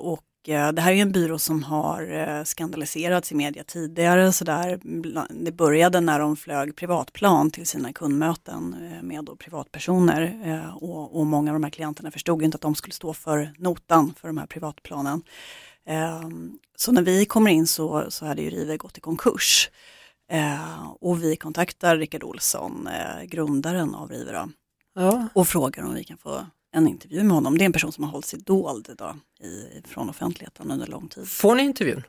Och 0.01 0.23
det 0.45 0.81
här 0.81 0.91
är 0.91 0.95
ju 0.95 1.01
en 1.01 1.13
byrå 1.13 1.39
som 1.39 1.63
har 1.63 2.45
skandaliserats 2.45 3.33
i 3.33 3.35
media 3.35 3.65
tidigare. 3.65 4.33
Så 4.33 4.45
där, 4.45 4.81
det 5.45 5.53
började 5.53 6.01
när 6.01 6.19
de 6.19 6.37
flög 6.37 6.77
privatplan 6.77 7.51
till 7.51 7.67
sina 7.67 7.93
kundmöten 7.93 8.77
med 9.03 9.29
privatpersoner. 9.39 10.39
Och, 10.81 11.19
och 11.21 11.27
många 11.27 11.51
av 11.51 11.55
de 11.55 11.65
här 11.65 11.71
klienterna 11.71 12.11
förstod 12.11 12.43
inte 12.43 12.55
att 12.55 12.61
de 12.61 12.75
skulle 12.75 12.95
stå 12.95 13.13
för 13.13 13.53
notan 13.59 14.15
för 14.21 14.29
de 14.29 14.39
här 14.39 14.47
privatplanen. 14.47 15.23
Ehm, 15.87 16.59
Så 16.79 16.93
när 16.93 17.03
vi 17.03 17.25
kommer 17.27 17.51
in 17.51 17.67
så, 17.67 18.07
så 18.11 18.27
hade 18.27 18.43
ju 18.43 18.51
Rive 18.51 18.77
gått 18.77 18.99
i 18.99 19.01
konkurs. 19.01 19.71
Eh, 20.33 20.91
och 21.01 21.23
vi 21.23 21.37
kontaktar 21.37 21.97
Rickard 21.97 22.23
Olsson, 22.25 22.87
eh, 22.89 23.25
grundaren 23.25 23.95
av 23.95 24.11
Rive 24.11 24.33
då, 24.33 24.49
Ja, 24.99 25.29
och 25.35 25.49
frågar 25.49 25.83
om 25.83 25.95
vi 25.95 26.05
kan 26.05 26.19
få 26.19 26.47
en 26.77 26.89
intervju 26.89 27.23
med 27.23 27.35
honom. 27.35 27.59
Det 27.59 27.65
är 27.65 27.67
en 27.67 27.73
person 27.73 27.93
som 27.93 28.05
har 28.05 28.11
hållit 28.11 28.27
sig 28.27 28.39
dold 28.41 28.91
då, 28.99 29.17
i, 29.47 29.83
från 29.89 30.11
offentligheten 30.11 30.71
under 30.71 30.87
lång 30.87 31.09
tid. 31.09 31.29
får 31.29 31.55
ni 31.55 31.63
intervjun? 31.63 32.03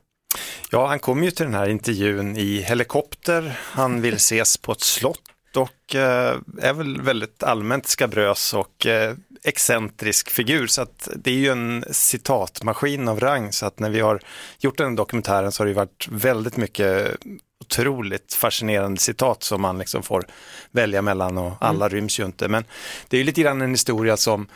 Ja, 0.70 0.86
han 0.86 0.98
kom 0.98 1.22
ju 1.24 1.30
till 1.30 1.44
den 1.44 1.54
här 1.54 1.68
intervjun 1.68 2.36
i 2.36 2.60
helikopter. 2.60 3.58
Han 3.62 4.00
vill 4.00 4.14
ses 4.14 4.56
på 4.56 4.72
ett 4.72 4.80
slott 4.80 5.20
och 5.56 5.94
eh, 5.94 6.36
är 6.62 6.72
väl 6.72 7.00
väldigt 7.02 7.42
allmänt 7.42 7.86
skabrös 7.86 8.54
och 8.54 8.86
eh, 8.86 9.16
excentrisk 9.44 10.30
figur. 10.30 10.66
Så 10.66 10.82
att 10.82 11.08
det 11.16 11.30
är 11.30 11.34
ju 11.34 11.48
en 11.48 11.84
citatmaskin 11.90 13.08
av 13.08 13.20
rang. 13.20 13.52
Så 13.52 13.66
att 13.66 13.78
när 13.78 13.90
vi 13.90 14.00
har 14.00 14.20
gjort 14.58 14.78
den 14.78 14.96
dokumentären 14.96 15.52
så 15.52 15.62
har 15.62 15.68
det 15.68 15.74
varit 15.74 16.08
väldigt 16.10 16.56
mycket 16.56 17.16
otroligt 17.60 18.34
fascinerande 18.34 19.00
citat 19.00 19.42
som 19.42 19.62
man 19.62 19.78
liksom 19.78 20.02
får 20.02 20.24
välja 20.70 21.02
mellan 21.02 21.38
och 21.38 21.52
alla 21.60 21.88
ryms 21.88 22.20
ju 22.20 22.24
inte. 22.24 22.48
Men 22.48 22.64
det 23.08 23.16
är 23.16 23.18
ju 23.18 23.24
lite 23.24 23.42
grann 23.42 23.62
en 23.62 23.70
historia 23.70 24.16
som 24.16 24.48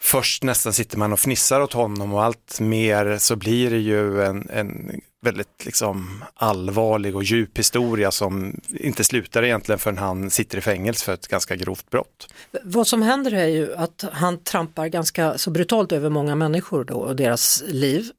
först 0.00 0.42
nästan 0.42 0.72
sitter 0.72 0.98
man 0.98 1.12
och 1.12 1.20
fnissar 1.20 1.60
åt 1.60 1.72
honom 1.72 2.14
och 2.14 2.24
allt 2.24 2.60
mer 2.60 3.18
så 3.18 3.36
blir 3.36 3.70
det 3.70 3.78
ju 3.78 4.22
en, 4.22 4.50
en 4.50 5.00
väldigt 5.26 5.64
liksom 5.64 6.24
allvarlig 6.34 7.16
och 7.16 7.24
djup 7.24 7.58
historia 7.58 8.10
som 8.10 8.60
inte 8.70 9.04
slutar 9.04 9.42
egentligen 9.42 9.78
förrän 9.78 9.98
han 9.98 10.30
sitter 10.30 10.58
i 10.58 10.60
fängelse 10.60 11.04
för 11.04 11.14
ett 11.14 11.28
ganska 11.28 11.56
grovt 11.56 11.90
brott. 11.90 12.28
Vad 12.62 12.86
som 12.86 13.02
händer 13.02 13.34
är 13.34 13.46
ju 13.46 13.74
att 13.74 14.04
han 14.12 14.38
trampar 14.44 14.86
ganska 14.86 15.38
så 15.38 15.50
brutalt 15.50 15.92
över 15.92 16.10
många 16.10 16.34
människor 16.34 16.84
då 16.84 16.94
och 16.94 17.16
deras 17.16 17.62
liv. 17.66 18.10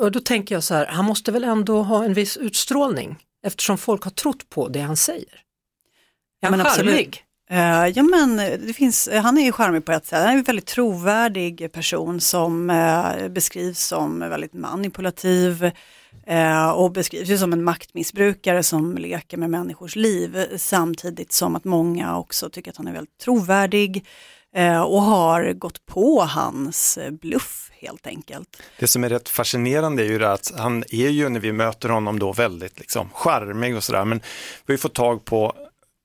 Och 0.00 0.12
då 0.12 0.20
tänker 0.20 0.54
jag 0.54 0.64
så 0.64 0.74
här, 0.74 0.86
han 0.86 1.04
måste 1.04 1.32
väl 1.32 1.44
ändå 1.44 1.82
ha 1.82 2.04
en 2.04 2.14
viss 2.14 2.36
utstrålning 2.36 3.16
eftersom 3.46 3.78
folk 3.78 4.02
har 4.04 4.10
trott 4.10 4.48
på 4.50 4.68
det 4.68 4.80
han 4.80 4.96
säger. 4.96 5.20
Är 5.22 5.38
Ja, 6.40 6.48
han 6.48 6.58
men 6.58 6.66
absolut. 6.66 6.90
charmig? 6.94 7.24
Eh, 7.50 7.86
ja 7.96 8.02
men 8.02 8.36
det 8.66 8.72
finns, 8.72 9.08
han 9.12 9.38
är 9.38 9.44
ju 9.44 9.52
charmig 9.52 9.84
på 9.84 9.92
ett 9.92 10.06
sätt. 10.06 10.18
Han 10.18 10.28
är 10.28 10.38
en 10.38 10.42
väldigt 10.42 10.66
trovärdig 10.66 11.72
person 11.72 12.20
som 12.20 12.70
eh, 12.70 13.28
beskrivs 13.28 13.80
som 13.86 14.18
väldigt 14.18 14.52
manipulativ 14.54 15.70
eh, 16.26 16.70
och 16.70 16.92
beskrivs 16.92 17.28
ju 17.28 17.38
som 17.38 17.52
en 17.52 17.64
maktmissbrukare 17.64 18.62
som 18.62 18.96
leker 18.96 19.36
med 19.36 19.50
människors 19.50 19.96
liv 19.96 20.46
samtidigt 20.56 21.32
som 21.32 21.56
att 21.56 21.64
många 21.64 22.18
också 22.18 22.50
tycker 22.50 22.70
att 22.70 22.76
han 22.76 22.86
är 22.86 22.92
väldigt 22.92 23.18
trovärdig 23.18 24.04
eh, 24.56 24.80
och 24.82 25.02
har 25.02 25.52
gått 25.52 25.86
på 25.86 26.20
hans 26.20 26.98
bluff 27.20 27.70
helt 27.80 28.06
enkelt. 28.06 28.62
Det 28.78 28.86
som 28.86 29.04
är 29.04 29.08
rätt 29.08 29.28
fascinerande 29.28 30.02
är 30.02 30.06
ju 30.06 30.18
det 30.18 30.32
att 30.32 30.52
han 30.58 30.84
är 30.90 31.08
ju 31.08 31.28
när 31.28 31.40
vi 31.40 31.52
möter 31.52 31.88
honom 31.88 32.18
då 32.18 32.32
väldigt 32.32 32.78
liksom 32.78 33.08
charmig 33.12 33.76
och 33.76 33.84
sådär 33.84 34.04
men 34.04 34.18
vi 34.66 34.72
har 34.72 34.74
ju 34.74 34.78
fått 34.78 34.94
tag 34.94 35.24
på 35.24 35.54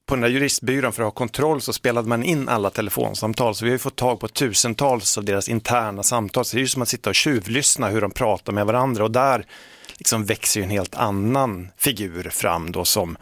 på 0.09 0.15
den 0.15 0.21
där 0.21 0.29
juristbyrån 0.29 0.93
för 0.93 1.03
att 1.03 1.07
ha 1.07 1.11
kontroll 1.11 1.61
så 1.61 1.73
spelade 1.73 2.07
man 2.07 2.23
in 2.23 2.49
alla 2.49 2.69
telefonsamtal 2.69 3.55
så 3.55 3.65
vi 3.65 3.71
har 3.71 3.73
ju 3.73 3.79
fått 3.79 3.95
tag 3.95 4.19
på 4.19 4.27
tusentals 4.27 5.17
av 5.17 5.25
deras 5.25 5.49
interna 5.49 6.03
samtal 6.03 6.45
så 6.45 6.55
det 6.55 6.59
är 6.59 6.61
ju 6.61 6.67
som 6.67 6.81
att 6.81 6.87
sitta 6.87 7.09
och 7.09 7.15
tjuvlyssna 7.15 7.87
hur 7.89 8.01
de 8.01 8.11
pratar 8.11 8.53
med 8.53 8.65
varandra 8.65 9.03
och 9.03 9.11
där 9.11 9.45
liksom 9.99 10.25
växer 10.25 10.59
ju 10.59 10.63
en 10.63 10.69
helt 10.69 10.95
annan 10.95 11.71
figur 11.77 12.29
fram 12.29 12.71
då 12.71 12.85
som 12.85 13.17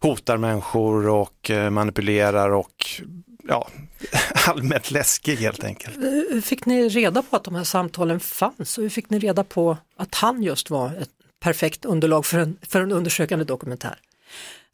hotar 0.00 0.36
människor 0.36 1.08
och 1.08 1.50
eh, 1.50 1.70
manipulerar 1.70 2.50
och 2.50 3.02
ja, 3.48 3.68
allmänt 4.46 4.90
läskig 4.90 5.36
helt 5.36 5.64
enkelt. 5.64 5.96
Hur 5.96 6.40
fick 6.40 6.66
ni 6.66 6.88
reda 6.88 7.22
på 7.22 7.36
att 7.36 7.44
de 7.44 7.54
här 7.54 7.64
samtalen 7.64 8.20
fanns 8.20 8.78
och 8.78 8.82
hur 8.82 8.90
fick 8.90 9.10
ni 9.10 9.18
reda 9.18 9.44
på 9.44 9.76
att 9.96 10.14
han 10.14 10.42
just 10.42 10.70
var 10.70 10.86
ett 10.86 11.10
perfekt 11.40 11.84
underlag 11.84 12.26
för 12.26 12.38
en, 12.38 12.58
för 12.62 12.80
en 12.80 12.92
undersökande 12.92 13.44
dokumentär? 13.44 13.98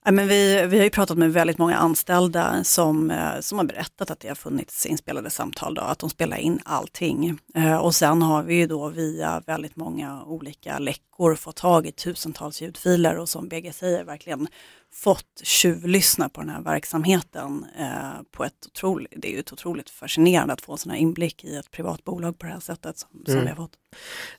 Ja, 0.04 0.10
men 0.10 0.28
vi, 0.28 0.66
vi 0.66 0.76
har 0.76 0.84
ju 0.84 0.90
pratat 0.90 1.18
med 1.18 1.32
väldigt 1.32 1.58
många 1.58 1.76
anställda 1.76 2.64
som, 2.64 3.10
eh, 3.10 3.40
som 3.40 3.58
har 3.58 3.64
berättat 3.64 4.10
att 4.10 4.20
det 4.20 4.28
har 4.28 4.34
funnits 4.34 4.86
inspelade 4.86 5.30
samtal, 5.30 5.74
då, 5.74 5.82
att 5.82 5.98
de 5.98 6.10
spelar 6.10 6.36
in 6.36 6.60
allting. 6.64 7.38
Eh, 7.54 7.76
och 7.76 7.94
sen 7.94 8.22
har 8.22 8.42
vi 8.42 8.54
ju 8.54 8.66
då 8.66 8.88
via 8.88 9.42
väldigt 9.46 9.76
många 9.76 10.22
olika 10.22 10.78
läckor 10.78 11.34
fått 11.34 11.56
tag 11.56 11.86
i 11.86 11.92
tusentals 11.92 12.62
ljudfiler 12.62 13.16
och 13.18 13.28
som 13.28 13.48
BG 13.48 13.72
säger 13.72 14.04
verkligen 14.04 14.48
fått 14.92 15.40
tjuvlyssna 15.42 16.28
på 16.28 16.40
den 16.40 16.50
här 16.50 16.60
verksamheten 16.60 17.66
eh, 17.78 18.22
på 18.30 18.44
ett 18.44 18.66
otroligt, 18.66 19.12
det 19.16 19.28
är 19.28 19.32
ju 19.32 19.38
ett 19.40 19.52
otroligt 19.52 19.90
fascinerande 19.90 20.52
att 20.52 20.60
få 20.60 20.72
en 20.72 20.78
sån 20.78 20.90
här 20.90 20.98
inblick 20.98 21.44
i 21.44 21.56
ett 21.56 21.70
privat 21.70 22.04
bolag 22.04 22.38
på 22.38 22.46
det 22.46 22.52
här 22.52 22.60
sättet 22.60 22.98
som, 22.98 23.08
som 23.24 23.32
Mm. 23.32 23.44
vi 23.44 23.50
har 23.50 23.56
fått. 23.56 23.72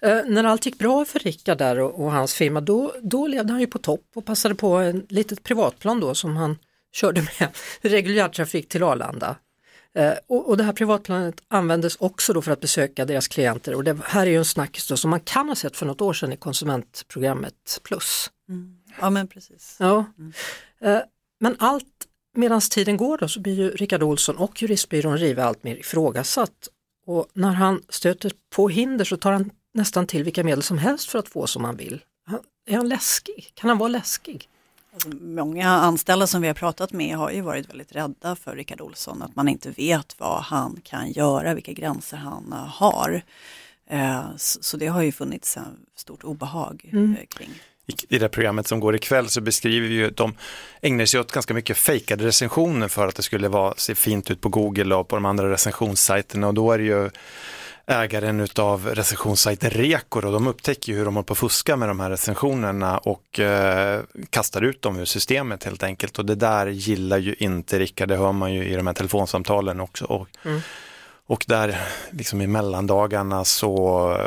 Eh, 0.01 0.33
när 0.33 0.43
allt 0.43 0.65
gick 0.65 0.79
bra 0.79 1.05
för 1.05 1.19
Rickard 1.19 1.57
där 1.57 1.79
och, 1.79 2.03
och 2.03 2.11
hans 2.11 2.33
firma, 2.33 2.61
då, 2.61 2.93
då 3.01 3.27
levde 3.27 3.53
han 3.53 3.59
ju 3.59 3.67
på 3.67 3.77
topp 3.77 4.05
och 4.15 4.25
passade 4.25 4.55
på 4.55 4.75
en 4.75 5.05
litet 5.09 5.43
privatplan 5.43 5.99
då 5.99 6.15
som 6.15 6.37
han 6.37 6.57
körde 6.93 7.21
med 7.21 7.49
reguljärtrafik 7.81 8.69
till 8.69 8.83
Arlanda. 8.83 9.35
Eh, 9.95 10.13
och, 10.27 10.49
och 10.49 10.57
det 10.57 10.63
här 10.63 10.73
privatplanet 10.73 11.35
användes 11.47 11.95
också 11.95 12.33
då 12.33 12.41
för 12.41 12.51
att 12.51 12.59
besöka 12.59 13.05
deras 13.05 13.27
klienter 13.27 13.75
och 13.75 13.83
det 13.83 13.97
här 14.05 14.21
är 14.21 14.31
ju 14.31 14.37
en 14.37 14.45
snackis 14.45 14.87
då 14.87 14.97
som 14.97 15.09
man 15.09 15.19
kan 15.19 15.47
ha 15.47 15.55
sett 15.55 15.77
för 15.77 15.85
något 15.85 16.01
år 16.01 16.13
sedan 16.13 16.33
i 16.33 16.37
konsumentprogrammet 16.37 17.79
Plus. 17.83 18.31
Ja 18.99 19.09
men 19.09 19.27
precis. 19.27 19.75
Ja. 19.79 20.05
Eh, 20.81 20.99
Men 21.39 21.55
allt 21.59 21.85
medan 22.35 22.61
tiden 22.61 22.97
går 22.97 23.17
då 23.17 23.27
så 23.27 23.39
blir 23.39 23.53
ju 23.55 23.69
Rickard 23.69 24.03
Olsson 24.03 24.37
och 24.37 24.61
juristbyrån 24.61 25.17
Rive 25.17 25.43
allt 25.43 25.63
mer 25.63 25.75
ifrågasatt. 25.75 26.67
Och 27.05 27.27
när 27.33 27.51
han 27.51 27.81
stöter 27.89 28.31
på 28.49 28.69
hinder 28.69 29.05
så 29.05 29.17
tar 29.17 29.31
han 29.31 29.49
nästan 29.73 30.07
till 30.07 30.23
vilka 30.23 30.43
medel 30.43 30.63
som 30.63 30.77
helst 30.77 31.09
för 31.09 31.19
att 31.19 31.29
få 31.29 31.47
som 31.47 31.63
han 31.63 31.77
vill. 31.77 32.01
Är 32.65 32.75
han 32.77 32.89
läskig? 32.89 33.51
Kan 33.53 33.69
han 33.69 33.77
vara 33.77 33.89
läskig? 33.89 34.47
Alltså, 34.93 35.09
många 35.09 35.69
anställda 35.69 36.27
som 36.27 36.41
vi 36.41 36.47
har 36.47 36.55
pratat 36.55 36.91
med 36.93 37.15
har 37.17 37.31
ju 37.31 37.41
varit 37.41 37.69
väldigt 37.69 37.91
rädda 37.91 38.35
för 38.35 38.55
Rickard 38.55 38.81
Olsson, 38.81 39.21
att 39.21 39.35
man 39.35 39.47
inte 39.47 39.69
vet 39.69 40.19
vad 40.19 40.41
han 40.41 40.79
kan 40.83 41.11
göra, 41.11 41.53
vilka 41.53 41.71
gränser 41.73 42.17
han 42.17 42.53
eh, 42.53 42.57
har. 42.67 43.21
Eh, 43.87 44.25
Så 44.35 44.77
det 44.77 44.87
har 44.87 45.01
ju 45.01 45.11
funnits 45.11 45.57
en 45.57 45.79
stort 45.95 46.23
obehag 46.23 46.89
Mm. 46.93 47.15
kring. 47.29 47.49
I- 47.91 48.05
det 48.09 48.17
det 48.19 48.29
programmet 48.29 48.67
som 48.67 48.79
går 48.79 48.95
ikväll 48.95 49.29
så 49.29 49.41
beskriver 49.41 49.87
vi 49.87 49.93
ju 49.93 50.07
att 50.07 50.17
de 50.17 50.35
ägnar 50.81 51.05
sig 51.05 51.19
åt 51.19 51.31
ganska 51.31 51.53
mycket 51.53 51.77
fejkade 51.77 52.25
recensioner 52.25 52.87
för 52.87 53.07
att 53.07 53.15
det 53.15 53.23
skulle 53.23 53.47
vara, 53.47 53.73
se 53.77 53.95
fint 53.95 54.31
ut 54.31 54.41
på 54.41 54.49
Google 54.49 54.95
och 54.95 55.07
på 55.07 55.15
de 55.15 55.25
andra 55.25 55.51
recensionssajterna. 55.51 56.47
Och 56.47 56.53
då 56.53 56.71
är 56.71 56.77
det 56.77 56.83
ju 56.83 57.09
ägaren 57.85 58.39
utav 58.39 58.87
recensionssajten 58.87 59.69
Rekor 59.69 60.25
och 60.25 60.31
de 60.31 60.47
upptäcker 60.47 60.91
ju 60.91 60.97
hur 60.97 61.05
de 61.05 61.15
håller 61.15 61.25
på 61.25 61.33
att 61.33 61.37
fuska 61.37 61.75
med 61.75 61.87
de 61.87 61.99
här 61.99 62.09
recensionerna 62.09 62.97
och 62.97 63.39
eh, 63.39 64.01
kastar 64.29 64.61
ut 64.61 64.81
dem 64.81 64.99
ur 64.99 65.05
systemet 65.05 65.63
helt 65.63 65.83
enkelt. 65.83 66.19
Och 66.19 66.25
det 66.25 66.35
där 66.35 66.67
gillar 66.67 67.17
ju 67.17 67.35
inte 67.39 67.79
Rickard, 67.79 68.09
det 68.09 68.17
hör 68.17 68.31
man 68.31 68.53
ju 68.53 68.63
i 68.63 68.75
de 68.75 68.87
här 68.87 68.93
telefonsamtalen 68.93 69.79
också. 69.79 70.05
Och, 70.05 70.27
mm 70.45 70.61
och 71.27 71.45
där 71.47 71.81
liksom 72.11 72.41
i 72.41 72.47
mellandagarna 72.47 73.45
så 73.45 73.71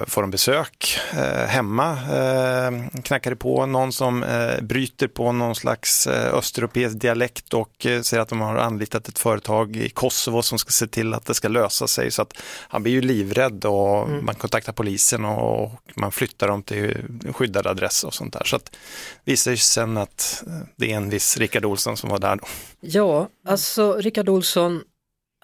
får 0.06 0.20
de 0.20 0.30
besök 0.30 0.98
eh, 1.12 1.46
hemma, 1.46 1.90
eh, 1.92 3.00
knackar 3.02 3.30
det 3.30 3.36
på 3.36 3.66
någon 3.66 3.92
som 3.92 4.22
eh, 4.22 4.60
bryter 4.62 5.08
på 5.08 5.32
någon 5.32 5.54
slags 5.54 6.06
eh, 6.06 6.34
östeuropeisk 6.34 7.00
dialekt 7.00 7.54
och 7.54 7.86
eh, 7.86 8.00
säger 8.02 8.22
att 8.22 8.28
de 8.28 8.40
har 8.40 8.56
anlitat 8.56 9.08
ett 9.08 9.18
företag 9.18 9.76
i 9.76 9.88
Kosovo 9.88 10.42
som 10.42 10.58
ska 10.58 10.70
se 10.70 10.86
till 10.86 11.14
att 11.14 11.26
det 11.26 11.34
ska 11.34 11.48
lösa 11.48 11.86
sig. 11.86 12.10
Så 12.10 12.22
att 12.22 12.32
han 12.68 12.82
blir 12.82 12.92
ju 12.92 13.00
livrädd 13.00 13.64
och 13.64 14.08
man 14.08 14.34
kontaktar 14.34 14.72
polisen 14.72 15.24
och 15.24 15.72
man 15.96 16.12
flyttar 16.12 16.48
dem 16.48 16.62
till 16.62 16.96
skyddad 17.34 17.66
adress 17.66 18.04
och 18.04 18.14
sånt 18.14 18.32
där. 18.32 18.44
Så 18.44 18.56
att 18.56 18.76
visar 19.24 19.50
ju 19.50 19.56
sen 19.56 19.96
att 19.96 20.42
eh, 20.46 20.52
det 20.76 20.92
är 20.92 20.96
en 20.96 21.10
viss 21.10 21.36
Rickard 21.36 21.64
Olsson 21.64 21.96
som 21.96 22.10
var 22.10 22.18
där 22.18 22.36
då. 22.36 22.46
Ja, 22.80 23.28
alltså 23.46 23.96
Rickard 23.96 24.28
Olsson, 24.28 24.82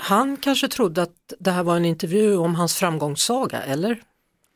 han 0.00 0.36
kanske 0.36 0.68
trodde 0.68 1.02
att 1.02 1.32
det 1.38 1.50
här 1.50 1.62
var 1.62 1.76
en 1.76 1.84
intervju 1.84 2.36
om 2.36 2.54
hans 2.54 2.74
framgångssaga, 2.74 3.62
eller? 3.62 4.02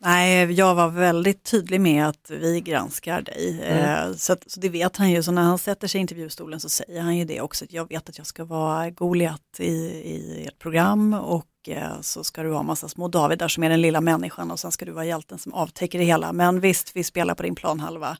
Nej, 0.00 0.52
jag 0.52 0.74
var 0.74 0.88
väldigt 0.88 1.44
tydlig 1.44 1.80
med 1.80 2.08
att 2.08 2.30
vi 2.30 2.60
granskar 2.60 3.22
dig. 3.22 3.60
Eh, 3.62 4.12
Så, 4.16 4.32
att, 4.32 4.50
så 4.50 4.60
det 4.60 4.68
vet 4.68 4.96
han 4.96 5.10
ju, 5.10 5.22
så 5.22 5.32
när 5.32 5.42
han 5.42 5.58
sätter 5.58 5.88
sig 5.88 5.98
i 5.98 6.00
intervjustolen 6.00 6.60
så 6.60 6.68
säger 6.68 7.00
han 7.00 7.16
ju 7.16 7.24
det 7.24 7.40
också. 7.40 7.64
Jag 7.68 7.88
vet 7.88 8.08
att 8.08 8.18
jag 8.18 8.26
ska 8.26 8.44
vara 8.44 8.90
Goliat 8.90 9.40
i, 9.58 9.72
i 10.04 10.46
ett 10.48 10.58
program 10.58 11.14
och 11.14 11.68
eh, 11.68 12.00
så 12.00 12.24
ska 12.24 12.42
du 12.42 12.52
ha 12.52 12.62
massa 12.62 12.88
små 12.88 13.08
Davidar 13.08 13.48
som 13.48 13.62
är 13.62 13.70
den 13.70 13.80
lilla 13.82 14.00
människan 14.00 14.50
och 14.50 14.60
sen 14.60 14.72
ska 14.72 14.84
du 14.84 14.92
vara 14.92 15.04
hjälten 15.04 15.38
som 15.38 15.54
avtäcker 15.54 15.98
det 15.98 16.04
hela. 16.04 16.32
Men 16.32 16.60
visst, 16.60 16.96
vi 16.96 17.04
spelar 17.04 17.34
på 17.34 17.42
din 17.42 17.54
planhalva. 17.54 18.16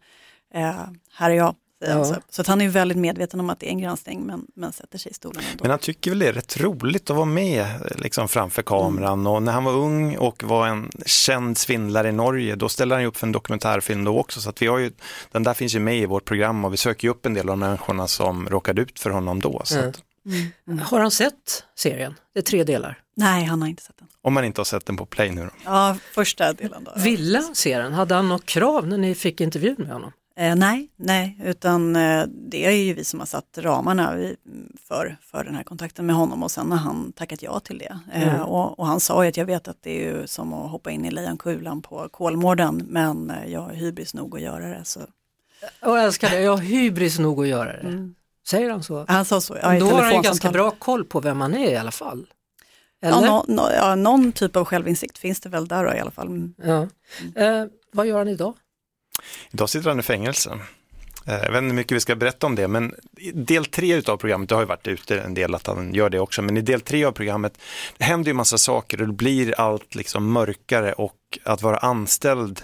Eh, 0.54 0.80
här 1.12 1.30
är 1.30 1.34
jag. 1.34 1.54
Ja. 1.86 2.04
Så, 2.04 2.16
så 2.28 2.40
att 2.40 2.46
han 2.46 2.60
är 2.60 2.64
ju 2.64 2.70
väldigt 2.70 2.98
medveten 2.98 3.40
om 3.40 3.50
att 3.50 3.60
det 3.60 3.66
är 3.66 3.70
en 3.70 3.78
granskning 3.80 4.26
men, 4.26 4.46
men 4.56 4.72
sätter 4.72 4.98
sig 4.98 5.10
i 5.10 5.14
stolen 5.14 5.42
ändå. 5.50 5.62
Men 5.64 5.70
han 5.70 5.78
tycker 5.80 6.10
väl 6.10 6.18
det 6.18 6.28
är 6.28 6.32
rätt 6.32 6.60
roligt 6.60 7.10
att 7.10 7.16
vara 7.16 7.26
med 7.26 7.66
liksom, 7.96 8.28
framför 8.28 8.62
kameran 8.62 9.26
och 9.26 9.42
när 9.42 9.52
han 9.52 9.64
var 9.64 9.72
ung 9.72 10.16
och 10.16 10.42
var 10.42 10.66
en 10.66 10.90
känd 11.06 11.58
svindlare 11.58 12.08
i 12.08 12.12
Norge 12.12 12.54
då 12.56 12.68
ställde 12.68 12.94
han 12.94 13.02
ju 13.02 13.08
upp 13.08 13.16
för 13.16 13.26
en 13.26 13.32
dokumentärfilm 13.32 14.04
då 14.04 14.18
också 14.18 14.40
så 14.40 14.50
att 14.50 14.62
vi 14.62 14.66
har 14.66 14.78
ju, 14.78 14.92
den 15.32 15.42
där 15.42 15.54
finns 15.54 15.74
ju 15.74 15.80
med 15.80 15.98
i 15.98 16.06
vårt 16.06 16.24
program 16.24 16.64
och 16.64 16.72
vi 16.72 16.76
söker 16.76 17.08
ju 17.08 17.10
upp 17.10 17.26
en 17.26 17.34
del 17.34 17.42
av 17.48 17.52
de 17.52 17.60
människorna 17.60 18.08
som 18.08 18.48
råkade 18.48 18.82
ut 18.82 18.98
för 19.00 19.10
honom 19.10 19.40
då. 19.40 19.62
Så 19.64 19.78
Mm. 20.26 20.80
att, 20.82 20.88
Har 20.90 21.00
han 21.00 21.10
sett 21.10 21.64
serien? 21.76 22.14
Det 22.34 22.40
är 22.40 22.42
tre 22.42 22.64
delar. 22.64 22.98
Nej, 23.16 23.44
han 23.44 23.62
har 23.62 23.68
inte 23.68 23.82
sett 23.82 23.98
den. 23.98 24.08
om 24.22 24.34
man 24.34 24.44
inte 24.44 24.60
har 24.60 24.64
sett 24.64 24.86
den 24.86 24.96
på 24.96 25.06
play 25.06 25.30
nu 25.30 25.42
då. 25.44 25.50
Ja, 25.64 25.96
första 26.14 26.52
delen 26.52 26.84
då. 26.84 26.92
Ville 26.96 27.38
han 27.38 27.54
se 27.54 27.78
den? 27.78 27.92
Hade 27.92 28.14
han 28.14 28.28
något 28.28 28.44
krav 28.46 28.86
när 28.86 28.98
ni 28.98 29.14
fick 29.14 29.40
intervjun 29.40 29.74
med 29.78 29.88
honom? 29.88 30.12
Eh, 30.36 30.56
nej, 30.56 30.88
nej, 30.96 31.38
utan 31.44 31.96
eh, 31.96 32.24
det 32.50 32.66
är 32.66 32.70
ju 32.70 32.94
vi 32.94 33.04
som 33.04 33.18
har 33.20 33.26
satt 33.26 33.58
ramarna 33.58 34.18
för, 34.88 35.16
för 35.20 35.44
den 35.44 35.54
här 35.54 35.62
kontakten 35.62 36.06
med 36.06 36.16
honom 36.16 36.42
och 36.42 36.50
sen 36.50 36.70
har 36.72 36.78
han 36.78 37.12
tackat 37.12 37.42
ja 37.42 37.60
till 37.60 37.78
det. 37.78 37.98
Eh, 38.12 38.28
Mm. 38.34 38.40
och, 38.42 38.78
och 38.78 38.86
han 38.86 39.00
sa 39.00 39.22
ju 39.24 39.28
att 39.28 39.36
jag 39.36 39.44
vet 39.44 39.68
att 39.68 39.82
det 39.82 39.90
är 40.06 40.12
ju 40.20 40.26
som 40.26 40.52
att 40.52 40.70
hoppa 40.70 40.90
in 40.90 41.04
i 41.04 41.10
lejonkulan 41.10 41.82
på 41.82 42.08
Kolmården 42.12 42.76
men 42.88 43.30
eh, 43.30 43.52
jag 43.52 43.60
har 43.60 43.72
hybris 43.72 44.14
nog 44.14 44.36
att 44.36 44.42
göra 44.42 44.68
det. 44.68 44.84
Så. 44.84 45.00
Jag 45.80 46.04
älskar 46.04 46.30
det, 46.30 46.40
jag 46.40 46.50
har 46.56 46.62
hybris 46.64 47.18
nog 47.18 47.40
att 47.40 47.48
göra 47.48 47.72
det. 47.72 48.10
Säger 48.46 48.70
han 48.70 48.82
så? 48.82 49.04
Han 49.08 49.24
sa 49.24 49.40
så, 49.40 49.56
ja, 49.62 49.78
Då 49.80 49.86
har 49.86 50.02
han 50.02 50.14
ju 50.14 50.20
ganska 50.22 50.50
bra 50.50 50.70
koll 50.70 51.04
på 51.04 51.20
vem 51.20 51.38
man 51.38 51.54
är 51.54 51.70
i 51.70 51.76
alla 51.76 51.90
fall. 51.90 52.26
Ja, 53.00 53.08
Eller? 53.08 53.26
nå, 53.26 53.44
nå, 53.48 53.68
ja, 53.76 53.94
någon 53.94 54.32
typ 54.32 54.56
av 54.56 54.64
självinsikt 54.64 55.18
finns 55.18 55.40
det 55.40 55.48
väl 55.48 55.68
där 55.68 55.84
då, 55.84 55.94
i 55.94 56.00
alla 56.00 56.10
fall. 56.10 56.26
Mm. 56.26 56.54
Ja. 56.64 56.82
Eh, 57.42 57.64
vad 57.92 58.06
gör 58.06 58.18
han 58.18 58.28
idag? 58.28 58.54
Idag 59.52 59.70
sitter 59.70 59.88
han 59.88 59.98
i 60.00 60.02
fängelse. 60.02 60.58
Eh, 61.26 61.34
Jag 61.34 61.52
vet 61.52 61.58
inte 61.58 61.66
hur 61.66 61.72
mycket 61.72 61.96
vi 61.96 62.00
ska 62.00 62.16
berätta 62.16 62.46
om 62.46 62.54
det, 62.54 62.68
men 62.68 62.94
del 63.34 63.64
tre 63.64 64.02
av 64.06 64.16
programmet, 64.16 64.48
det 64.48 64.54
har 64.54 64.62
ju 64.62 64.66
varit 64.68 64.88
ute 64.88 65.20
en 65.20 65.34
del 65.34 65.54
att 65.54 65.66
han 65.66 65.94
gör 65.94 66.10
det 66.10 66.20
också, 66.20 66.42
men 66.42 66.56
i 66.56 66.60
del 66.60 66.80
tre 66.80 67.04
av 67.04 67.12
programmet 67.12 67.58
det 67.98 68.04
händer 68.04 68.30
ju 68.30 68.34
massa 68.34 68.58
saker 68.58 69.00
och 69.00 69.06
det 69.06 69.14
blir 69.14 69.60
allt 69.60 69.94
liksom 69.94 70.32
mörkare 70.32 70.92
och 70.92 71.14
att 71.44 71.62
vara 71.62 71.76
anställd 71.76 72.62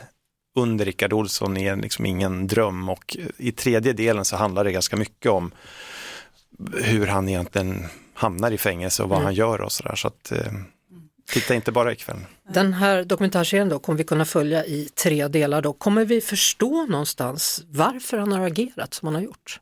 under 0.59 0.85
Rickard 0.85 1.13
Olsson 1.13 1.57
är 1.57 1.77
liksom 1.77 2.07
ingen 2.07 2.47
dröm 2.47 2.89
och 2.89 3.17
i 3.37 3.53
tredje 3.53 3.93
delen 3.93 4.25
så 4.25 4.37
handlar 4.37 4.65
det 4.65 4.73
ganska 4.73 4.97
mycket 4.97 5.31
om 5.33 5.51
hur 6.75 7.07
han 7.07 7.29
egentligen 7.29 7.87
hamnar 8.15 8.51
i 8.51 8.59
fängelse 8.59 9.03
och 9.03 9.09
vad 9.09 9.23
han 9.23 9.35
gör 9.35 9.61
och 9.61 9.73
sådär. 9.73 9.95
Så 9.97 10.09
att 10.09 10.33
eh, 10.33 10.53
titta 11.33 11.55
inte 11.55 11.73
bara 11.73 11.93
ikväll. 11.93 12.17
Den 12.49 12.73
här 12.73 13.05
dokumentärserien 13.05 13.69
då 13.69 13.79
kommer 13.79 13.99
vi 13.99 14.05
kunna 14.05 14.25
följa 14.25 14.65
i 14.67 14.89
tre 15.03 15.29
delar 15.29 15.63
då. 15.63 15.73
Kommer 15.73 16.05
vi 16.05 16.21
förstå 16.21 16.87
någonstans 16.87 17.65
varför 17.69 18.19
han 18.19 18.33
har 18.33 18.47
agerat 18.47 18.95
som 18.95 19.07
han 19.07 19.15
har 19.15 19.23
gjort? 19.23 19.61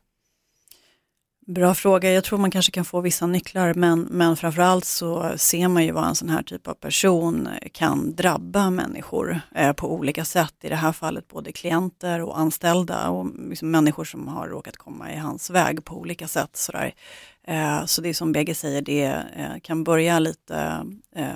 Bra 1.49 1.73
fråga. 1.73 2.11
Jag 2.11 2.23
tror 2.23 2.39
man 2.39 2.51
kanske 2.51 2.71
kan 2.71 2.85
få 2.85 3.01
vissa 3.01 3.27
nycklar 3.27 3.73
men, 3.73 4.01
men 4.01 4.37
framförallt 4.37 4.85
så 4.85 5.37
ser 5.37 5.67
man 5.67 5.85
ju 5.85 5.91
vad 5.91 6.07
en 6.07 6.15
sån 6.15 6.29
här 6.29 6.43
typ 6.43 6.67
av 6.67 6.73
person 6.73 7.49
kan 7.73 8.15
drabba 8.15 8.69
människor 8.69 9.39
eh, 9.55 9.73
på 9.73 9.93
olika 9.93 10.25
sätt. 10.25 10.55
I 10.61 10.69
det 10.69 10.75
här 10.75 10.91
fallet 10.91 11.27
både 11.27 11.51
klienter 11.51 12.21
och 12.21 12.39
anställda 12.39 13.09
och 13.09 13.27
liksom 13.49 13.71
människor 13.71 14.03
som 14.03 14.27
har 14.27 14.47
råkat 14.47 14.77
komma 14.77 15.13
i 15.13 15.17
hans 15.17 15.49
väg 15.49 15.85
på 15.85 15.97
olika 15.97 16.27
sätt. 16.27 16.55
Sådär. 16.55 16.93
Eh, 17.47 17.85
så 17.85 18.01
det 18.01 18.09
är 18.09 18.13
som 18.13 18.31
bägge 18.31 18.55
säger, 18.55 18.81
det 18.81 19.05
eh, 19.35 19.59
kan 19.63 19.83
börja 19.83 20.19
lite 20.19 20.85
eh, 21.15 21.27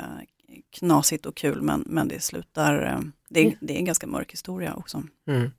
knasigt 0.80 1.26
och 1.26 1.36
kul 1.36 1.62
men, 1.62 1.84
men 1.88 2.08
det 2.08 2.23
slutar, 2.23 2.84
eh, 2.84 2.99
det, 3.30 3.47
är, 3.47 3.58
det 3.62 3.73
är 3.73 3.78
en 3.78 3.86
ganska 3.86 4.08
mörk 4.08 4.32
historia 4.32 4.73
också. 4.73 5.04
Mm. 5.28 5.52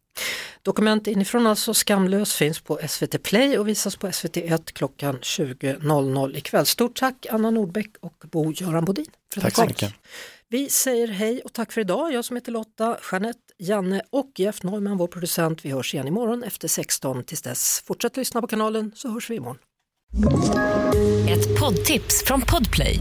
Dokument 0.62 1.07
inifrån 1.07 1.46
alltså 1.46 1.74
Skamlös 1.74 2.35
finns 2.35 2.61
på 2.61 2.79
SVT 2.88 3.22
Play 3.22 3.59
och 3.59 3.68
visas 3.68 3.96
på 3.96 4.07
SVT1 4.07 4.72
klockan 4.72 5.18
20.00 5.18 6.37
ikväll. 6.37 6.66
Stort 6.66 6.96
tack 6.96 7.27
Anna 7.31 7.50
Nordbäck 7.50 7.90
och 8.00 8.24
Bo-Göran 8.33 8.85
Bodin. 8.85 9.07
För 9.35 9.40
Tack 9.40 9.55
så 9.55 9.61
kom. 9.61 9.68
mycket. 9.68 9.94
Vi 10.48 10.70
säger 10.70 11.09
hej 11.09 11.40
och 11.44 11.53
tack 11.53 11.72
för 11.72 11.81
idag. 11.81 12.12
Jag 12.12 12.24
som 12.24 12.37
heter 12.37 12.53
Lotta, 12.53 12.98
Jeanette, 13.12 13.38
Janne 13.59 14.03
och 14.11 14.31
Jeff 14.37 14.62
Neumann, 14.62 14.96
vår 14.96 15.06
producent. 15.06 15.65
Vi 15.65 15.71
hörs 15.71 15.94
igen 15.94 16.08
imorgon 16.08 16.42
efter 16.42 16.69
16. 16.69 17.25
Tills 17.25 17.42
dess, 17.42 17.83
fortsätt 17.87 18.17
lyssna 18.17 18.40
på 18.40 18.46
kanalen 18.46 18.92
så 18.94 19.08
hörs 19.08 19.31
vi 19.31 19.35
imorgon. 19.35 19.58
Ett 21.29 21.60
poddtips 21.60 22.25
från 22.25 22.40
Podplay. 22.40 23.00